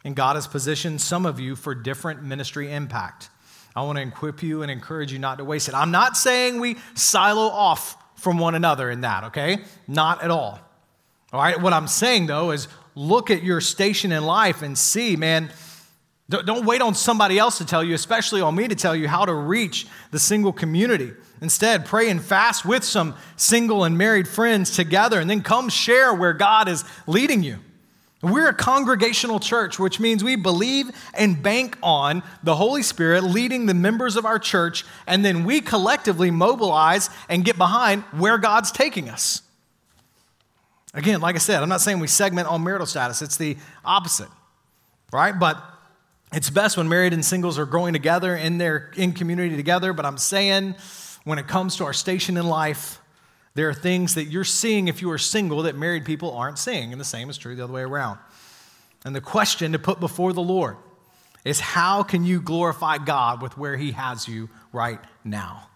And 0.07 0.15
God 0.15 0.37
has 0.37 0.47
positioned 0.47 1.01
some 1.01 1.25
of 1.25 1.37
you 1.37 1.57
for 1.57 1.75
different 1.75 2.23
ministry 2.23 2.71
impact. 2.71 3.29
I 3.75 3.81
want 3.81 3.97
to 3.97 4.03
equip 4.03 4.41
you 4.41 4.61
and 4.61 4.71
encourage 4.71 5.11
you 5.11 5.19
not 5.19 5.39
to 5.39 5.43
waste 5.43 5.67
it. 5.67 5.75
I'm 5.75 5.91
not 5.91 6.15
saying 6.15 6.61
we 6.61 6.77
silo 6.93 7.49
off 7.49 7.97
from 8.15 8.37
one 8.37 8.55
another 8.55 8.89
in 8.89 9.01
that, 9.01 9.25
okay? 9.25 9.57
Not 9.85 10.23
at 10.23 10.31
all. 10.31 10.61
All 11.33 11.41
right, 11.41 11.61
what 11.61 11.73
I'm 11.73 11.87
saying 11.87 12.27
though 12.27 12.51
is 12.51 12.69
look 12.95 13.29
at 13.29 13.43
your 13.43 13.59
station 13.59 14.13
in 14.13 14.23
life 14.23 14.61
and 14.61 14.77
see, 14.77 15.17
man, 15.17 15.51
don't 16.29 16.65
wait 16.65 16.81
on 16.81 16.95
somebody 16.95 17.37
else 17.37 17.57
to 17.57 17.65
tell 17.65 17.83
you, 17.83 17.93
especially 17.93 18.39
on 18.39 18.55
me 18.55 18.69
to 18.69 18.75
tell 18.75 18.95
you 18.95 19.09
how 19.09 19.25
to 19.25 19.33
reach 19.33 19.87
the 20.11 20.19
single 20.19 20.53
community. 20.53 21.11
Instead, 21.41 21.83
pray 21.83 22.09
and 22.09 22.23
fast 22.23 22.63
with 22.63 22.85
some 22.85 23.13
single 23.35 23.83
and 23.83 23.97
married 23.97 24.29
friends 24.29 24.73
together 24.73 25.19
and 25.19 25.29
then 25.29 25.41
come 25.41 25.67
share 25.67 26.13
where 26.13 26.31
God 26.31 26.69
is 26.69 26.85
leading 27.07 27.43
you. 27.43 27.57
We're 28.21 28.49
a 28.49 28.53
congregational 28.53 29.39
church, 29.39 29.77
which 29.77 29.99
means 29.99 30.23
we 30.23 30.35
believe 30.35 30.89
and 31.13 31.41
bank 31.41 31.77
on 31.83 32.23
the 32.41 32.55
Holy 32.55 32.81
Spirit 32.81 33.23
leading 33.23 33.67
the 33.67 33.75
members 33.75 34.15
of 34.15 34.25
our 34.25 34.39
church, 34.39 34.85
and 35.05 35.23
then 35.23 35.43
we 35.43 35.61
collectively 35.61 36.31
mobilize 36.31 37.11
and 37.29 37.45
get 37.45 37.57
behind 37.57 38.01
where 38.11 38.39
God's 38.39 38.71
taking 38.71 39.07
us. 39.09 39.43
Again, 40.95 41.21
like 41.21 41.35
I 41.35 41.39
said, 41.39 41.61
I'm 41.61 41.69
not 41.69 41.81
saying 41.81 41.99
we 41.99 42.07
segment 42.07 42.47
on 42.47 42.63
marital 42.63 42.87
status, 42.87 43.21
it's 43.21 43.37
the 43.37 43.55
opposite, 43.85 44.29
right? 45.13 45.37
But 45.37 45.61
it's 46.33 46.49
best 46.49 46.75
when 46.75 46.89
married 46.89 47.13
and 47.13 47.23
singles 47.23 47.59
are 47.59 47.65
growing 47.65 47.93
together 47.93 48.35
in 48.35 48.57
their 48.57 48.91
in 48.95 49.13
community 49.13 49.55
together. 49.55 49.93
But 49.93 50.05
I'm 50.05 50.17
saying 50.17 50.75
when 51.23 51.37
it 51.37 51.47
comes 51.47 51.75
to 51.77 51.85
our 51.85 51.93
station 51.93 52.35
in 52.35 52.47
life, 52.47 52.99
there 53.57 53.67
are 53.67 53.73
things 53.73 54.13
that 54.13 54.25
you're 54.25 54.43
seeing 54.43 54.87
if 54.87 55.01
you 55.01 55.09
are 55.09 55.17
single 55.17 55.63
that 55.63 55.75
married 55.75 56.05
people 56.05 56.31
aren't 56.37 56.59
seeing, 56.59 56.91
and 56.91 57.01
the 57.01 57.05
same 57.05 57.27
is 57.27 57.39
true 57.39 57.55
the 57.55 57.63
other 57.63 57.73
way 57.73 57.81
around. 57.81 58.19
And 59.03 59.15
the 59.15 59.21
question 59.21 59.71
to 59.71 59.79
put 59.79 59.99
before 59.99 60.31
the 60.31 60.43
Lord 60.43 60.77
is 61.43 61.59
how 61.59 62.03
can 62.03 62.23
you 62.23 62.39
glorify 62.39 62.99
God 62.99 63.41
with 63.41 63.57
where 63.57 63.75
He 63.75 63.93
has 63.93 64.27
you 64.27 64.47
right 64.71 64.99
now? 65.23 65.69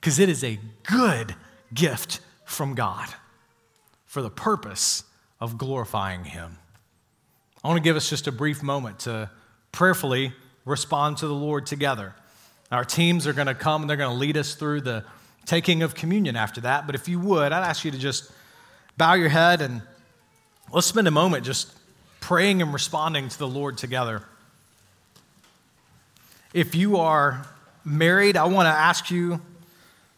Because 0.00 0.18
it 0.18 0.28
is 0.28 0.42
a 0.42 0.58
good 0.82 1.36
gift 1.72 2.18
from 2.44 2.74
God 2.74 3.06
for 4.06 4.20
the 4.20 4.28
purpose 4.28 5.04
of 5.38 5.56
glorifying 5.56 6.24
Him. 6.24 6.58
I 7.62 7.68
want 7.68 7.76
to 7.78 7.84
give 7.84 7.94
us 7.94 8.10
just 8.10 8.26
a 8.26 8.32
brief 8.32 8.64
moment 8.64 8.98
to 9.00 9.30
prayerfully 9.70 10.32
respond 10.64 11.18
to 11.18 11.28
the 11.28 11.34
Lord 11.34 11.66
together. 11.66 12.16
Our 12.72 12.84
teams 12.84 13.28
are 13.28 13.32
going 13.32 13.46
to 13.46 13.54
come 13.54 13.82
and 13.82 13.88
they're 13.88 13.96
going 13.96 14.12
to 14.12 14.18
lead 14.18 14.36
us 14.36 14.56
through 14.56 14.80
the 14.80 15.04
taking 15.46 15.82
of 15.82 15.94
communion 15.94 16.36
after 16.36 16.60
that. 16.62 16.86
But 16.86 16.94
if 16.94 17.08
you 17.08 17.18
would, 17.20 17.52
I'd 17.52 17.66
ask 17.66 17.84
you 17.84 17.90
to 17.90 17.98
just 17.98 18.30
bow 18.96 19.14
your 19.14 19.28
head 19.28 19.62
and 19.62 19.80
let's 20.72 20.86
spend 20.86 21.08
a 21.08 21.12
moment 21.12 21.44
just 21.44 21.72
praying 22.20 22.60
and 22.60 22.72
responding 22.72 23.28
to 23.28 23.38
the 23.38 23.48
Lord 23.48 23.78
together. 23.78 24.22
If 26.52 26.74
you 26.74 26.96
are 26.96 27.46
married, 27.84 28.36
I 28.36 28.44
want 28.46 28.66
to 28.66 28.70
ask 28.70 29.10
you 29.10 29.40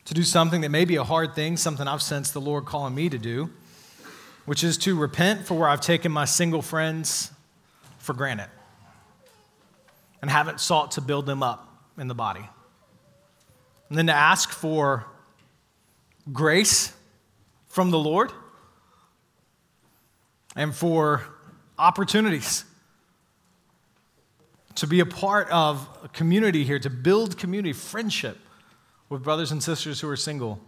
to 0.07 0.15
do 0.15 0.23
something 0.23 0.63
that 0.63 0.71
may 0.71 0.87
be 0.87 0.97
a 0.97 1.05
hard 1.05 1.35
thing, 1.35 1.57
something 1.57 1.87
I've 1.87 2.01
sensed 2.01 2.33
the 2.33 2.41
Lord 2.41 2.65
calling 2.65 2.95
me 2.95 3.11
to 3.11 3.19
do, 3.19 3.51
which 4.47 4.65
is 4.65 4.79
to 4.79 4.97
repent 4.97 5.47
for 5.47 5.55
where 5.59 5.69
I've 5.69 5.83
taken 5.83 6.11
my 6.11 6.25
single 6.25 6.63
friends 6.63 7.31
for 7.99 8.15
granted 8.15 8.49
and 10.23 10.31
haven't 10.31 10.61
sought 10.61 10.93
to 10.93 11.03
build 11.03 11.27
them 11.27 11.43
up 11.43 11.69
in 11.99 12.09
the 12.09 12.15
body. 12.15 12.49
And 13.91 13.99
then 13.99 14.07
to 14.07 14.15
ask 14.15 14.51
for 14.51 15.05
grace 16.33 16.93
from 17.67 17.91
the 17.91 17.99
Lord 17.99 18.33
and 20.57 20.75
for 20.75 21.23
opportunities 21.79 22.65
to 24.75 24.87
be 24.87 25.01
a 25.01 25.07
part 25.07 25.49
of 25.51 25.89
a 26.05 26.09
community 26.09 26.65
here, 26.65 26.79
to 26.79 26.91
build 26.91 27.37
community, 27.37 27.73
friendship 27.73 28.39
with 29.09 29.23
brothers 29.23 29.51
and 29.51 29.63
sisters 29.63 30.01
who 30.01 30.09
are 30.09 30.17
single, 30.17 30.61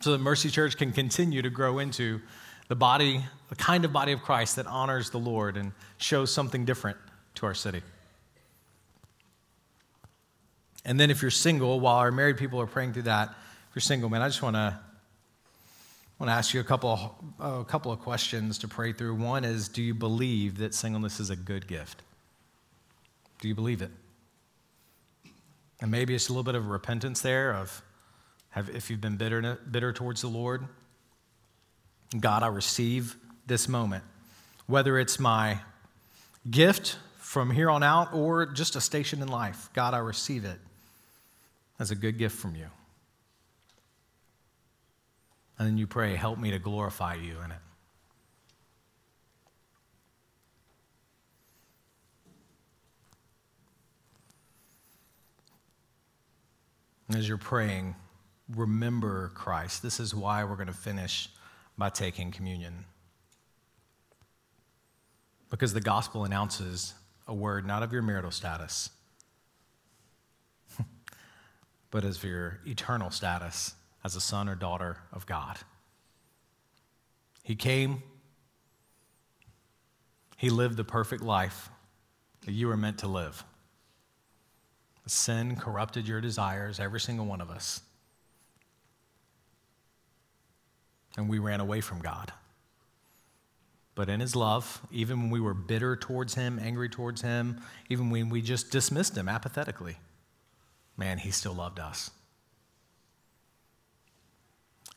so 0.00 0.12
that 0.12 0.18
Mercy 0.18 0.48
Church 0.48 0.76
can 0.76 0.92
continue 0.92 1.42
to 1.42 1.50
grow 1.50 1.78
into 1.78 2.20
the 2.68 2.76
body, 2.76 3.22
the 3.48 3.56
kind 3.56 3.84
of 3.84 3.92
body 3.92 4.12
of 4.12 4.22
Christ 4.22 4.56
that 4.56 4.66
honors 4.66 5.10
the 5.10 5.18
Lord 5.18 5.56
and 5.56 5.72
shows 5.96 6.32
something 6.32 6.64
different 6.64 6.96
to 7.34 7.46
our 7.46 7.54
city. 7.54 7.82
And 10.84 10.98
then 10.98 11.10
if 11.10 11.20
you're 11.20 11.30
single, 11.30 11.80
while 11.80 11.96
our 11.96 12.10
married 12.10 12.38
people 12.38 12.60
are 12.60 12.66
praying 12.66 12.92
through 12.92 13.02
that, 13.02 13.34
you're 13.74 13.80
single, 13.80 14.08
man, 14.08 14.22
I 14.22 14.28
just 14.28 14.42
want 14.42 14.56
to 14.56 14.78
want 16.18 16.30
to 16.30 16.34
ask 16.34 16.52
you 16.52 16.60
a 16.60 16.64
couple, 16.64 17.14
a 17.38 17.64
couple 17.64 17.92
of 17.92 18.00
questions 18.00 18.58
to 18.58 18.68
pray 18.68 18.92
through. 18.92 19.14
One 19.14 19.44
is, 19.44 19.68
do 19.68 19.82
you 19.82 19.94
believe 19.94 20.58
that 20.58 20.74
singleness 20.74 21.20
is 21.20 21.30
a 21.30 21.36
good 21.36 21.68
gift? 21.68 22.02
Do 23.40 23.46
you 23.46 23.54
believe 23.54 23.82
it? 23.82 23.90
And 25.80 25.92
maybe 25.92 26.14
it's 26.14 26.28
a 26.28 26.32
little 26.32 26.42
bit 26.42 26.56
of 26.56 26.66
repentance 26.66 27.20
there 27.20 27.54
of 27.54 27.82
have, 28.50 28.68
if 28.70 28.90
you've 28.90 29.00
been 29.00 29.16
bitter, 29.16 29.60
bitter 29.70 29.92
towards 29.92 30.22
the 30.22 30.28
Lord. 30.28 30.66
God, 32.18 32.42
I 32.42 32.48
receive 32.48 33.16
this 33.46 33.68
moment, 33.68 34.02
whether 34.66 34.98
it's 34.98 35.20
my 35.20 35.60
gift 36.50 36.96
from 37.18 37.50
here 37.50 37.70
on 37.70 37.84
out 37.84 38.12
or 38.12 38.46
just 38.46 38.74
a 38.74 38.80
station 38.80 39.22
in 39.22 39.28
life. 39.28 39.70
God, 39.72 39.94
I 39.94 39.98
receive 39.98 40.44
it 40.44 40.58
as 41.78 41.92
a 41.92 41.94
good 41.94 42.18
gift 42.18 42.36
from 42.36 42.56
you. 42.56 42.66
And 45.58 45.66
then 45.66 45.76
you 45.76 45.88
pray, 45.88 46.14
help 46.14 46.38
me 46.38 46.52
to 46.52 46.58
glorify 46.58 47.14
you 47.14 47.36
in 47.44 47.50
it. 47.50 47.58
As 57.16 57.26
you're 57.26 57.38
praying, 57.38 57.96
remember 58.54 59.32
Christ. 59.34 59.82
This 59.82 59.98
is 59.98 60.14
why 60.14 60.44
we're 60.44 60.56
going 60.56 60.68
to 60.68 60.72
finish 60.72 61.28
by 61.76 61.88
taking 61.88 62.30
communion. 62.30 62.84
Because 65.50 65.72
the 65.72 65.80
gospel 65.80 66.24
announces 66.24 66.94
a 67.26 67.34
word 67.34 67.66
not 67.66 67.82
of 67.82 67.92
your 67.92 68.02
marital 68.02 68.30
status, 68.30 68.90
but 71.90 72.04
as 72.04 72.18
for 72.18 72.26
your 72.26 72.60
eternal 72.66 73.10
status 73.10 73.74
as 74.08 74.16
a 74.16 74.20
son 74.22 74.48
or 74.48 74.54
daughter 74.54 74.96
of 75.12 75.26
God. 75.26 75.58
He 77.44 77.54
came, 77.54 78.02
He 80.38 80.48
lived 80.48 80.78
the 80.78 80.84
perfect 80.84 81.22
life 81.22 81.68
that 82.46 82.52
you 82.52 82.68
were 82.68 82.76
meant 82.78 82.96
to 83.00 83.06
live. 83.06 83.44
Sin 85.04 85.56
corrupted 85.56 86.08
your 86.08 86.22
desires, 86.22 86.80
every 86.80 87.00
single 87.00 87.26
one 87.26 87.42
of 87.42 87.50
us. 87.50 87.82
And 91.18 91.28
we 91.28 91.38
ran 91.38 91.60
away 91.60 91.82
from 91.82 92.00
God. 92.00 92.32
But 93.94 94.08
in 94.08 94.20
His 94.20 94.34
love, 94.34 94.80
even 94.90 95.20
when 95.20 95.30
we 95.30 95.40
were 95.40 95.52
bitter 95.52 95.96
towards 95.96 96.34
Him, 96.34 96.58
angry 96.58 96.88
towards 96.88 97.20
Him, 97.20 97.60
even 97.90 98.08
when 98.08 98.30
we 98.30 98.40
just 98.40 98.70
dismissed 98.70 99.18
Him 99.18 99.28
apathetically, 99.28 99.98
man, 100.96 101.18
He 101.18 101.30
still 101.30 101.54
loved 101.54 101.78
us. 101.78 102.10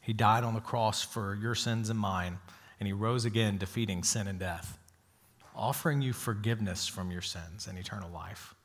He 0.02 0.14
died 0.14 0.44
on 0.44 0.54
the 0.54 0.60
cross 0.60 1.02
for 1.02 1.36
your 1.36 1.56
sins 1.56 1.90
and 1.90 2.00
mine, 2.00 2.40
and 2.80 2.88
He 2.88 2.94
rose 2.94 3.26
again, 3.26 3.58
defeating 3.58 4.04
sin 4.04 4.28
and 4.28 4.40
death, 4.40 4.78
offering 5.56 6.02
you 6.02 6.12
forgiveness 6.14 6.88
from 6.88 7.12
your 7.12 7.22
sins 7.22 7.68
and 7.68 7.78
eternal 7.78 8.10
life. 8.10 8.56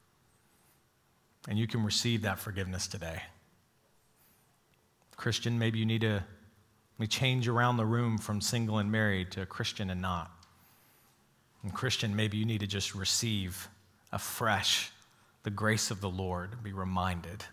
And 1.49 1.59
you 1.59 1.67
can 1.67 1.85
receive 1.85 2.23
that 2.23 2.39
forgiveness 2.39 2.89
today. 2.89 3.23
Christian, 5.17 5.59
maybe 5.59 5.79
you 5.79 5.87
need 5.87 6.01
to 6.01 6.25
we 6.99 7.07
change 7.07 7.47
around 7.47 7.77
the 7.77 7.85
room 7.85 8.17
from 8.19 8.41
single 8.41 8.79
and 8.79 8.91
married 8.91 9.31
to 9.33 9.45
Christian 9.47 9.91
and 9.91 10.01
not. 10.01 10.31
And 11.63 11.75
Christian, 11.75 12.17
maybe 12.17 12.39
you 12.39 12.47
need 12.47 12.61
to 12.61 12.67
just 12.67 12.95
receive 12.95 13.69
afresh 14.13 14.91
the 15.43 15.51
grace 15.51 15.91
of 15.91 16.01
the 16.01 16.09
Lord, 16.09 16.63
be 16.63 16.73
reminded. 16.73 17.45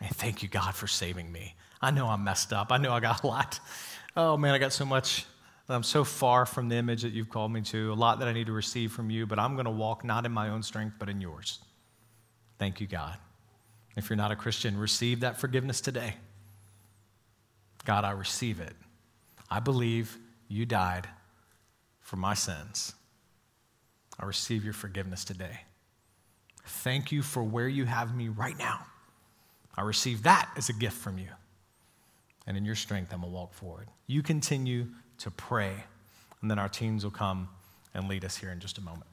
And 0.00 0.14
thank 0.14 0.42
you, 0.42 0.48
God, 0.48 0.74
for 0.74 0.86
saving 0.86 1.32
me. 1.32 1.54
I 1.80 1.90
know 1.90 2.06
I'm 2.06 2.24
messed 2.24 2.52
up. 2.52 2.72
I 2.72 2.78
know 2.78 2.92
I 2.92 3.00
got 3.00 3.22
a 3.22 3.26
lot. 3.26 3.60
Oh, 4.16 4.36
man, 4.36 4.54
I 4.54 4.58
got 4.58 4.72
so 4.72 4.84
much. 4.84 5.26
I'm 5.68 5.82
so 5.82 6.02
far 6.02 6.46
from 6.46 6.68
the 6.68 6.76
image 6.76 7.02
that 7.02 7.12
you've 7.12 7.28
called 7.28 7.52
me 7.52 7.60
to, 7.60 7.92
a 7.92 7.94
lot 7.94 8.20
that 8.20 8.28
I 8.28 8.32
need 8.32 8.46
to 8.46 8.52
receive 8.52 8.90
from 8.90 9.10
you, 9.10 9.26
but 9.26 9.38
I'm 9.38 9.54
going 9.54 9.66
to 9.66 9.70
walk 9.70 10.02
not 10.02 10.24
in 10.24 10.32
my 10.32 10.48
own 10.48 10.62
strength, 10.62 10.94
but 10.98 11.10
in 11.10 11.20
yours. 11.20 11.58
Thank 12.58 12.80
you, 12.80 12.86
God. 12.86 13.16
If 13.96 14.08
you're 14.08 14.16
not 14.16 14.30
a 14.30 14.36
Christian, 14.36 14.78
receive 14.78 15.20
that 15.20 15.38
forgiveness 15.38 15.80
today. 15.80 16.14
God, 17.84 18.04
I 18.04 18.12
receive 18.12 18.60
it. 18.60 18.74
I 19.50 19.60
believe 19.60 20.16
you 20.48 20.64
died 20.64 21.08
for 22.00 22.16
my 22.16 22.34
sins. 22.34 22.94
I 24.18 24.24
receive 24.24 24.64
your 24.64 24.72
forgiveness 24.72 25.24
today. 25.24 25.60
Thank 26.64 27.12
you 27.12 27.22
for 27.22 27.42
where 27.42 27.68
you 27.68 27.84
have 27.84 28.14
me 28.14 28.28
right 28.28 28.58
now. 28.58 28.86
I 29.74 29.82
receive 29.82 30.22
that 30.24 30.50
as 30.56 30.68
a 30.68 30.72
gift 30.72 30.96
from 30.96 31.18
you. 31.18 31.28
And 32.48 32.56
in 32.56 32.64
your 32.64 32.74
strength, 32.74 33.12
I'm 33.12 33.20
going 33.20 33.30
to 33.30 33.36
walk 33.36 33.52
forward. 33.52 33.88
You 34.06 34.22
continue 34.22 34.86
to 35.18 35.30
pray, 35.30 35.84
and 36.40 36.50
then 36.50 36.58
our 36.58 36.68
teams 36.68 37.04
will 37.04 37.10
come 37.10 37.50
and 37.92 38.08
lead 38.08 38.24
us 38.24 38.38
here 38.38 38.50
in 38.50 38.58
just 38.58 38.78
a 38.78 38.80
moment. 38.80 39.07